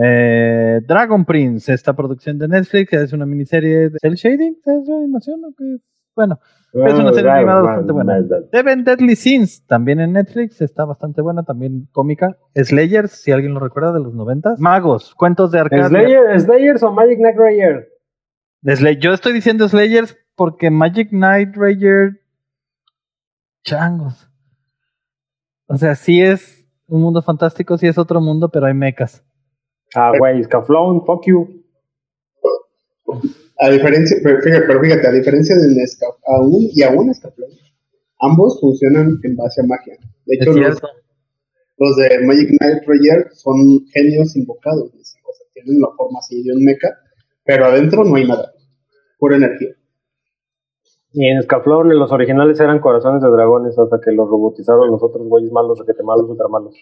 Eh, 0.01 0.79
Dragon 0.85 1.25
Prince, 1.25 1.73
esta 1.73 1.93
producción 1.95 2.37
de 2.37 2.47
Netflix, 2.47 2.93
es 2.93 3.13
una 3.13 3.25
miniserie 3.25 3.89
de 3.89 3.97
cel 3.99 4.13
shading, 4.15 4.57
¿es 4.63 4.89
animación 4.89 5.43
o 5.45 5.53
qué? 5.57 5.77
Bueno, 6.15 6.39
Es 6.73 6.93
una 6.93 7.13
serie 7.13 7.29
animada 7.31 7.61
bastante 7.61 7.91
buena. 7.93 8.19
Seven 8.51 8.83
Deadly 8.83 9.15
Sins, 9.15 9.65
también 9.65 9.99
en 9.99 10.13
Netflix, 10.13 10.61
está 10.61 10.83
bastante 10.85 11.21
buena, 11.21 11.43
también 11.43 11.87
cómica. 11.91 12.37
Slayers, 12.55 13.11
si 13.11 13.31
alguien 13.31 13.53
lo 13.53 13.59
recuerda, 13.59 13.93
de 13.93 13.99
los 14.01 14.13
90. 14.13 14.55
Magos, 14.59 15.13
cuentos 15.15 15.51
de 15.51 15.59
Arcadia. 15.59 15.87
Slayer, 15.87 16.39
¿Slayers 16.39 16.83
o 16.83 16.91
Magic 16.91 17.17
Knight? 17.17 17.85
Slay- 18.63 18.99
Yo 18.99 19.13
estoy 19.13 19.33
diciendo 19.33 19.67
Slayers 19.67 20.15
porque 20.35 20.69
Magic 20.69 21.09
Knight 21.09 21.55
Ranger. 21.55 22.19
Changos. 23.63 24.29
O 25.67 25.77
sea, 25.77 25.95
sí 25.95 26.21
es 26.21 26.65
un 26.87 27.01
mundo 27.01 27.21
fantástico, 27.21 27.77
sí 27.77 27.87
es 27.87 27.97
otro 27.97 28.21
mundo, 28.21 28.49
pero 28.49 28.65
hay 28.67 28.73
mechas. 28.73 29.23
Ah, 29.95 30.11
güey, 30.17 30.43
Scaflón, 30.43 31.05
fuck 31.05 31.25
you. 31.25 31.63
A 33.59 33.69
diferencia, 33.69 34.17
pero 34.21 34.41
fíjate, 34.41 34.67
pero 34.67 34.81
fíjate, 34.81 35.07
a 35.07 35.11
diferencia 35.11 35.55
del 35.55 35.75
Nescafé, 35.75 36.17
aún 36.27 36.69
y 36.73 36.83
aún 36.83 37.07
Nescafé, 37.07 37.43
ambos 38.19 38.59
funcionan 38.59 39.19
en 39.23 39.35
base 39.35 39.61
a 39.61 39.65
magia. 39.65 39.97
De 40.25 40.35
hecho, 40.35 40.51
los, 40.53 41.95
de 41.95 42.25
Magic 42.25 42.49
Knight 42.59 42.83
Rayer 42.85 43.29
son 43.33 43.85
genios 43.93 44.35
invocados. 44.35 44.91
dicen, 44.93 45.21
O 45.25 45.33
sea, 45.33 45.47
tienen 45.53 45.79
la 45.79 45.89
forma 45.95 46.19
así 46.19 46.43
de 46.43 46.53
un 46.53 46.63
mecha, 46.63 46.89
pero 47.45 47.65
adentro 47.65 48.03
no 48.03 48.15
hay 48.15 48.27
nada. 48.27 48.51
Pura 49.17 49.37
energía. 49.37 49.69
Y 51.13 51.25
en 51.25 51.41
Scaflón, 51.41 51.91
en 51.91 51.97
los 51.97 52.11
originales 52.11 52.59
eran 52.59 52.79
corazones 52.79 53.23
de 53.23 53.29
dragones 53.29 53.77
hasta 53.79 53.99
que 53.99 54.11
los 54.11 54.29
robotizaron 54.29 54.91
los 54.91 55.01
otros 55.01 55.27
güeyes 55.27 55.51
malos, 55.51 55.79
requete 55.79 56.03
malos, 56.03 56.29
ultra 56.29 56.47
malos. 56.47 56.75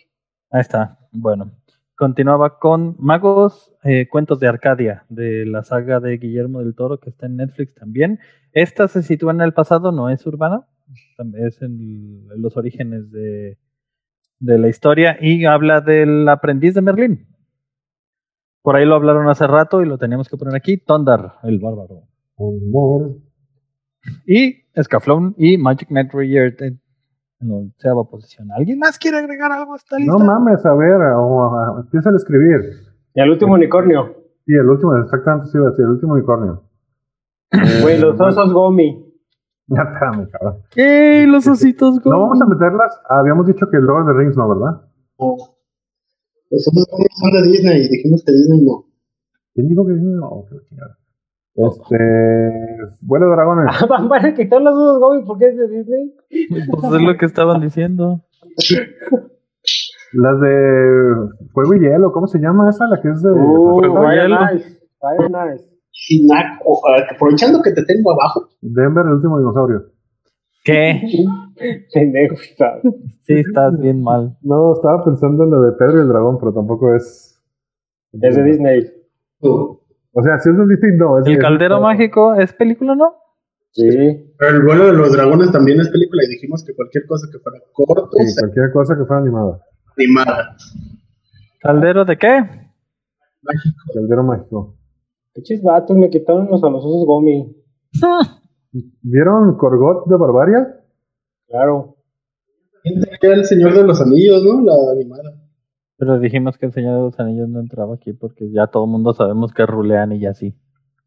Ahí 0.52 0.62
está. 0.62 0.98
Bueno, 1.12 1.52
continuaba 1.96 2.60
con 2.60 2.96
Magos, 3.00 3.74
eh, 3.84 4.08
Cuentos 4.08 4.40
de 4.40 4.48
Arcadia, 4.48 5.06
de 5.10 5.46
la 5.46 5.64
saga 5.64 6.00
de 6.00 6.18
Guillermo 6.18 6.60
del 6.60 6.76
Toro, 6.76 7.00
que 7.00 7.10
está 7.10 7.26
en 7.26 7.38
Netflix 7.38 7.74
también. 7.76 8.20
Esta 8.52 8.88
se 8.88 9.02
sitúa 9.02 9.32
en 9.32 9.42
el 9.42 9.54
pasado, 9.54 9.92
no 9.92 10.10
es 10.10 10.26
urbana, 10.26 10.68
es 11.46 11.62
en, 11.62 12.28
los 12.38 12.58
orígenes 12.58 13.12
de, 13.12 13.58
de 14.40 14.58
la 14.60 14.68
historia 14.68 15.18
y 15.20 15.46
habla 15.46 15.82
del 15.82 16.28
aprendiz 16.28 16.74
de 16.74 16.82
Merlín. 16.82 17.28
Por 18.62 18.76
ahí 18.76 18.86
lo 18.86 18.96
hablaron 18.96 19.30
hace 19.30 19.48
rato 19.48 19.82
y 19.82 19.86
lo 19.86 19.98
teníamos 19.98 20.28
que 20.28 20.38
poner 20.38 20.56
aquí, 20.56 20.78
Tondar, 20.78 21.36
el 21.44 21.60
bárbaro. 21.60 22.08
Y 24.26 24.66
Escaflón 24.74 25.36
y 25.38 25.58
Magic 25.58 25.88
Knight 25.90 26.12
Rayer 26.12 26.56
en 27.46 27.52
la 27.52 27.56
onceava 27.58 28.04
posición. 28.04 28.52
¿Alguien 28.52 28.80
más 28.80 28.98
quiere 28.98 29.18
agregar 29.18 29.52
algo 29.52 29.74
a 29.74 29.78
esta 29.78 29.98
lista? 29.98 30.12
No 30.12 30.20
mames, 30.20 30.66
a 30.66 30.74
ver, 30.74 31.00
o, 31.16 31.80
empieza 31.80 32.10
a 32.10 32.16
escribir. 32.16 32.62
Y 33.14 33.22
el 33.22 33.30
último 33.30 33.54
unicornio. 33.54 34.16
Sí, 34.46 34.54
el 34.54 34.70
último, 34.70 34.96
exactamente, 34.98 35.48
sí, 35.50 35.58
iba 35.58 35.68
a 35.68 35.70
decir, 35.70 35.86
el 35.86 35.92
último 35.92 36.14
unicornio. 36.14 36.64
Güey, 37.82 38.00
los 38.00 38.20
osos 38.20 38.52
Gomi. 38.52 39.04
Ya, 39.68 39.82
espérame, 39.82 40.30
cabrón. 40.30 40.62
¡Ey, 40.76 41.26
los 41.26 41.48
ositos! 41.48 41.96
No 42.06 42.12
Go! 42.12 42.20
vamos 42.22 42.42
a 42.42 42.46
meterlas. 42.46 43.02
Habíamos 43.10 43.48
dicho 43.48 43.68
que 43.72 43.78
Lord 43.78 44.04
of 44.04 44.08
the 44.08 44.14
Rings 44.14 44.38
no, 44.38 44.50
¿verdad? 44.50 44.82
No. 45.20 45.36
Los 46.52 46.68
otros 46.68 46.86
son 47.20 47.32
de 47.32 47.50
Disney 47.50 47.86
y 47.86 47.90
dijimos 47.90 48.24
que 48.24 48.32
Disney 48.32 48.64
no. 48.64 48.86
¿Quién 49.54 49.70
dijo 49.70 49.86
que 49.88 49.94
no? 49.94 50.28
Oh, 50.28 50.46
qué 50.46 50.58
chingada. 50.70 50.98
Este. 51.56 51.98
Vuelo 53.02 53.28
de 53.28 53.32
dragones. 53.32 53.66
Van 54.10 54.26
a 54.26 54.34
quitar 54.34 54.62
los 54.62 54.74
osos 54.74 55.00
Gomi 55.00 55.26
porque 55.26 55.48
es 55.48 55.58
de 55.58 55.68
Disney. 55.70 56.14
Pues 56.50 56.94
es 56.94 57.02
lo 57.02 57.18
que 57.18 57.26
estaban 57.26 57.62
diciendo. 57.62 58.22
Las 60.14 60.40
de 60.42 61.14
Fuego 61.54 61.76
y 61.76 61.80
Hielo, 61.80 62.12
¿cómo 62.12 62.28
se 62.28 62.40
llama 62.40 62.70
esa? 62.70 62.88
La 62.88 63.02
que 63.02 63.10
es 63.10 63.22
de. 63.22 63.32
Uh, 63.32 63.80
Fuego 63.80 64.04
Fire 64.04 64.24
Hielo. 64.24 64.40
Nice. 64.52 64.80
Fire 65.00 65.32
Nice. 65.32 65.76
Aprovechando 67.14 67.62
que 67.62 67.72
te 67.72 67.86
tengo 67.86 68.12
abajo, 68.12 68.50
Denver, 68.62 69.06
el 69.06 69.14
último 69.14 69.40
dinosaurio. 69.40 69.86
¿Qué? 70.66 71.02
Pendejo, 71.94 72.36
está. 72.36 72.82
Sí, 73.24 73.34
estás 73.34 73.80
bien 73.80 74.02
mal. 74.02 74.38
No, 74.42 74.74
estaba 74.74 75.04
pensando 75.06 75.46
en 75.46 75.52
lo 75.52 75.62
de 75.62 75.72
Pedro 75.74 76.00
y 76.00 76.02
el 76.02 76.10
dragón, 76.10 76.38
pero 76.38 76.54
tampoco 76.54 76.94
es. 76.94 77.42
Es 78.12 78.36
de 78.36 78.44
Disney. 78.44 78.84
tú. 79.40 79.85
O 80.18 80.24
sea, 80.24 80.40
si 80.40 80.50
es 80.50 80.58
de 80.58 80.66
Disney, 80.68 80.98
no. 80.98 81.20
Es 81.20 81.28
¿El 81.28 81.34
es- 81.34 81.40
caldero 81.40 81.82
mágico 81.82 82.36
es 82.36 82.54
película, 82.54 82.96
no? 82.96 83.14
Sí. 83.72 83.90
Pero 84.38 84.58
el 84.58 84.64
vuelo 84.64 84.86
de 84.86 84.94
los 84.94 85.12
dragones 85.12 85.52
también 85.52 85.82
es 85.82 85.90
película 85.90 86.24
y 86.26 86.30
dijimos 86.30 86.64
que 86.66 86.74
cualquier 86.74 87.06
cosa 87.06 87.28
que 87.32 87.40
fuera 87.40 87.60
corto, 87.74 88.10
Sí, 88.20 88.34
cualquier 88.40 88.72
cosa 88.72 88.96
que 88.98 89.04
fuera 89.04 89.22
animada. 89.22 89.60
animada. 89.98 90.56
¿Caldero 91.60 92.06
de 92.06 92.18
qué? 92.18 92.30
Mágico. 93.42 93.78
Caldero 93.94 94.24
mágico. 94.24 94.76
Pinches 95.34 95.62
vatos 95.62 95.98
me 95.98 96.10
quitaron 96.10 96.48
los 96.50 96.64
a 96.64 96.70
los 96.70 96.86
osos 96.86 97.06
Gomi. 97.06 97.54
¿Vieron 99.02 99.58
Corgot 99.58 100.08
de 100.08 100.16
Barbaria? 100.18 100.80
Claro. 101.50 101.98
Era 103.22 103.34
el 103.36 103.46
Señor 103.46 103.74
de 103.74 103.84
los 103.84 104.00
Anillos, 104.02 104.42
¿no? 104.44 104.62
La 104.64 104.92
animada. 104.94 105.32
Pero 105.98 106.20
dijimos 106.20 106.58
que 106.58 106.66
el 106.66 106.74
Señor 106.74 106.96
de 106.98 107.02
los 107.04 107.20
Anillos 107.20 107.48
no 107.48 107.60
entraba 107.60 107.96
aquí 107.96 108.14
porque 108.14 108.52
ya 108.52 108.68
todo 108.68 108.86
el 108.86 108.92
mundo 108.92 109.14
sabemos 109.14 109.54
que 109.54 109.66
rulean 109.66 110.12
y 110.12 110.20
ya 110.20 110.34
sí. 110.34 110.54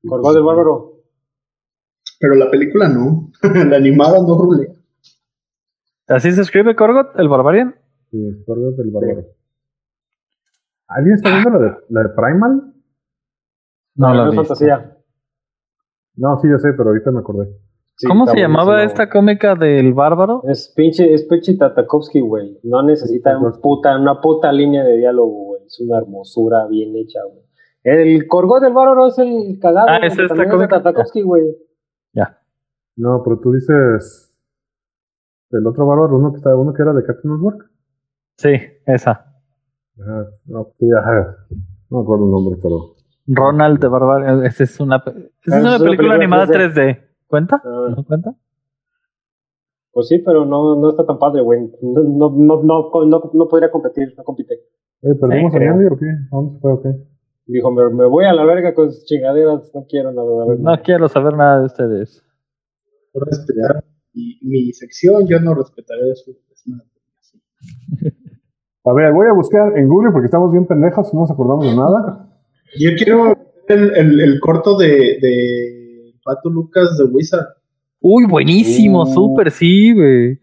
Corgó 0.07 0.33
del 0.33 0.43
bárbaro. 0.43 0.95
Pero 2.21 2.35
la 2.35 2.51
película 2.51 2.89
no. 2.89 3.31
la 3.69 3.77
animada 3.77 4.19
no 4.21 4.39
rulea. 4.39 4.73
¿Así 6.09 6.33
se 6.33 6.41
escribe 6.41 6.75
Corgot, 6.75 7.19
el 7.19 7.29
Barbarian? 7.29 7.75
Sí, 8.11 8.43
Corgot 8.47 8.77
del 8.77 8.91
Bárbaro. 8.91 9.27
¿Alguien 10.87 11.15
está 11.17 11.29
viendo 11.31 11.51
la 11.51 11.59
de, 11.59 11.77
la 11.91 12.03
de 12.05 12.09
Primal? 12.09 12.75
No, 13.95 14.15
la 14.15 14.25
es 14.25 14.31
vi. 14.31 14.37
fantasía. 14.37 14.97
No, 16.17 16.41
sí, 16.41 16.49
ya 16.49 16.59
sé, 16.59 16.73
pero 16.73 16.89
ahorita 16.89 17.11
me 17.11 17.19
acordé. 17.21 17.55
Sí, 18.01 18.07
¿Cómo 18.07 18.29
se 18.29 18.39
llamaba 18.39 18.75
buenísimo, 18.75 18.87
esta 18.93 19.11
cómica 19.11 19.55
del 19.57 19.93
bárbaro? 19.93 20.43
Es 20.49 20.73
pinche, 20.77 21.13
es 21.13 21.25
pinche 21.25 21.57
Tatakovsky, 21.57 22.21
güey. 22.21 22.57
No 22.63 22.81
necesita 22.85 23.37
un 23.37 23.61
puta, 23.61 23.99
una 23.99 24.21
puta 24.21 24.53
línea 24.53 24.85
de 24.85 24.99
diálogo, 24.99 25.47
güey. 25.47 25.63
Es 25.67 25.81
una 25.81 25.99
hermosura 25.99 26.67
bien 26.69 26.95
hecha, 26.97 27.19
güey. 27.25 27.43
El 27.83 28.29
Corgot 28.29 28.63
del 28.63 28.73
Bárbaro 28.73 29.09
es 29.09 29.19
el 29.19 29.59
cagado. 29.61 29.89
Ah, 29.89 29.99
güey, 29.99 30.07
es 30.07 30.13
esta 30.13 30.29
también 30.29 30.47
es 30.47 30.53
de 30.53 30.57
cómica. 30.59 30.83
Tartakovsky, 30.83 31.23
güey. 31.23 31.57
Ya. 32.13 32.39
No, 32.97 33.21
pero 33.25 33.41
tú 33.41 33.53
dices. 33.53 34.33
El 35.51 35.67
otro 35.67 35.85
bárbaro, 35.85 36.17
uno 36.19 36.31
que, 36.31 36.37
está, 36.37 36.55
uno 36.55 36.73
que 36.73 36.83
era 36.83 36.93
de 36.93 37.05
Cartoon 37.05 37.35
Network. 37.35 37.69
Sí, 38.37 38.51
esa. 38.87 39.11
Ajá, 40.01 40.27
no, 40.47 40.69
sí, 40.79 40.87
ajá. 40.97 41.37
No 41.91 41.99
me 41.99 42.03
acuerdo 42.05 42.27
el 42.27 42.31
nombre, 42.31 42.61
pero. 42.63 42.95
Ronald 43.27 43.81
de 43.81 43.89
Bárbaro. 43.89 44.45
Esa 44.45 44.63
es 44.63 44.79
una, 44.79 45.03
pe- 45.03 45.11
esa 45.11 45.19
es 45.19 45.55
es 45.55 45.61
una 45.61 45.61
una 45.71 45.79
película 45.79 45.87
película 46.11 46.15
animada 46.15 46.47
3D. 46.47 47.08
3D. 47.29 47.31
¿Cuenta? 47.31 47.63
Ah. 47.65 47.95
¿No 47.97 48.05
cuenta? 48.05 48.35
Pues 49.93 50.09
sí, 50.09 50.19
pero 50.19 50.45
no, 50.45 50.77
no 50.77 50.91
está 50.91 51.05
tan 51.07 51.19
padre, 51.19 51.43
güey. 51.43 51.61
No, 51.83 52.03
no, 52.03 52.31
no, 52.31 52.63
no, 52.63 52.91
no, 53.07 53.31
no 53.33 53.49
podría 53.49 53.71
competir, 53.71 54.15
no 54.17 54.25
compite. 54.25 54.55
Eh, 55.03 55.15
¿Perdimos 55.21 55.53
Sí, 55.53 55.59
a. 55.59 55.71
Andy 55.73 55.87
o 55.87 55.97
qué? 55.97 56.07
¿A 56.07 56.37
dónde 56.37 56.55
se 56.55 56.61
fue 56.61 56.73
o 56.73 56.83
qué? 56.83 56.89
Dijo, 57.47 57.71
me, 57.71 57.89
me 57.91 58.05
voy 58.07 58.27
a 58.27 58.33
la 58.33 58.45
verga 58.45 58.75
con 58.75 58.93
sus 58.93 59.05
chingaderas, 59.07 59.71
no 59.75 59.87
quiero 59.89 60.13
nada. 60.13 60.45
ver 60.47 60.61
No 60.61 60.83
quiero 60.83 61.09
saber 61.09 61.35
nada 61.35 61.61
de 61.61 61.67
ustedes. 61.67 62.23
Por 63.13 63.27
respetar 63.27 63.85
mi, 64.13 64.39
mi 64.43 64.73
sección, 64.73 65.27
yo 65.27 65.41
no 65.41 65.55
respetaré 65.55 66.03
desmadre. 66.05 66.85
A 68.85 68.93
ver, 68.93 69.13
voy 69.13 69.27
a 69.27 69.33
buscar 69.35 69.77
en 69.77 69.87
Google 69.89 70.13
porque 70.13 70.27
estamos 70.27 70.51
bien 70.51 70.67
pendejos, 70.67 71.13
no 71.13 71.21
nos 71.21 71.31
acordamos 71.31 71.65
de 71.67 71.77
nada. 71.77 72.31
Yo 72.79 72.91
quiero 72.97 73.37
el, 73.69 73.97
el, 73.97 74.21
el 74.21 74.41
corto 74.41 74.79
de, 74.79 75.19
de 75.21 75.78
Pato 76.29 76.51
Lucas 76.51 76.99
de 76.99 77.05
Wizard. 77.05 77.47
Uy, 78.01 78.27
buenísimo, 78.27 79.03
Uh. 79.05 79.07
súper, 79.07 79.51
sí, 79.51 79.95
güey. 79.95 80.39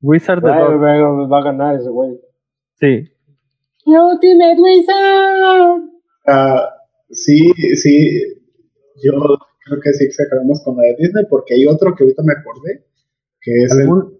Wizard 0.00 0.40
de 0.40 0.48
Va, 0.48 0.68
va- 0.76 1.26
va 1.26 1.38
a 1.38 1.42
ganar 1.42 1.74
ese 1.74 1.88
güey. 1.90 2.12
Sí. 2.74 3.10
Ultimate 3.84 4.60
Wizard. 4.60 5.82
Ah, 6.28 6.68
sí, 7.10 7.52
sí, 7.74 8.10
yo 9.02 9.12
creo 9.64 9.80
que 9.82 9.92
sí 9.92 10.04
exageramos 10.04 10.62
con 10.64 10.76
la 10.76 10.84
de 10.84 10.96
Disney 10.98 11.24
porque 11.28 11.54
hay 11.54 11.66
otro 11.66 11.94
que 11.96 12.04
ahorita 12.04 12.22
me 12.22 12.32
acordé, 12.34 12.84
que 13.40 13.64
es 13.64 13.72
el, 13.72 13.80
¿Algún- 13.82 14.12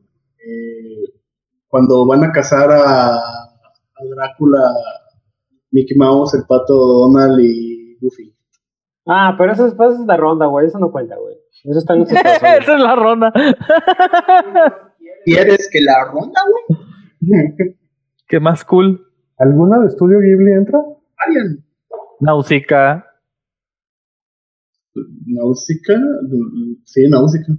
eh, 0.44 1.12
cuando 1.68 2.06
van 2.06 2.24
a 2.24 2.32
cazar 2.32 2.70
a, 2.72 3.14
a 3.18 4.04
Drácula, 4.16 4.72
Mickey 5.70 5.96
Mouse, 5.96 6.34
el 6.34 6.44
pato 6.48 6.74
Donald 6.74 7.38
y 7.40 7.96
Goofy. 8.00 8.34
Ah, 9.08 9.34
pero 9.38 9.52
eso 9.52 9.66
es, 9.66 9.72
eso 9.72 9.90
es 9.90 10.06
la 10.06 10.16
ronda, 10.16 10.46
güey. 10.46 10.66
Eso 10.66 10.78
no 10.78 10.90
cuenta, 10.92 11.16
güey. 11.16 11.36
Eso 11.64 11.78
está 11.78 11.94
en 11.94 12.00
nuestros 12.00 12.20
Esa 12.24 12.56
es 12.58 12.68
la 12.80 12.94
ronda. 12.94 13.32
¿Quieres 15.24 15.68
que 15.72 15.80
la 15.80 16.04
ronda, 16.04 16.40
güey? 16.50 16.78
Qué 18.28 18.40
más 18.40 18.64
cool. 18.64 19.06
¿Alguna 19.38 19.78
de 19.80 19.86
Estudio 19.86 20.18
Ghibli 20.20 20.52
entra? 20.52 20.78
Arian. 21.26 21.64
Nausicaa. 22.20 23.04
Náusica, 25.26 25.94
sí, 26.84 27.08
Náusica. 27.08 27.52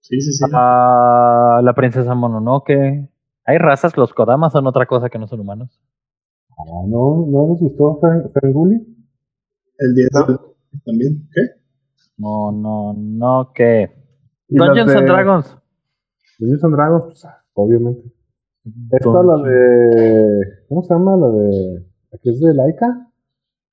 Sí, 0.00 0.20
sí, 0.20 0.32
sí. 0.32 0.44
Ah, 0.54 1.60
la 1.62 1.74
princesa 1.74 2.14
Mononoke. 2.14 3.08
Hay 3.44 3.58
razas, 3.58 3.96
los 3.96 4.14
Kodamas 4.14 4.52
son 4.52 4.66
otra 4.66 4.86
cosa 4.86 5.08
que 5.10 5.18
no 5.18 5.26
son 5.26 5.40
humanos. 5.40 5.78
Ah, 6.50 6.64
¿no, 6.88 7.26
¿no 7.28 7.48
les 7.52 7.60
gustó 7.60 8.00
Fer- 8.00 8.32
Ferngully? 8.32 8.95
El 9.78 9.94
10 9.94 10.10
también. 10.84 11.28
¿Qué? 11.32 11.40
Mononoke. 12.18 13.90
¿Y 14.48 14.58
las 14.58 14.68
Dungeons 14.68 14.92
de- 14.92 14.98
and 14.98 15.08
Dragons. 15.08 15.56
Dungeons 16.38 16.64
and 16.64 16.74
Dragons, 16.74 17.04
pues, 17.04 17.24
ah, 17.24 17.44
obviamente. 17.54 18.12
Esta 18.90 19.22
la 19.22 19.36
de... 19.48 20.40
¿Cómo 20.68 20.82
se 20.82 20.94
llama? 20.94 21.16
La 21.16 21.28
de... 21.28 21.86
¿La 22.10 22.18
que 22.18 22.30
es 22.30 22.40
de 22.40 22.54
Laika? 22.54 23.10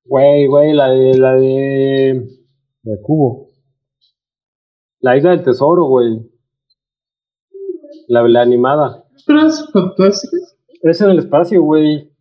Güey, 0.04 0.46
güey, 0.46 0.72
la 0.74 0.88
de, 0.90 1.16
la 1.18 1.34
de. 1.34 2.28
La 2.82 2.92
de 2.92 3.00
Cubo. 3.00 3.48
La 5.00 5.16
isla 5.16 5.30
del 5.30 5.42
tesoro, 5.42 5.84
güey. 5.84 6.30
La, 8.08 8.22
la 8.28 8.42
animada. 8.42 9.04
¿Otras 9.22 9.70
fantásticas? 9.72 10.58
Es 10.82 11.00
en 11.00 11.10
el 11.10 11.18
espacio, 11.20 11.62
güey. 11.62 12.12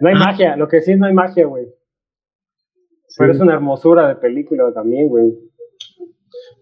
No 0.00 0.08
hay 0.08 0.14
magia, 0.16 0.56
lo 0.56 0.66
que 0.66 0.80
sí 0.80 0.92
es 0.92 0.98
no 0.98 1.06
hay 1.06 1.14
magia, 1.14 1.46
güey. 1.46 1.68
Pero 3.18 3.32
es 3.32 3.40
una 3.40 3.54
hermosura 3.54 4.08
de 4.08 4.16
película 4.16 4.72
también, 4.72 5.08
güey. 5.08 5.32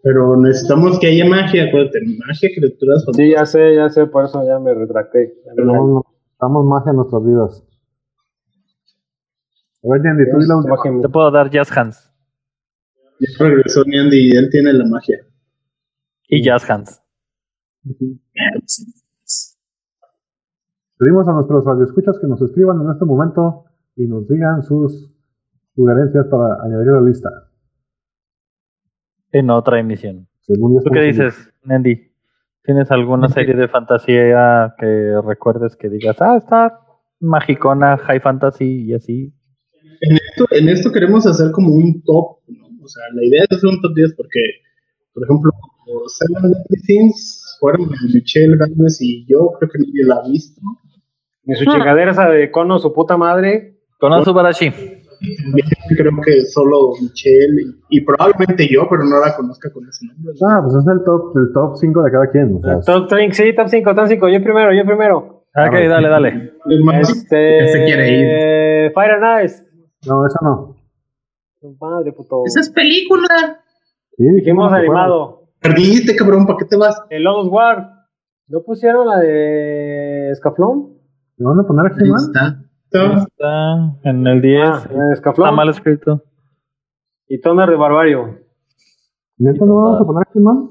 Pero 0.03 0.37
necesitamos 0.37 0.99
que 0.99 1.09
haya 1.09 1.27
magia, 1.27 1.65
acuérdate, 1.65 2.01
magia, 2.01 2.49
criaturas 2.55 3.05
fantásticas. 3.05 3.17
Sí, 3.17 3.31
ya 3.33 3.47
sé, 3.47 3.75
ya 3.75 3.89
sé, 3.91 4.07
por 4.07 4.25
eso 4.25 4.43
ya 4.47 4.59
me 4.59 4.75
retracté. 4.75 5.35
Tenemos 5.55 6.05
damos 6.41 6.65
magia 6.65 6.91
en 6.91 6.97
nuestras 6.97 7.25
vidas. 7.25 7.67
A 9.83 9.89
ver, 9.93 10.03
Yandy, 10.03 10.31
tú 10.31 10.39
di 10.39 10.47
la 10.47 10.57
última. 10.57 10.77
Magia. 10.77 11.03
Te 11.03 11.09
puedo 11.09 11.31
dar 11.31 11.51
Jazz 11.51 11.77
Hands. 11.77 12.11
Ya 13.21 13.29
regresó 13.39 13.85
Niandy 13.85 14.33
y 14.33 14.37
él 14.37 14.49
tiene 14.51 14.73
la 14.73 14.87
magia. 14.87 15.19
Y 16.29 16.43
Jazz 16.43 16.69
Hands. 16.69 17.03
Pedimos 20.99 21.29
a 21.29 21.33
nuestros 21.33 21.65
radioescuchas 21.65 22.19
que 22.19 22.27
nos 22.27 22.41
escriban 22.43 22.81
en 22.83 22.91
este 22.91 23.05
momento 23.05 23.65
y 23.97 24.07
nos 24.07 24.29
digan 24.29 24.63
sus 24.63 25.11
sugerencias 25.81 26.27
para 26.27 26.63
añadir 26.63 26.91
a 26.91 27.01
la 27.01 27.09
lista. 27.09 27.31
En 29.33 29.51
otra 29.51 29.79
emisión. 29.79 30.29
Según 30.41 30.83
¿Tú 30.83 30.91
qué 30.91 31.01
dices, 31.01 31.35
Nendy? 31.65 32.13
¿Tienes 32.63 32.91
alguna 32.91 33.29
serie 33.29 33.55
de 33.55 33.69
fantasía 33.69 34.75
que 34.79 35.15
recuerdes 35.25 35.77
que 35.77 35.89
digas, 35.89 36.21
ah, 36.21 36.37
está 36.37 36.81
magicona, 37.21 37.97
high 37.97 38.21
fantasy 38.21 38.85
y 38.85 38.95
así? 38.95 39.33
En 40.03 40.17
esto, 40.17 40.47
en 40.51 40.69
esto 40.69 40.93
queremos 40.93 41.27
hacer 41.27 41.51
como 41.53 41.75
un 41.75 42.03
top, 42.03 42.39
¿no? 42.49 42.67
O 42.83 42.89
sea, 42.89 43.05
la 43.15 43.25
idea 43.25 43.45
es 43.49 43.57
hacer 43.57 43.71
un 43.71 43.81
top 43.81 43.95
10 43.95 44.15
porque, 44.17 44.41
por 45.15 45.25
ejemplo, 45.25 45.51
Seven 46.07 46.51
Deadly 46.51 46.81
Sins 46.83 47.57
fueron 47.61 47.89
Michelle 48.13 48.57
Gámez 48.57 49.01
y 49.01 49.27
yo, 49.27 49.53
creo 49.59 49.71
que 49.71 49.79
nadie 49.79 50.05
la 50.05 50.17
ha 50.17 50.29
visto. 50.29 50.61
Ni 51.45 51.55
su 51.55 51.65
chingadera 51.65 52.13
esa 52.13 52.29
de 52.29 52.51
cono, 52.51 52.79
su 52.79 52.93
puta 52.93 53.17
madre. 53.17 53.79
Con 53.99 54.25
Subarashi. 54.25 55.00
Creo 55.97 56.13
que 56.25 56.45
solo 56.47 56.93
Michelle 57.01 57.63
y, 57.91 57.99
y 57.99 58.01
probablemente 58.05 58.67
yo, 58.71 58.87
pero 58.89 59.05
no 59.05 59.21
la 59.21 59.37
conozca 59.37 59.71
con 59.73 59.87
ese 59.89 60.07
nombre. 60.07 60.33
¿no? 60.41 60.49
Ah, 60.49 60.61
pues 60.63 60.75
es 60.77 60.87
el 60.87 61.05
top, 61.05 61.37
el 61.37 61.53
top 61.53 61.77
5 61.77 62.03
de 62.03 62.11
cada 62.11 62.31
quien. 62.31 62.57
O 62.57 62.61
sea, 62.63 62.81
Top 62.81 63.09
5, 63.11 63.33
sí, 63.35 63.55
top 63.55 63.69
5, 63.69 63.95
top 63.95 64.07
5. 64.09 64.29
Yo 64.29 64.43
primero, 64.43 64.73
yo 64.75 64.85
primero. 64.85 65.45
Ok, 65.55 65.73
dale, 65.89 66.09
dale. 66.09 66.53
Este. 67.01 67.69
Se 67.69 67.85
quiere 67.85 68.87
ir. 68.87 68.93
Fire 68.93 69.13
and 69.23 69.45
Ice. 69.45 69.65
no, 70.07 70.27
esa 70.27 70.39
no. 70.43 70.77
Madre, 71.81 72.13
puto. 72.13 72.43
Esa 72.47 72.61
es 72.61 72.71
película. 72.71 73.61
Sí, 74.17 74.25
Dijimos 74.37 74.73
animado. 74.73 75.43
perdiste, 75.61 76.15
cabrón, 76.17 76.47
¿para 76.47 76.59
qué 76.59 76.65
te 76.65 76.77
vas? 76.77 77.03
El 77.11 77.25
Lotus 77.25 77.51
War. 77.51 77.91
¿No 78.49 78.63
pusieron 78.63 79.07
la 79.07 79.19
de 79.21 80.31
Escaflón? 80.31 80.95
¿Me 81.37 81.47
van 81.47 81.61
a 81.61 81.63
poner 81.65 81.87
aquí, 81.93 82.09
man? 82.09 82.21
está. 82.21 82.63
Está 82.93 83.95
en 84.05 84.27
el 84.27 84.41
10. 84.43 84.69
Ah, 84.69 84.77
está 84.85 85.13
Escaflón. 85.13 85.55
mal 85.55 85.69
escrito. 85.69 86.23
Y 87.29 87.41
Thunder 87.41 87.69
de 87.71 87.77
Barbario. 87.77 88.39
¿Neta 89.39 89.65
no 89.65 89.75
vamos 89.77 90.01
a 90.01 90.05
poner 90.05 90.25
aquí, 90.29 90.41
man? 90.41 90.71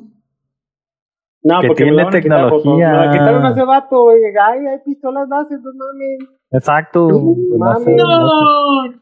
No, 1.42 1.62
Que 1.62 1.68
porque 1.68 1.84
tiene 1.84 2.02
a 2.02 2.06
quitar, 2.08 2.22
tecnología. 2.22 2.92
Me 2.92 2.98
la 3.06 3.12
quitaron 3.12 3.46
hace 3.46 3.64
vato, 3.64 4.02
güey. 4.04 4.20
Ay, 4.42 4.66
hay 4.68 4.80
pistolas 4.86 5.28
láser, 5.30 5.60
no 5.62 5.72
mames. 5.74 6.30
Exacto. 6.52 7.08
No, 7.08 7.36
Demasiado, 7.54 7.86
mami. 7.86 7.96
demasiado. 7.98 9.02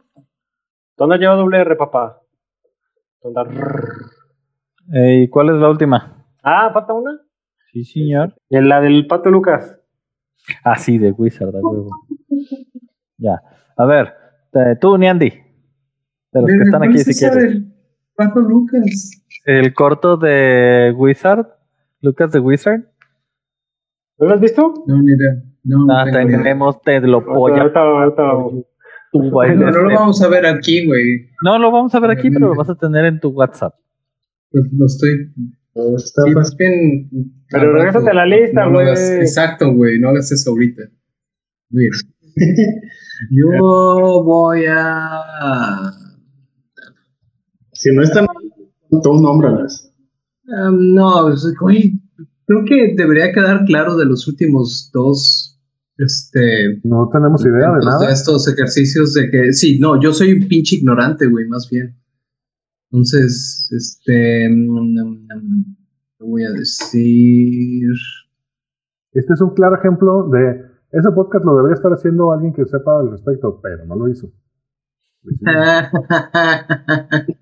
Thunder 0.95 1.19
lleva 1.19 1.35
doble 1.35 1.57
R, 1.59 1.75
papá. 1.75 2.21
Eh, 4.93 5.23
¿Y 5.23 5.29
cuál 5.29 5.49
es 5.49 5.55
la 5.55 5.69
última? 5.69 6.23
Ah, 6.43 6.69
falta 6.73 6.93
una. 6.93 7.19
Sí, 7.71 7.83
señor. 7.83 8.35
Y 8.49 8.59
la 8.61 8.79
del 8.81 9.05
Pato 9.07 9.29
Lucas. 9.29 9.79
Ah, 10.63 10.77
sí, 10.77 10.97
de 10.97 11.11
Wizard, 11.11 11.55
a 11.55 11.59
huevo. 11.59 11.89
Ya. 13.17 13.41
A 13.77 13.85
ver, 13.85 14.13
eh, 14.53 14.75
tú, 14.79 14.97
Niandy. 14.97 15.29
De 15.29 16.41
los 16.41 16.45
que 16.51 16.63
están 16.63 16.83
aquí, 16.83 16.99
si 16.99 17.17
quieres. 17.17 17.61
Lucas. 18.35 19.11
El 19.45 19.73
corto 19.73 20.17
de 20.17 20.93
Wizard. 20.97 21.47
Lucas 22.01 22.31
de 22.31 22.39
Wizard. 22.39 22.81
¿No 24.19 24.27
lo 24.27 24.33
has 24.33 24.41
visto? 24.41 24.73
No, 24.87 25.01
ni 25.01 25.11
idea. 25.13 25.43
No, 25.63 25.85
no 25.85 25.93
Ah, 25.97 26.05
tenemos, 26.05 26.81
te 26.81 26.99
lo 27.01 27.23
polla. 27.23 27.61
Ahorita, 27.61 27.79
ahorita 27.79 28.21
No, 28.23 29.21
no 29.21 29.31
lo 29.71 29.89
este. 29.89 29.93
vamos 29.95 30.21
a 30.21 30.27
ver 30.27 30.45
aquí, 30.45 30.85
güey. 30.85 31.29
No, 31.43 31.59
lo 31.59 31.71
vamos 31.71 31.93
a 31.93 31.99
ver 31.99 32.11
aquí, 32.11 32.29
pero 32.31 32.47
lo 32.49 32.55
vas 32.55 32.69
a 32.69 32.75
tener 32.79 33.05
en 33.05 33.19
tu 33.19 33.29
WhatsApp. 33.29 33.73
Pues 34.51 34.65
lo 34.73 34.85
estoy. 34.85 35.33
Está 35.95 36.23
Sí, 36.23 36.31
más 36.31 36.55
bien. 36.57 37.09
Pero 37.49 37.67
al 37.69 37.73
regrésate 37.73 38.09
a 38.09 38.13
la 38.13 38.25
lista, 38.25 38.65
No 38.65 38.71
güey. 38.71 38.87
Exacto, 38.89 39.71
güey. 39.73 39.99
No 39.99 40.09
hagas 40.09 40.31
eso 40.31 40.49
ahorita. 40.51 40.83
Bien. 41.69 41.91
Yo 43.31 44.23
voy 44.23 44.65
a. 44.69 45.91
Si 47.73 47.91
no 47.93 48.03
están, 48.03 48.25
todo 49.03 49.21
nómbralas. 49.21 49.91
Um, 50.47 50.93
no, 50.93 51.29
es- 51.33 51.53
güey, 51.59 51.99
creo 52.45 52.63
que 52.65 52.93
debería 52.95 53.31
quedar 53.33 53.65
claro 53.65 53.97
de 53.97 54.05
los 54.05 54.27
últimos 54.27 54.89
dos. 54.93 55.59
Este. 55.97 56.79
No 56.83 57.09
tenemos 57.11 57.43
idea 57.43 57.71
de 57.73 57.85
nada. 57.85 58.07
de 58.07 58.13
estos 58.13 58.47
ejercicios 58.47 59.13
de 59.13 59.29
que. 59.31 59.53
Sí, 59.53 59.79
no, 59.79 59.99
yo 60.01 60.13
soy 60.13 60.33
un 60.33 60.47
pinche 60.47 60.75
ignorante, 60.77 61.27
güey, 61.27 61.47
más 61.47 61.67
bien. 61.71 61.95
Entonces, 62.91 63.69
este. 63.75 64.47
mm, 64.49 65.75
¿qué 66.17 66.23
voy 66.23 66.43
a 66.43 66.51
decir? 66.51 67.89
Este 69.11 69.33
es 69.33 69.41
un 69.41 69.53
claro 69.55 69.77
ejemplo 69.79 70.29
de 70.29 70.61
ese 70.97 71.11
podcast 71.13 71.45
lo 71.45 71.57
debería 71.57 71.75
estar 71.75 71.91
haciendo 71.91 72.31
alguien 72.31 72.53
que 72.53 72.65
sepa 72.65 72.99
al 72.99 73.11
respecto, 73.11 73.59
pero 73.61 73.85
no 73.85 73.95
lo 73.95 74.09
hizo. 74.09 74.31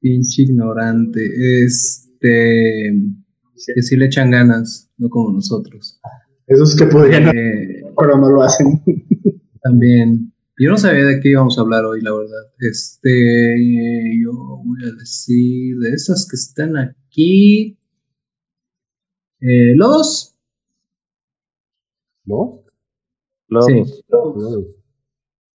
Pinche 0.00 0.42
ignorante. 0.42 1.64
Este. 1.64 2.92
Que 3.74 3.82
sí 3.82 3.96
le 3.96 4.06
echan 4.06 4.30
ganas, 4.30 4.90
no 4.98 5.08
como 5.08 5.32
nosotros. 5.32 6.00
Esos 6.46 6.76
que 6.76 6.86
podrían, 6.86 7.28
Eh, 7.28 7.82
pero 7.98 8.18
no 8.18 8.28
lo 8.30 8.42
hacen. 8.42 8.82
también. 9.62 10.32
Yo 10.58 10.70
no 10.70 10.76
sabía 10.76 11.04
de 11.04 11.20
qué 11.20 11.30
íbamos 11.30 11.58
a 11.58 11.62
hablar 11.62 11.84
hoy, 11.84 12.00
la 12.02 12.12
verdad. 12.12 12.52
Este. 12.58 13.56
Yo 14.22 14.32
voy 14.32 14.78
a 14.84 14.92
decir 14.98 15.78
de 15.78 15.90
esas 15.90 16.26
que 16.30 16.36
están 16.36 16.76
aquí. 16.76 17.78
Eh, 19.40 19.74
los. 19.76 20.33
¿No? 22.26 22.60
Los, 23.48 23.66
Sí. 23.66 23.82
Los- 24.08 24.66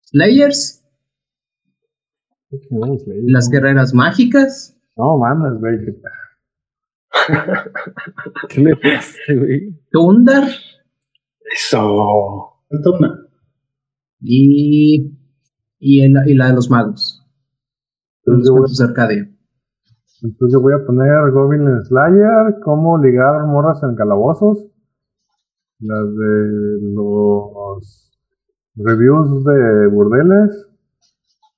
Slayers. 0.02 0.84
¿qué 2.50 2.60
chingados 2.60 3.06
leí? 3.08 3.30
Las 3.30 3.48
No. 3.48 3.52
guerreras 3.54 3.94
mágicas. 3.94 4.78
No, 4.96 5.18
mames, 5.18 5.60
güey. 5.60 5.78
¿Qué 8.50 8.62
le 8.62 8.76
pasa, 8.76 9.18
güey? 9.36 9.74
Tundar. 9.92 10.44
Eso. 11.54 12.54
Falta 12.70 12.90
una. 12.92 13.28
Y. 14.22 15.14
Y, 15.80 16.02
en 16.02 16.14
la, 16.14 16.28
y 16.28 16.34
la 16.34 16.48
de 16.48 16.54
los 16.54 16.70
magos. 16.72 17.24
Los 18.24 18.38
Entonces 18.38 18.48
yo, 18.48 18.54
voy, 18.54 18.60
cuentos 18.62 18.78
de 18.78 18.86
Arcadia. 18.86 19.32
entonces 20.24 20.54
yo 20.54 20.62
voy 20.62 20.74
a 20.74 20.86
poner 20.86 21.32
Goblin 21.32 21.82
Slayer, 21.86 22.60
cómo 22.64 22.98
ligar 22.98 23.46
morras 23.46 23.84
en 23.84 23.96
calabozos, 23.96 24.66
las 25.80 26.16
de 26.16 26.78
los 26.94 28.12
reviews 28.76 29.44
de 29.46 29.88
burdeles. 29.88 30.66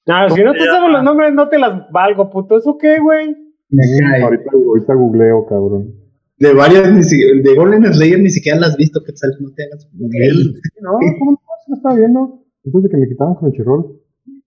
No, 0.05 0.29
si 0.31 0.43
no 0.43 0.53
te 0.53 0.65
sabes 0.65 0.91
los 0.91 1.03
nombres, 1.03 1.33
no 1.33 1.49
te 1.49 1.59
las 1.59 1.89
valgo, 1.91 2.29
puto. 2.29 2.57
¿Eso 2.57 2.77
qué, 2.79 2.99
güey? 2.99 3.35
Me 3.69 3.83
cae. 3.99 4.23
Ahorita, 4.23 4.49
ahorita 4.53 4.93
googleo, 4.95 5.45
cabrón. 5.47 5.93
De 6.37 6.53
varias, 6.53 6.91
ni 6.91 7.03
si- 7.03 7.41
de 7.41 7.55
Golden 7.55 7.93
Slayer 7.93 8.19
ni 8.19 8.29
siquiera 8.29 8.59
las 8.59 8.69
has 8.71 8.77
visto, 8.77 9.01
que 9.03 9.11
tal, 9.11 9.31
no 9.41 9.49
te 9.53 9.63
hagas. 9.65 9.87
Sí, 9.91 10.61
No, 10.81 10.91
¿cómo 11.19 11.31
no? 11.31 11.37
Se 11.65 11.71
lo 11.71 11.75
estaba 11.75 11.95
viendo. 11.95 12.39
Antes 12.65 12.83
de 12.83 12.89
que 12.89 12.97
me 12.97 13.07
quitaran 13.07 13.35
Crunchyroll. 13.35 13.99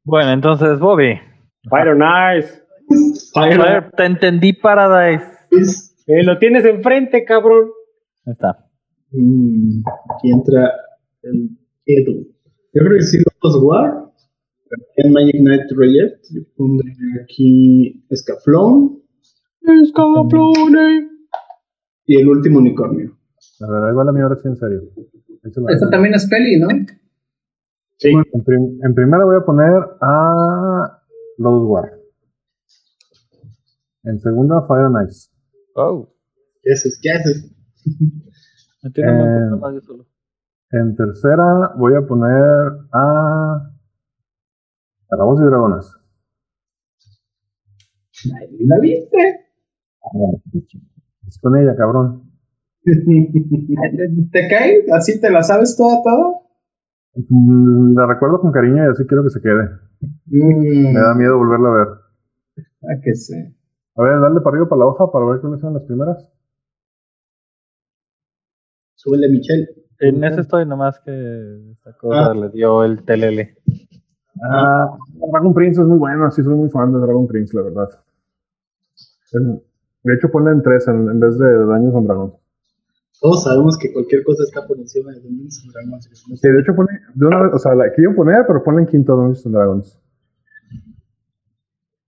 Bueno, 0.04 0.32
entonces, 0.32 0.78
Bobby. 0.80 1.20
Fire 1.68 1.94
Nice. 1.96 2.62
A 3.36 3.46
ver, 3.46 3.90
te 3.96 4.04
entendí, 4.04 4.52
Paradise. 4.54 5.24
Eh, 6.06 6.24
lo 6.24 6.38
tienes 6.38 6.64
enfrente, 6.64 7.24
cabrón. 7.24 7.68
Ahí 8.26 8.32
está. 8.32 8.66
Mm, 9.12 9.82
aquí 10.14 10.30
entra 10.32 10.72
el 11.22 11.50
Edu. 11.86 12.26
Yo 12.72 12.82
creo 12.84 12.96
que 12.98 13.02
sí 13.02 13.18
los 13.42 13.56
War. 13.62 14.10
En 14.96 15.12
Magic 15.12 15.36
Knight 15.40 15.62
Project. 15.74 16.24
Yo 16.32 16.42
pondré 16.56 16.90
aquí 17.22 18.04
Escaflón 18.08 19.02
Escaplone. 19.60 21.08
y 22.06 22.16
el 22.16 22.28
último 22.28 22.58
unicornio. 22.58 23.16
A 23.60 23.70
ver, 23.70 23.84
ahí 23.84 23.94
va 23.94 24.04
la 24.04 24.12
mía 24.12 24.22
ahora 24.24 24.36
sí 24.40 24.48
en 24.48 24.56
serio. 24.56 24.82
La- 25.56 25.72
Esta 25.74 25.90
también 25.90 26.14
es 26.14 26.26
peli, 26.28 26.58
¿no? 26.58 26.68
Sí. 27.98 28.10
En, 28.32 28.42
prim- 28.44 28.78
en 28.82 28.94
primera 28.94 29.24
voy 29.24 29.36
a 29.36 29.44
poner 29.44 29.72
a 30.00 30.98
Lotus 31.38 31.68
War. 31.68 31.92
En 34.04 34.18
segunda, 34.20 34.66
Fire 34.66 34.86
and 34.86 35.08
Ice. 35.08 35.28
Oh, 35.76 36.08
¿Qué 36.62 36.72
haces? 36.72 36.98
¿Qué 37.02 37.10
haces? 37.10 37.52
Tiene 38.90 39.10
Eh, 39.12 39.80
solo. 39.82 40.06
En 40.70 40.96
tercera 40.96 41.72
voy 41.76 41.94
a 41.94 42.06
poner 42.06 42.42
a 42.92 43.70
Calabozos 45.08 45.42
y 45.44 45.46
Dragones. 45.46 45.96
¿La 48.60 48.78
viste? 48.78 49.46
Es 51.28 51.38
con 51.40 51.56
ella, 51.56 51.74
cabrón. 51.76 52.30
¿Te 52.84 54.48
cae? 54.48 54.84
¿Así 54.92 55.20
te 55.20 55.30
la 55.30 55.42
sabes 55.42 55.76
toda, 55.76 56.02
toda? 56.02 56.38
Mm, 57.28 57.94
La 57.94 58.06
recuerdo 58.06 58.40
con 58.40 58.52
cariño 58.52 58.84
y 58.84 58.88
así 58.90 59.06
quiero 59.06 59.22
que 59.22 59.30
se 59.30 59.40
quede. 59.42 59.68
Mm, 60.26 60.92
Me 60.94 61.00
da 61.00 61.14
miedo 61.14 61.36
volverla 61.38 61.68
a 61.68 61.72
ver. 61.72 61.88
ah, 62.84 63.00
que 63.02 63.14
sé. 63.14 63.54
A 63.96 64.02
ver, 64.02 64.20
dale 64.20 64.40
para 64.40 64.54
arriba 64.56 64.68
para 64.68 64.80
la 64.80 64.86
hoja 64.86 65.12
para 65.12 65.26
ver 65.26 65.40
cuáles 65.40 65.60
son 65.60 65.74
las 65.74 65.82
primeras. 65.84 66.32
Súbele, 69.02 69.28
Michelle. 69.28 69.68
En 69.98 70.22
ese 70.22 70.42
estoy 70.42 70.64
nomás 70.66 71.00
que 71.00 71.70
esta 71.72 71.92
cosa 71.96 72.30
Ah. 72.30 72.34
le 72.34 72.48
dio 72.50 72.84
el 72.84 73.02
telele. 73.04 73.56
Ah, 74.48 74.96
Dragon 75.32 75.52
Prince 75.54 75.80
es 75.80 75.86
muy 75.86 75.98
bueno, 75.98 76.30
sí 76.30 76.42
soy 76.42 76.54
muy 76.54 76.68
fan 76.70 76.92
de 76.92 77.00
Dragon 77.00 77.26
Prince, 77.26 77.56
la 77.56 77.62
verdad. 77.62 77.88
En- 79.32 79.60
De 80.04 80.14
hecho, 80.14 80.28
ponle 80.30 80.50
en 80.50 80.62
tres 80.62 80.86
en, 80.88 81.08
en 81.08 81.20
vez 81.20 81.38
de 81.38 81.64
Daños 81.66 81.94
and 81.94 82.06
Dragons. 82.06 82.34
Todos 83.20 83.44
sabemos 83.44 83.78
que 83.78 83.92
cualquier 83.92 84.24
cosa 84.24 84.42
está 84.42 84.66
por 84.66 84.76
encima 84.78 85.12
de 85.12 85.20
Dungeons 85.20 85.62
and 85.64 85.72
Dragons. 85.72 86.10
Sí, 86.40 86.48
de 86.48 86.60
hecho, 86.60 86.74
pone, 86.74 86.88
de 87.14 87.26
una 87.26 87.42
vez, 87.44 87.52
o 87.54 87.58
sea, 87.58 87.74
la 87.76 87.92
quiero 87.92 88.14
poner, 88.16 88.44
pero 88.46 88.64
ponle 88.64 88.82
en 88.82 88.86
quinto 88.88 89.14
Dungeons 89.14 89.46
and 89.46 89.54
Dragons. 89.54 89.98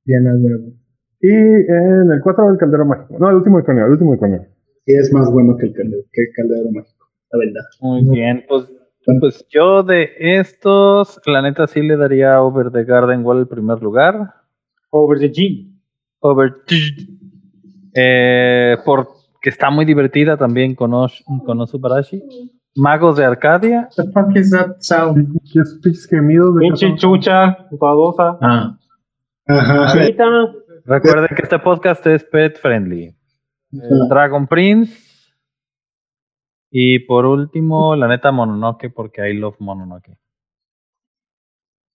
Bien, 0.04 0.26
a 0.26 0.34
huevo. 0.34 0.72
Y 1.20 1.30
en 1.32 2.10
el 2.10 2.20
4 2.20 2.50
el 2.50 2.58
Caldero 2.58 2.84
Mágico. 2.84 3.16
No, 3.18 3.30
el 3.30 3.36
último 3.36 3.60
iconio, 3.60 3.86
el 3.86 3.92
último 3.92 4.14
iconio. 4.14 4.44
Y 4.86 4.94
es 4.94 5.12
más 5.12 5.30
bueno 5.32 5.56
que 5.56 5.66
el, 5.66 5.72
calde- 5.72 6.04
que 6.12 6.22
el 6.22 6.28
caldero 6.36 6.70
mágico, 6.72 7.06
la 7.32 7.38
verdad. 7.38 7.62
Muy 7.80 8.02
bien, 8.14 8.44
pues, 8.48 8.70
pues 9.20 9.46
yo 9.48 9.82
de 9.82 10.10
estos, 10.18 11.20
la 11.26 11.42
neta 11.42 11.66
sí 11.66 11.80
le 11.82 11.96
daría 11.96 12.40
Over 12.42 12.70
the 12.70 12.84
Garden 12.84 13.24
Wall 13.24 13.38
el 13.40 13.48
primer 13.48 13.82
lugar. 13.82 14.34
Over 14.90 15.18
the 15.18 15.30
G. 15.32 15.70
Over 16.20 16.52
eh, 17.94 18.76
porque 18.84 19.10
está 19.50 19.70
muy 19.70 19.84
divertida 19.84 20.36
también 20.36 20.74
con, 20.74 20.92
Osh, 20.94 21.20
con 21.44 21.60
Osubarashi. 21.60 22.22
Magos 22.76 23.16
de 23.16 23.24
Arcadia. 23.24 23.88
What 23.96 24.04
the 24.06 24.12
fuck 24.12 24.36
is 24.36 24.50
that 24.50 24.76
sound? 24.80 25.38
¿Qué 25.52 25.60
es 25.60 25.78
pinches 25.82 26.06
gemidos 26.08 26.56
de 26.56 26.72
chucha, 26.96 27.56
babosa. 27.78 28.36
Ah, 28.40 28.76
Ajá. 29.46 29.94
Recuerden 30.86 31.28
que 31.36 31.42
este 31.42 31.58
podcast 31.60 32.04
es 32.06 32.24
pet 32.24 32.58
friendly. 32.58 33.14
Dragon 34.08 34.46
Prince. 34.46 35.04
Y 36.70 37.00
por 37.00 37.24
último, 37.26 37.94
la 37.94 38.08
neta 38.08 38.32
Mononoke, 38.32 38.90
porque 38.90 39.30
I 39.30 39.34
love 39.34 39.56
Mononoke. 39.60 40.18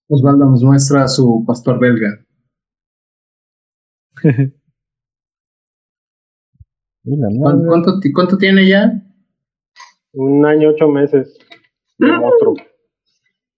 Osvaldo 0.08 0.46
nos 0.46 0.62
muestra 0.62 1.04
a 1.04 1.08
su 1.08 1.44
pastor 1.46 1.78
belga. 1.78 2.24
¿Cuánto, 8.12 8.38
tiene 8.38 8.68
ya? 8.68 8.90
Un 10.12 10.44
año, 10.44 10.70
ocho 10.70 10.88
meses. 10.88 11.38
De 11.98 12.12
monstruo. 12.12 12.54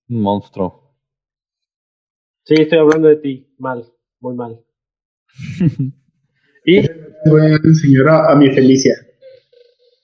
Un 0.08 0.22
monstruo. 0.22 0.94
Sí, 2.44 2.54
estoy 2.58 2.78
hablando 2.78 3.08
de 3.08 3.16
ti. 3.16 3.54
Mal. 3.58 3.84
Muy 4.20 4.34
mal. 4.34 4.64
Y 6.64 6.80
Voy 7.26 7.40
a 7.42 7.56
enseñar 7.56 8.08
a, 8.08 8.32
a 8.32 8.36
mi 8.36 8.50
Felicia. 8.50 8.94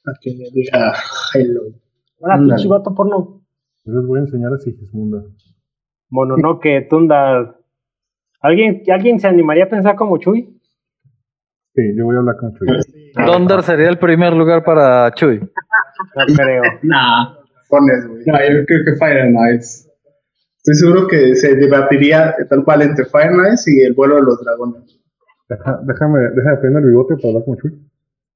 A 0.06 0.12
que 0.20 0.30
le 0.30 0.50
diga 0.52 0.94
hello. 1.34 1.62
Hola, 2.20 2.38
pinche 2.38 2.68
vato 2.68 2.94
porno. 2.94 3.42
Yo 3.84 3.92
les 3.92 4.06
voy 4.06 4.18
a 4.18 4.22
enseñar 4.22 4.52
a 4.52 4.58
Sigismunda. 4.58 5.22
Mononoke, 6.10 6.86
Tundar. 6.88 7.56
¿Alguien, 8.40 8.82
¿Alguien 8.92 9.18
se 9.18 9.26
animaría 9.26 9.64
a 9.64 9.68
pensar 9.68 9.96
como 9.96 10.18
Chuy? 10.18 10.60
Sí, 11.74 11.82
yo 11.96 12.04
voy 12.04 12.16
a 12.16 12.18
hablar 12.20 12.36
con 12.38 12.54
Chuy. 12.54 12.68
Thunder 13.14 13.62
sería 13.62 13.88
el 13.88 13.98
primer 13.98 14.32
lugar 14.32 14.64
para 14.64 15.12
Chuy. 15.14 15.40
No 15.40 16.34
creo. 16.36 16.62
Nah, 16.82 17.34
Pones, 17.68 18.06
güey. 18.08 18.22
no, 18.26 18.38
yo 18.38 18.64
creo 18.66 18.84
que 18.84 18.96
Fire 18.98 19.20
and 19.22 19.36
Ice. 19.56 19.88
Estoy 20.58 20.74
seguro 20.74 21.06
que 21.08 21.34
se 21.36 21.54
debatiría 21.56 22.34
tal 22.48 22.64
cual 22.64 22.82
entre 22.82 23.04
Fire 23.06 23.32
Nights 23.32 23.68
y 23.68 23.82
el 23.82 23.92
vuelo 23.94 24.16
de 24.16 24.22
los 24.22 24.40
dragones. 24.44 24.97
Deja- 25.48 25.80
déjame, 25.84 26.18
déjame 26.34 26.56
prender 26.58 26.82
el 26.82 26.88
bigote 26.90 27.14
para 27.16 27.28
hablar 27.28 27.44
con 27.44 27.56
Chuy. 27.56 27.88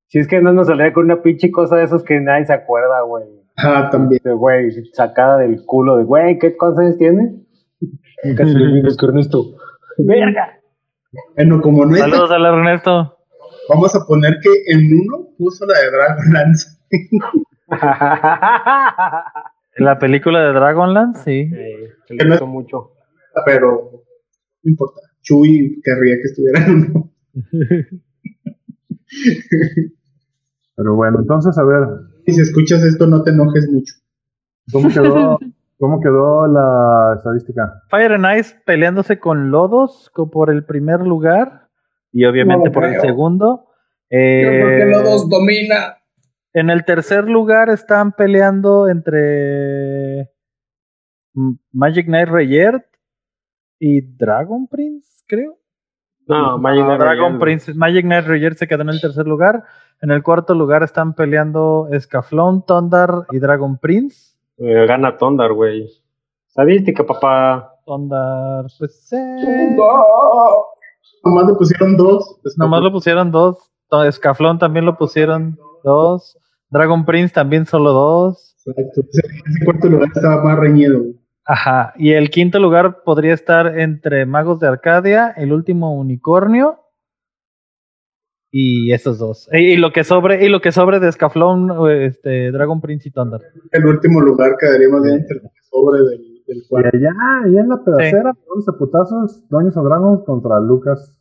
Si 0.08 0.18
es 0.18 0.28
que 0.28 0.40
no 0.42 0.52
nos 0.52 0.66
saldría 0.66 0.92
con 0.92 1.04
una 1.06 1.22
pinche 1.22 1.50
cosa 1.50 1.76
de 1.76 1.84
esos 1.84 2.02
que 2.04 2.20
nadie 2.20 2.46
se 2.46 2.52
acuerda, 2.52 3.00
güey. 3.02 3.24
Ah, 3.56 3.88
también. 3.90 4.20
De 4.24 4.32
güey, 4.32 4.70
sacada 4.92 5.38
del 5.38 5.62
culo 5.64 5.96
de 5.98 6.04
güey, 6.04 6.38
¿qué 6.38 6.54
años 6.78 6.98
tiene? 6.98 7.34
Lo 8.22 8.44
mismo 8.72 8.90
que 8.98 9.06
Ernesto. 9.06 9.44
¡Verga! 9.98 10.58
Bueno, 11.36 11.60
como 11.60 11.84
no 11.84 11.94
es 11.94 12.00
Saludos 12.00 12.30
al 12.30 12.44
Ernesto. 12.46 13.16
vamos 13.68 13.94
a 13.94 14.06
poner 14.06 14.38
que 14.42 14.50
en 14.72 14.90
uno 15.00 15.28
puso 15.36 15.66
la 15.66 15.78
de 15.78 15.90
Dragonlance. 15.90 16.78
La 19.76 19.98
película 19.98 20.40
de 20.42 20.52
Dragonlance, 20.52 21.22
sí. 21.24 21.50
Eh, 21.54 21.88
se 22.06 22.14
le 22.14 22.28
gustó 22.28 22.46
mucho. 22.46 22.90
Pero 23.46 23.90
no 24.62 24.70
importa. 24.70 25.00
Chuy 25.22 25.80
querría 25.82 26.16
que 26.16 26.22
estuviera 26.22 26.66
en 26.66 26.74
uno. 26.74 27.12
Pero 30.76 30.94
bueno, 30.96 31.20
entonces, 31.20 31.56
a 31.58 31.64
ver, 31.64 31.86
Y 32.26 32.32
si 32.32 32.40
escuchas 32.40 32.82
esto, 32.82 33.06
no 33.06 33.22
te 33.22 33.30
enojes 33.30 33.70
mucho. 33.70 33.94
¿cómo 34.72 34.88
quedó, 34.88 35.38
cómo 35.78 36.00
quedó 36.00 36.46
la 36.46 37.14
estadística? 37.16 37.82
Fire 37.90 38.12
and 38.12 38.38
Ice 38.38 38.54
peleándose 38.64 39.18
con 39.18 39.50
Lodos 39.50 40.10
por 40.32 40.50
el 40.50 40.64
primer 40.64 41.00
lugar 41.00 41.68
y 42.12 42.24
obviamente 42.24 42.66
No 42.68 42.72
por 42.72 42.84
el 42.84 43.00
segundo. 43.00 43.66
Yo 44.10 44.18
creo 44.18 44.68
que 44.68 44.82
Eh, 44.82 44.90
Lodos 44.90 45.28
domina. 45.28 45.98
En 46.54 46.68
el 46.68 46.84
tercer 46.84 47.28
lugar 47.28 47.70
están 47.70 48.12
peleando 48.12 48.88
entre 48.88 50.30
Magic 51.72 52.06
Knight 52.06 52.28
Rayert 52.28 52.84
y 53.84 54.00
Dragon 54.00 54.68
Prince, 54.68 55.24
creo. 55.26 55.58
No, 56.28 56.56
Magic 56.56 56.82
No, 56.82 56.86
Knight 56.86 57.00
Dragon 57.00 57.24
Royale, 57.24 57.38
Prince, 57.40 57.74
Magic 57.74 58.04
Knight 58.04 58.26
Rayert 58.28 58.56
se 58.56 58.68
quedó 58.68 58.82
en 58.82 58.90
el 58.90 59.00
tercer 59.00 59.26
lugar. 59.26 59.64
En 60.00 60.12
el 60.12 60.22
cuarto 60.22 60.54
lugar 60.54 60.84
están 60.84 61.14
peleando 61.14 61.88
Escaflón, 61.90 62.64
Tondar 62.64 63.26
y 63.32 63.40
Dragon 63.40 63.76
Prince. 63.78 64.36
Eh, 64.58 64.86
gana 64.86 65.16
Tondar, 65.16 65.52
güey. 65.52 65.90
Estadística, 66.46 67.04
papá. 67.04 67.74
Tondar, 67.84 68.66
pues 68.78 69.12
eh, 69.12 69.76
Nomás 71.24 71.46
le 71.48 71.54
pusieron 71.54 71.96
dos. 71.96 72.38
Pues, 72.40 72.56
nomás 72.56 72.82
lo 72.82 72.92
pusieron 72.92 73.32
dos. 73.32 73.68
Escaflón 74.06 74.60
también 74.60 74.84
lo 74.84 74.96
pusieron 74.96 75.58
dos. 75.82 76.38
Dragon 76.70 77.04
Prince 77.04 77.34
también 77.34 77.66
solo 77.66 77.90
dos. 77.90 78.54
Exacto. 78.64 79.00
Ese, 79.12 79.22
ese 79.44 79.64
cuarto 79.64 79.88
lugar 79.88 80.08
estaba 80.14 80.40
más 80.44 80.56
reñido. 80.56 81.02
Ajá. 81.44 81.92
Y 81.96 82.12
el 82.12 82.30
quinto 82.30 82.58
lugar 82.60 83.02
podría 83.04 83.34
estar 83.34 83.78
entre 83.78 84.26
Magos 84.26 84.60
de 84.60 84.68
Arcadia, 84.68 85.30
el 85.36 85.52
último 85.52 85.94
unicornio. 85.98 86.78
Y 88.50 88.92
esos 88.92 89.18
dos. 89.18 89.48
Y, 89.52 89.56
y 89.72 89.76
lo 89.76 89.92
que 89.92 90.04
sobre, 90.04 90.44
y 90.44 90.48
lo 90.48 90.60
que 90.60 90.72
sobre 90.72 91.00
de 91.00 91.08
Escaflón, 91.08 91.70
este, 91.90 92.50
Dragon 92.52 92.80
Prince 92.80 93.08
y 93.08 93.12
Thunder. 93.12 93.40
El 93.70 93.86
último 93.86 94.20
lugar 94.20 94.56
quedaría 94.60 94.88
más 94.90 95.02
bien 95.02 95.16
entre 95.16 95.38
el 95.38 95.42
sobre 95.70 95.98
del, 96.02 96.42
del 96.46 96.58
Y 96.58 96.68
cuarto. 96.68 96.90
allá, 96.96 97.10
allá 97.44 97.60
en 97.60 97.68
la 97.68 97.82
pedacera, 97.82 98.32
dándose 98.48 98.72
putazos, 98.78 99.48
Doña 99.48 99.70
Sobrano 99.72 100.22
contra 100.26 100.60
Lucas. 100.60 101.18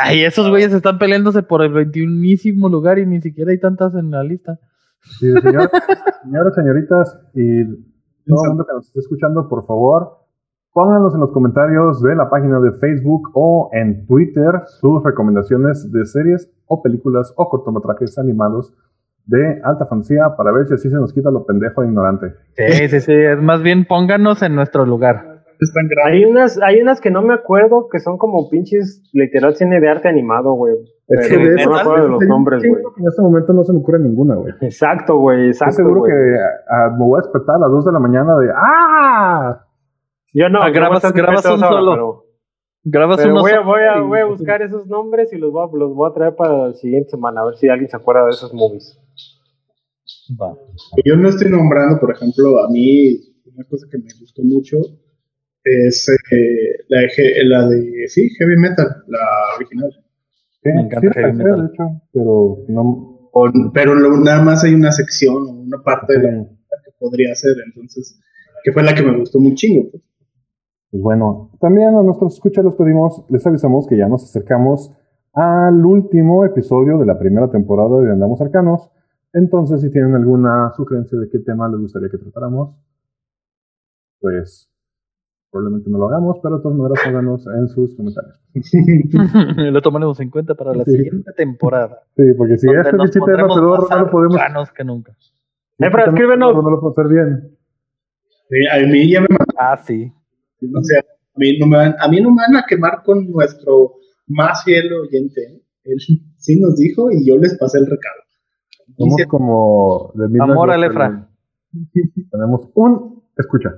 Ay, 0.00 0.24
esos 0.24 0.48
güeyes 0.50 0.72
están 0.72 0.98
peleándose 0.98 1.42
por 1.42 1.62
el 1.62 1.72
21 1.72 2.68
lugar 2.68 2.98
y 2.98 3.06
ni 3.06 3.20
siquiera 3.22 3.50
hay 3.50 3.58
tantas 3.58 3.94
en 3.94 4.10
la 4.10 4.22
lista. 4.22 4.58
Sí, 5.18 5.26
señor- 5.32 5.70
señores, 6.22 6.54
señoritas 6.54 7.18
y 7.34 7.62
todo 8.28 8.44
el 8.44 8.50
mundo 8.50 8.66
que 8.66 8.74
nos 8.74 8.86
esté 8.86 9.00
escuchando, 9.00 9.48
por 9.48 9.66
favor, 9.66 10.18
pónganos 10.72 11.14
en 11.14 11.20
los 11.20 11.32
comentarios 11.32 12.02
de 12.02 12.14
la 12.14 12.30
página 12.30 12.60
de 12.60 12.72
Facebook 12.72 13.30
o 13.34 13.70
en 13.72 14.06
Twitter 14.06 14.62
sus 14.80 15.02
recomendaciones 15.02 15.90
de 15.90 16.04
series 16.06 16.50
o 16.66 16.82
películas 16.82 17.32
o 17.36 17.48
cortometrajes 17.48 18.18
animados 18.18 18.74
de 19.26 19.60
alta 19.62 19.86
fantasía 19.86 20.36
para 20.36 20.52
ver 20.52 20.66
si 20.66 20.74
así 20.74 20.88
se 20.88 20.96
nos 20.96 21.12
quita 21.12 21.30
lo 21.30 21.44
pendejo 21.44 21.82
e 21.82 21.86
ignorante. 21.86 22.34
Sí, 22.56 22.88
sí, 22.88 23.00
sí. 23.00 23.12
Es 23.12 23.42
más 23.42 23.62
bien 23.62 23.86
pónganos 23.86 24.42
en 24.42 24.54
nuestro 24.54 24.86
lugar. 24.86 25.37
Es 25.60 25.72
tan 25.72 25.88
grande. 25.88 26.12
Hay 26.18 26.24
unas, 26.24 26.60
hay 26.62 26.80
unas 26.80 27.00
que 27.00 27.10
no 27.10 27.22
me 27.22 27.34
acuerdo 27.34 27.88
que 27.90 27.98
son 27.98 28.16
como 28.16 28.48
pinches 28.48 29.02
literal 29.12 29.56
cine 29.56 29.80
de 29.80 29.88
arte 29.88 30.08
animado, 30.08 30.52
güey. 30.52 30.74
Es 31.08 31.28
Pero 31.28 31.42
de 31.42 31.64
no 31.64 31.70
me 31.72 31.80
acuerdo 31.80 32.02
de 32.04 32.08
los 32.10 32.22
nombres, 32.26 32.62
güey. 32.68 32.82
En 32.98 33.06
este 33.08 33.22
momento 33.22 33.52
no 33.52 33.64
se 33.64 33.72
me 33.72 33.78
ocurre 33.80 33.98
ninguna, 33.98 34.36
güey. 34.36 34.52
Exacto, 34.60 35.16
güey, 35.18 35.50
Estoy 35.50 35.66
exacto. 35.68 35.76
seguro 35.88 36.02
que 36.04 36.12
me 36.12 37.04
voy 37.04 37.18
a 37.18 37.22
despertar 37.22 37.56
a 37.56 37.58
las 37.60 37.70
2 37.70 37.84
de 37.86 37.92
la 37.92 37.98
mañana 37.98 38.38
de 38.38 38.48
¡Ah! 38.54 39.64
Yo 40.34 40.48
no, 40.48 40.60
Ah, 40.62 40.70
grabas- 40.70 41.12
grabas 41.12 41.44
un 41.46 41.52
ahora, 41.64 41.68
solo. 41.68 41.92
pero- 41.92 42.24
Grabas 42.84 43.16
Pero 43.18 43.32
uno 43.32 43.40
voy 43.42 43.50
a, 43.50 43.54
solo 43.56 43.66
voy, 43.66 43.80
a, 43.82 44.00
voy 44.00 44.18
a 44.20 44.24
buscar 44.26 44.62
esos 44.62 44.86
nombres 44.86 45.32
y 45.32 45.36
los 45.38 45.50
voy, 45.50 45.66
a, 45.68 45.76
los 45.76 45.94
voy 45.94 46.08
a 46.08 46.14
traer 46.14 46.36
para 46.36 46.68
la 46.68 46.74
siguiente 46.74 47.10
semana, 47.10 47.40
a 47.42 47.46
ver 47.46 47.56
si 47.56 47.68
alguien 47.68 47.90
se 47.90 47.96
acuerda 47.96 48.24
de 48.24 48.30
esos 48.30 48.54
movies. 48.54 48.96
Va. 50.40 50.54
Yo 51.04 51.16
no 51.16 51.28
estoy 51.28 51.50
nombrando, 51.50 51.98
por 52.00 52.12
ejemplo, 52.12 52.60
a 52.64 52.68
mí 52.70 53.18
una 53.54 53.64
cosa 53.68 53.86
que 53.90 53.98
me 53.98 54.04
gustó 54.20 54.42
mucho 54.42 54.76
es 55.86 56.08
eh, 56.08 56.84
la, 56.88 57.00
de 57.00 57.06
He- 57.16 57.44
la 57.44 57.68
de, 57.68 58.08
sí, 58.08 58.28
Heavy 58.38 58.56
Metal, 58.56 58.86
la 59.08 59.18
original. 59.56 59.90
Sí, 60.62 60.70
Me 60.74 60.82
encanta 60.82 61.00
sí 61.12 61.20
heavy 61.20 61.32
metal. 61.36 61.60
de 61.60 61.66
hecho, 61.72 62.02
pero 62.12 62.58
no. 62.68 63.28
O- 63.32 63.52
pero 63.72 63.94
lo- 63.94 64.16
nada 64.18 64.42
más 64.42 64.64
hay 64.64 64.74
una 64.74 64.90
sección 64.92 65.36
o 65.48 65.50
una 65.52 65.82
parte 65.82 66.18
de 66.18 66.32
la 66.32 66.44
que 66.84 66.90
podría 66.98 67.34
ser, 67.34 67.52
entonces, 67.66 68.20
que 68.64 68.72
fue 68.72 68.82
la 68.82 68.94
que 68.94 69.02
me 69.02 69.16
gustó 69.18 69.38
muy 69.38 69.54
chingo. 69.54 69.90
pues. 69.90 70.02
Pues 70.90 71.02
bueno, 71.02 71.50
también 71.60 71.88
a 71.94 72.02
nuestros 72.02 72.34
escuchas 72.34 72.64
les 72.64 72.74
pedimos, 72.74 73.24
les 73.28 73.46
avisamos 73.46 73.86
que 73.86 73.96
ya 73.96 74.08
nos 74.08 74.24
acercamos 74.24 74.90
al 75.34 75.84
último 75.84 76.44
episodio 76.46 76.98
de 76.98 77.04
la 77.06 77.18
primera 77.18 77.50
temporada 77.50 78.00
de 78.00 78.10
Andamos 78.10 78.40
Arcanos. 78.40 78.90
Entonces, 79.34 79.82
si 79.82 79.90
tienen 79.90 80.14
alguna 80.14 80.72
sugerencia 80.74 81.18
de 81.18 81.28
qué 81.28 81.38
tema 81.40 81.68
les 81.68 81.78
gustaría 81.80 82.08
que 82.08 82.16
tratáramos, 82.16 82.74
pues 84.20 84.68
probablemente 85.50 85.90
no 85.90 85.98
lo 85.98 86.08
hagamos, 86.08 86.38
pero 86.42 86.56
de 86.56 86.62
todas 86.62 86.78
maneras 86.78 87.02
pónganos 87.04 87.46
en 87.46 87.68
sus 87.68 87.94
comentarios. 87.96 88.38
lo 89.72 89.82
tomaremos 89.82 90.20
en 90.20 90.30
cuenta 90.30 90.54
para 90.54 90.74
la 90.74 90.84
Sí. 90.84 90.92
siguiente 90.92 91.32
temporada. 91.36 92.02
Sí, 92.16 92.22
porque 92.36 92.58
si 92.58 92.66
este 92.68 92.92
nos 92.96 93.10
pinche 93.10 93.20
tema 93.20 93.48
pedorro 93.48 93.86
no 93.90 93.98
lo 93.98 94.10
podemos, 94.10 94.36
arcanos 94.36 94.72
que 94.72 94.84
nunca. 94.84 95.12
si 95.18 95.30
Eh, 95.84 95.86
este 95.88 96.00
escríbenos. 96.10 96.54
no 96.54 96.62
lo 96.70 96.80
podemos 96.80 96.98
hacer 96.98 97.08
bien. 97.12 97.58
Sí, 98.50 98.56
A 98.72 98.86
mí 98.86 99.10
ya 99.12 99.20
me 99.20 99.26
Ah, 99.58 99.76
sí. 99.76 100.12
O 100.74 100.82
sea, 100.82 101.00
a 101.00 101.38
mí 101.38 101.58
no 101.58 101.66
me 101.66 101.76
van, 101.76 101.94
a 101.98 102.08
mí 102.08 102.20
no 102.20 102.30
me 102.30 102.36
van 102.46 102.56
a 102.56 102.64
quemar 102.68 103.02
con 103.04 103.30
nuestro 103.30 103.94
más 104.26 104.64
fiel 104.64 104.92
oyente. 104.92 105.40
¿eh? 105.42 105.62
Él 105.84 105.96
sí 106.36 106.60
nos 106.60 106.76
dijo 106.76 107.10
y 107.10 107.26
yo 107.26 107.36
les 107.38 107.56
pasé 107.58 107.78
el 107.78 107.86
recado. 107.86 108.22
Somos 108.96 109.22
como 109.28 110.12
de 110.14 110.24
Amor 110.42 110.70
a 110.70 110.74
Gospel, 110.76 110.80
Lefra. 110.80 111.08
güey. 111.72 112.26
Tenemos 112.30 112.68
un 112.74 113.22
escucha. 113.36 113.70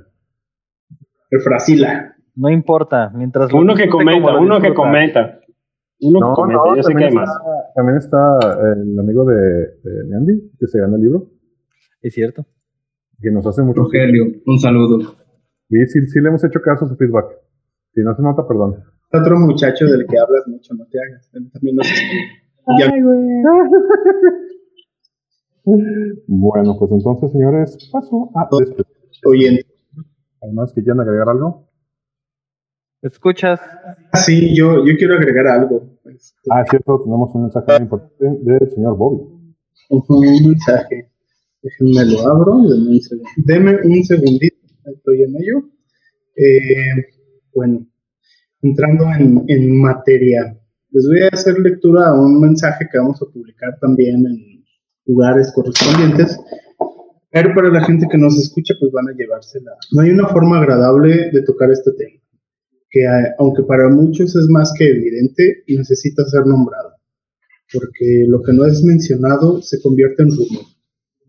El 1.31 1.41
Frasila. 1.41 2.15
No 2.37 2.49
importa. 2.51 3.11
Mientras 3.15 3.53
lo 3.53 3.59
Uno 3.59 3.75
que 3.75 3.89
comenta, 3.89 4.39
uno 4.39 4.61
que 4.61 4.73
comenta. 4.75 5.41
Uno 6.01 6.29
que 6.31 6.35
comenta, 6.35 6.63
yo 6.77 6.83
sé 6.83 6.95
que 6.95 7.01
también, 7.01 7.09
hay 7.11 7.15
más. 7.15 7.29
está, 7.29 7.73
también 7.75 7.97
está 7.99 8.39
el 8.75 8.99
amigo 8.99 9.25
de, 9.27 9.37
de 9.83 10.05
Neandy, 10.09 10.53
que 10.59 10.67
se 10.67 10.81
gana 10.81 10.97
el 10.97 11.03
libro, 11.03 11.27
Es 12.01 12.15
cierto. 12.15 12.47
que 13.21 13.31
nos 13.31 13.47
hace 13.47 13.63
mucho 13.63 13.83
Rogelio, 13.83 14.25
un 14.47 14.59
saludo. 14.59 14.99
Y 15.69 15.85
sí, 15.87 16.07
sí 16.07 16.21
le 16.21 16.29
hemos 16.29 16.43
hecho 16.43 16.61
caso 16.63 16.87
a 16.87 16.89
su 16.89 16.97
feedback. 16.97 17.27
Si 17.93 18.01
no 18.01 18.15
se 18.15 18.23
nota, 18.23 18.47
perdón. 18.49 18.77
Otro 19.13 19.39
muchacho 19.41 19.85
del 19.87 20.07
que 20.07 20.19
hablas 20.19 20.47
mucho, 20.47 20.73
no 20.75 20.87
te 20.87 20.99
hagas. 20.99 21.31
También 21.53 21.77
nos 21.77 21.87
Bueno, 26.27 26.77
pues 26.79 26.91
entonces, 26.93 27.33
señores, 27.33 27.91
paso 27.93 28.31
a 28.35 28.49
despedir. 28.59 29.67
Además, 30.43 30.73
que 30.73 30.83
quieran 30.83 31.01
agregar 31.01 31.29
algo. 31.29 31.69
¿Escuchas? 33.03 33.61
Sí, 34.13 34.55
yo, 34.55 34.85
yo 34.85 34.97
quiero 34.99 35.15
agregar 35.15 35.47
algo. 35.47 35.99
Este, 36.05 36.39
Ah, 36.51 36.63
es 36.63 36.71
cierto, 36.71 37.03
tenemos 37.03 37.35
un 37.35 37.43
mensaje 37.43 37.67
muy 37.73 37.83
importante 37.83 38.25
del 38.25 38.71
señor 38.71 38.97
Bobby. 38.97 39.55
un 39.89 40.21
mensaje. 40.21 41.11
Déjenme 41.63 42.05
lo 42.13 42.27
abro. 42.29 42.57
Deme 42.69 42.91
un, 42.91 43.01
segundo. 43.01 43.31
Deme 43.37 43.79
un 43.85 44.05
segundito. 44.05 44.57
Estoy 44.85 45.23
en 45.23 45.37
ello. 45.37 45.69
Eh, 46.37 47.07
bueno, 47.55 47.87
entrando 48.63 49.05
en, 49.19 49.45
en 49.49 49.81
materia, 49.81 50.57
les 50.91 51.07
voy 51.07 51.23
a 51.23 51.29
hacer 51.29 51.59
lectura 51.59 52.09
a 52.09 52.21
un 52.21 52.41
mensaje 52.41 52.87
que 52.91 52.99
vamos 52.99 53.21
a 53.23 53.27
publicar 53.27 53.79
también 53.81 54.17
en 54.27 54.65
lugares 55.07 55.53
correspondientes. 55.55 56.39
Pero 57.33 57.55
para 57.55 57.71
la 57.71 57.85
gente 57.85 58.07
que 58.11 58.19
nos 58.19 58.37
escucha, 58.39 58.75
pues 58.79 58.91
van 58.93 59.09
a 59.09 59.13
llevársela. 59.17 59.73
No 59.93 60.03
hay 60.03 60.11
una 60.11 60.29
forma 60.29 60.59
agradable 60.59 61.31
de 61.33 61.43
tocar 61.43 61.71
este 61.71 61.93
tema, 61.93 62.21
que 62.91 63.07
a- 63.07 63.35
aunque 63.39 63.63
para 63.63 63.89
muchos 63.89 64.35
es 64.37 64.47
más 64.49 64.73
que 64.77 64.89
evidente, 64.89 65.63
necesita 65.69 66.25
ser 66.25 66.47
nombrado 66.47 66.91
porque 67.73 68.25
lo 68.27 68.43
que 68.43 68.53
no 68.53 68.67
es 68.67 68.83
mencionado 68.83 69.63
se 69.63 69.81
convierte 69.81 70.25
en 70.25 70.31
rumor 70.31 70.65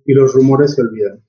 y 0.06 0.14
los 0.14 0.34
rumores 0.34 0.74
se 0.74 0.82
olvidan. 0.82 1.24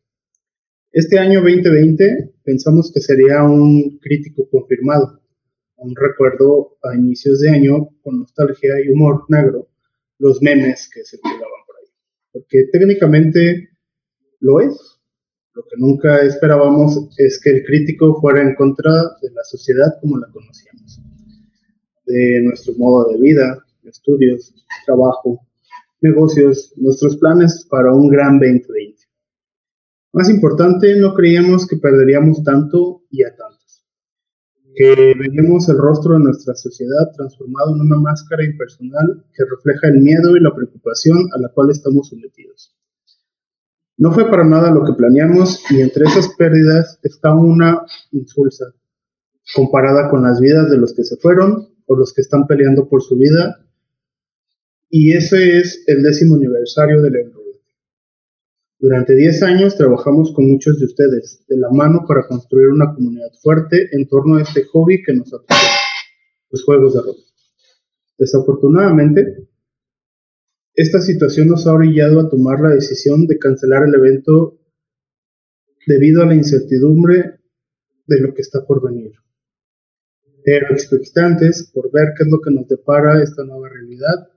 Este 0.91 1.19
año 1.19 1.43
2020 1.43 2.33
pensamos 2.43 2.91
que 2.95 3.01
sería 3.01 3.43
un 3.43 3.99
crítico 4.01 4.49
confirmado, 4.51 5.21
un 5.77 5.95
recuerdo 5.95 6.79
a 6.83 6.95
inicios 6.97 7.41
de 7.41 7.51
año 7.51 7.89
con 8.03 8.21
nostalgia 8.21 8.75
y 8.83 8.89
humor 8.89 9.25
negro, 9.29 9.69
los 10.19 10.41
memes 10.41 10.89
que 10.93 11.05
circulaban 11.05 11.61
por 11.67 11.77
ahí. 11.77 11.89
Porque 12.33 12.65
técnicamente 12.73 13.69
lo 14.43 14.61
es. 14.61 14.99
Lo 15.55 15.63
que 15.63 15.77
nunca 15.79 16.21
esperábamos 16.23 17.09
es 17.19 17.41
que 17.43 17.51
el 17.51 17.65
crítico 17.65 18.21
fuera 18.21 18.43
en 18.43 18.55
contra 18.55 18.91
de 19.21 19.31
la 19.31 19.45
sociedad 19.45 19.99
como 20.01 20.19
la 20.19 20.29
conocíamos, 20.31 21.01
de 22.07 22.41
nuestro 22.43 22.75
modo 22.77 23.11
de 23.11 23.21
vida, 23.21 23.59
estudios, 23.85 24.55
trabajo, 24.87 25.41
negocios, 26.01 26.73
nuestros 26.77 27.17
planes 27.19 27.67
para 27.71 27.95
un 27.95 28.09
gran 28.09 28.41
2020. 28.41 29.03
Más 30.15 30.29
importante, 30.31 30.97
no 30.97 31.15
creíamos 31.15 31.67
que 31.67 31.77
perderíamos 31.77 32.43
tanto 32.43 33.03
y 33.11 33.25
a 33.25 33.37
tantos, 33.37 33.85
que 34.75 35.15
veríamos 35.19 35.69
el 35.69 35.77
rostro 35.77 36.15
de 36.15 36.25
nuestra 36.25 36.55
sociedad 36.55 37.13
transformado 37.15 37.75
en 37.75 37.83
una 37.83 37.97
máscara 37.97 38.45
impersonal 38.45 39.25
que 39.35 39.45
refleja 39.45 39.89
el 39.89 40.01
miedo 40.01 40.35
y 40.35 40.41
la 40.41 40.55
preocupación 40.55 41.29
a 41.35 41.41
la 41.41 41.51
cual 41.51 41.71
estamos 41.71 42.09
sometidos. 42.09 42.75
No 43.99 44.13
fue 44.13 44.31
para 44.31 44.45
nada 44.45 44.71
lo 44.71 44.85
que 44.85 44.95
planeamos 44.95 45.63
y 45.71 45.81
entre 45.81 46.07
esas 46.07 46.29
pérdidas 46.37 46.99
está 47.03 47.35
una 47.35 47.83
insulsa 48.11 48.73
comparada 49.55 50.09
con 50.09 50.23
las 50.23 50.41
vidas 50.41 50.71
de 50.71 50.79
los 50.79 50.95
que 50.95 51.05
se 51.05 51.17
fueron 51.17 51.69
o 51.87 51.97
los 51.97 52.13
que 52.13 52.23
están 52.23 52.47
peleando 52.47 52.89
por 52.89 53.03
su 53.03 53.17
vida. 53.17 53.65
Y 54.89 55.13
ese 55.13 55.59
es 55.59 55.85
el 55.87 56.03
décimo 56.03 56.37
aniversario 56.37 57.01
del 57.03 57.17
enrollamiento. 57.17 57.43
Durante 58.79 59.15
10 59.15 59.43
años 59.45 59.77
trabajamos 59.77 60.33
con 60.35 60.51
muchos 60.51 60.81
de 60.81 60.87
ustedes, 60.87 61.45
de 61.49 61.57
la 61.57 61.71
mano 61.71 62.05
para 62.07 62.27
construir 62.27 62.69
una 62.69 62.93
comunidad 62.95 63.31
fuerte 63.41 63.89
en 63.93 64.09
torno 64.09 64.37
a 64.37 64.43
este 64.43 64.65
hobby 64.65 65.03
que 65.03 65.13
nos 65.13 65.33
apasiona, 65.33 65.79
los 66.51 66.65
juegos 66.65 66.95
de 66.95 67.01
rol. 67.03 67.17
Desafortunadamente, 68.19 69.49
esta 70.75 71.01
situación 71.01 71.49
nos 71.49 71.67
ha 71.67 71.75
orillado 71.75 72.21
a 72.21 72.29
tomar 72.29 72.61
la 72.61 72.71
decisión 72.71 73.27
de 73.27 73.39
cancelar 73.39 73.83
el 73.87 73.95
evento 73.95 74.59
debido 75.87 76.23
a 76.23 76.27
la 76.27 76.35
incertidumbre 76.35 77.41
de 78.07 78.21
lo 78.21 78.33
que 78.35 78.43
está 78.43 78.65
por 78.65 78.83
venir. 78.83 79.13
Pero 80.45 80.69
expectantes 80.71 81.71
por 81.73 81.91
ver 81.93 82.15
qué 82.17 82.25
es 82.25 82.31
lo 82.31 82.41
que 82.41 82.51
nos 82.51 82.67
depara 82.69 83.23
esta 83.23 83.45
nueva 83.45 83.69
realidad 83.69 84.29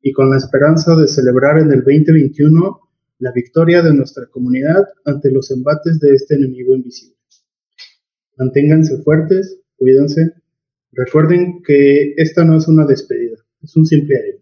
y 0.00 0.12
con 0.12 0.30
la 0.30 0.36
esperanza 0.36 0.96
de 0.96 1.08
celebrar 1.08 1.58
en 1.58 1.72
el 1.72 1.82
2021 1.82 2.80
la 3.18 3.32
victoria 3.32 3.82
de 3.82 3.94
nuestra 3.94 4.26
comunidad 4.26 4.84
ante 5.04 5.30
los 5.30 5.50
embates 5.50 6.00
de 6.00 6.14
este 6.14 6.34
enemigo 6.34 6.74
invisible. 6.74 7.16
Manténganse 8.36 9.02
fuertes, 9.02 9.60
cuídense. 9.76 10.32
Recuerden 10.92 11.62
que 11.62 12.14
esta 12.16 12.44
no 12.44 12.56
es 12.56 12.66
una 12.66 12.84
despedida, 12.86 13.36
es 13.62 13.76
un 13.76 13.86
simple 13.86 14.16
adiós. 14.18 14.41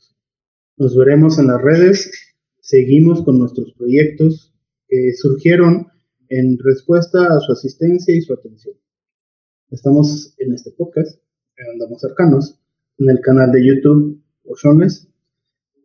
Nos 0.81 0.97
veremos 0.97 1.39
en 1.39 1.49
las 1.49 1.61
redes, 1.61 2.11
seguimos 2.63 3.23
con 3.23 3.39
nuestros 3.39 3.71
proyectos 3.75 4.55
que 4.89 5.13
surgieron 5.13 5.89
en 6.31 6.59
respuesta 6.59 7.37
a 7.37 7.39
su 7.41 7.53
asistencia 7.53 8.17
y 8.17 8.23
su 8.23 8.33
atención. 8.33 8.77
Estamos 9.71 10.35
en 10.39 10.55
este 10.55 10.71
podcast, 10.71 11.21
andamos 11.75 12.01
cercanos, 12.01 12.59
en 12.97 13.11
el 13.11 13.21
canal 13.21 13.53
de 13.53 13.63
YouTube 13.63 14.23
Ochones 14.47 15.07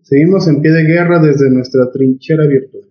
Seguimos 0.01 0.47
en 0.47 0.61
pie 0.61 0.71
de 0.71 0.83
guerra 0.83 1.21
desde 1.21 1.49
nuestra 1.49 1.91
trinchera 1.91 2.47
virtual. 2.47 2.87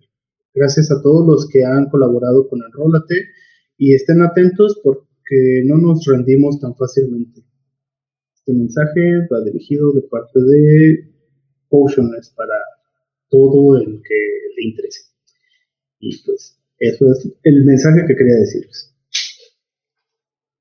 Gracias 0.53 0.91
a 0.91 1.01
todos 1.01 1.25
los 1.25 1.49
que 1.49 1.65
han 1.65 1.89
colaborado 1.89 2.47
con 2.47 2.61
Enrólate 2.63 3.15
y 3.79 3.95
estén 3.95 4.21
atentos 4.21 4.79
porque 4.83 5.63
no 5.65 5.79
nos 5.79 6.05
rendimos 6.05 6.59
tan 6.59 6.75
fácilmente. 6.75 7.41
Este 8.35 8.53
mensaje 8.53 9.27
va 9.27 9.43
dirigido 9.43 9.91
de 9.91 10.03
parte 10.03 10.39
de 10.39 11.14
Potionless 11.75 12.33
para 12.37 12.55
todo 13.29 13.77
el 13.77 14.01
que 14.01 14.15
le 14.55 14.69
interese. 14.69 15.11
Y 15.99 16.23
pues 16.23 16.57
eso 16.79 17.05
es 17.11 17.37
el 17.43 17.65
mensaje 17.65 18.05
que 18.07 18.15
quería 18.15 18.35
decirles. 18.35 18.95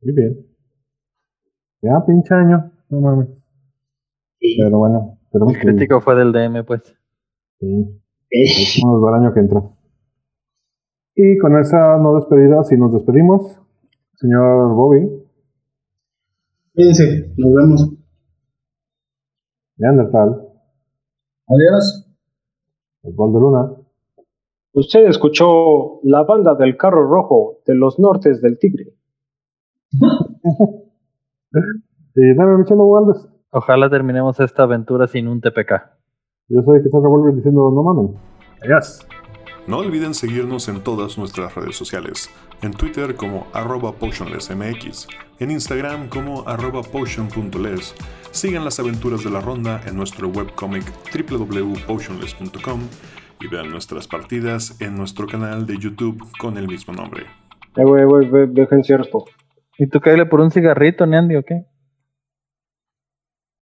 Muy 0.01 0.13
bien. 0.13 0.47
Ya, 1.83 2.05
pinche 2.05 2.35
año. 2.35 2.73
No 2.89 3.01
mames. 3.01 3.29
Pero 4.41 4.79
bueno, 4.79 5.19
el 5.33 5.59
crítico 5.59 6.01
fue 6.01 6.17
del 6.17 6.33
DM, 6.33 6.65
pues. 6.65 6.83
Sí. 7.61 8.83
Nos 8.85 9.03
va 9.03 9.17
el 9.17 9.25
año 9.25 9.35
que 9.35 9.41
entra. 9.41 9.63
Y 11.15 11.39
con 11.39 11.57
esa 11.59 11.97
no 11.99 12.17
despedida, 12.17 12.65
si 12.65 12.77
nos 12.77 12.93
despedimos, 12.93 13.61
señor 14.17 14.75
Bobby. 14.75 15.09
Fíjense, 16.75 17.33
nos 17.37 17.55
vemos. 17.55 17.95
Neandertal. 19.77 20.54
Adiós. 21.47 22.07
El 23.03 23.15
gol 23.15 23.33
de 23.33 23.41
Luna. 23.41 23.73
Usted 24.73 25.07
escuchó 25.07 26.01
la 26.03 26.25
banda 26.25 26.55
del 26.55 26.77
carro 26.77 27.07
rojo 27.07 27.59
de 27.67 27.75
los 27.75 27.99
nortes 27.99 28.41
del 28.41 28.59
Tigre. 28.59 28.95
y 32.15 32.35
dame 32.35 32.59
Michelo 32.59 32.89
Valdés. 32.89 33.29
Ojalá 33.51 33.89
terminemos 33.89 34.41
esta 34.41 34.65
aventura 34.65 35.07
sin 35.07 35.29
un 35.29 35.41
TPK. 35.41 35.73
Yo 36.49 36.63
soy 36.63 36.81
que 36.81 36.89
está 36.89 36.99
Revolver 36.99 37.35
diciendo 37.35 37.71
no 37.71 37.83
mamen. 37.83 38.17
Adiós. 38.63 39.07
No 39.67 39.79
olviden 39.79 40.13
seguirnos 40.13 40.69
en 40.69 40.83
todas 40.83 41.17
nuestras 41.17 41.55
redes 41.55 41.75
sociales. 41.75 42.29
En 42.61 42.73
Twitter 42.73 43.15
como 43.17 43.47
potionlessmx, 43.99 45.09
en 45.39 45.51
Instagram 45.51 46.09
como 46.09 46.45
potion.les. 46.45 47.95
Sigan 48.31 48.65
las 48.65 48.79
aventuras 48.79 49.25
de 49.25 49.31
la 49.31 49.41
ronda 49.41 49.81
en 49.87 49.97
nuestro 49.97 50.29
webcomic 50.29 50.85
www.potionless.com 51.31 52.81
y 53.41 53.47
vean 53.49 53.71
nuestras 53.71 54.07
partidas 54.07 54.79
en 54.83 54.97
nuestro 54.97 55.27
canal 55.27 55.65
de 55.65 55.79
YouTube 55.79 56.23
con 56.39 56.59
el 56.59 56.69
mismo 56.69 56.93
nombre. 56.93 57.25
Eh, 57.77 57.85
güey, 57.85 58.05
güey, 58.05 58.47
dejen 58.49 58.85
cierto. 58.85 59.25
¿Y 59.79 59.87
tú 59.87 59.99
caíle 60.01 60.27
por 60.27 60.41
un 60.41 60.51
cigarrito, 60.51 61.07
Neandy, 61.07 61.37
o 61.37 61.43
qué? 61.43 61.65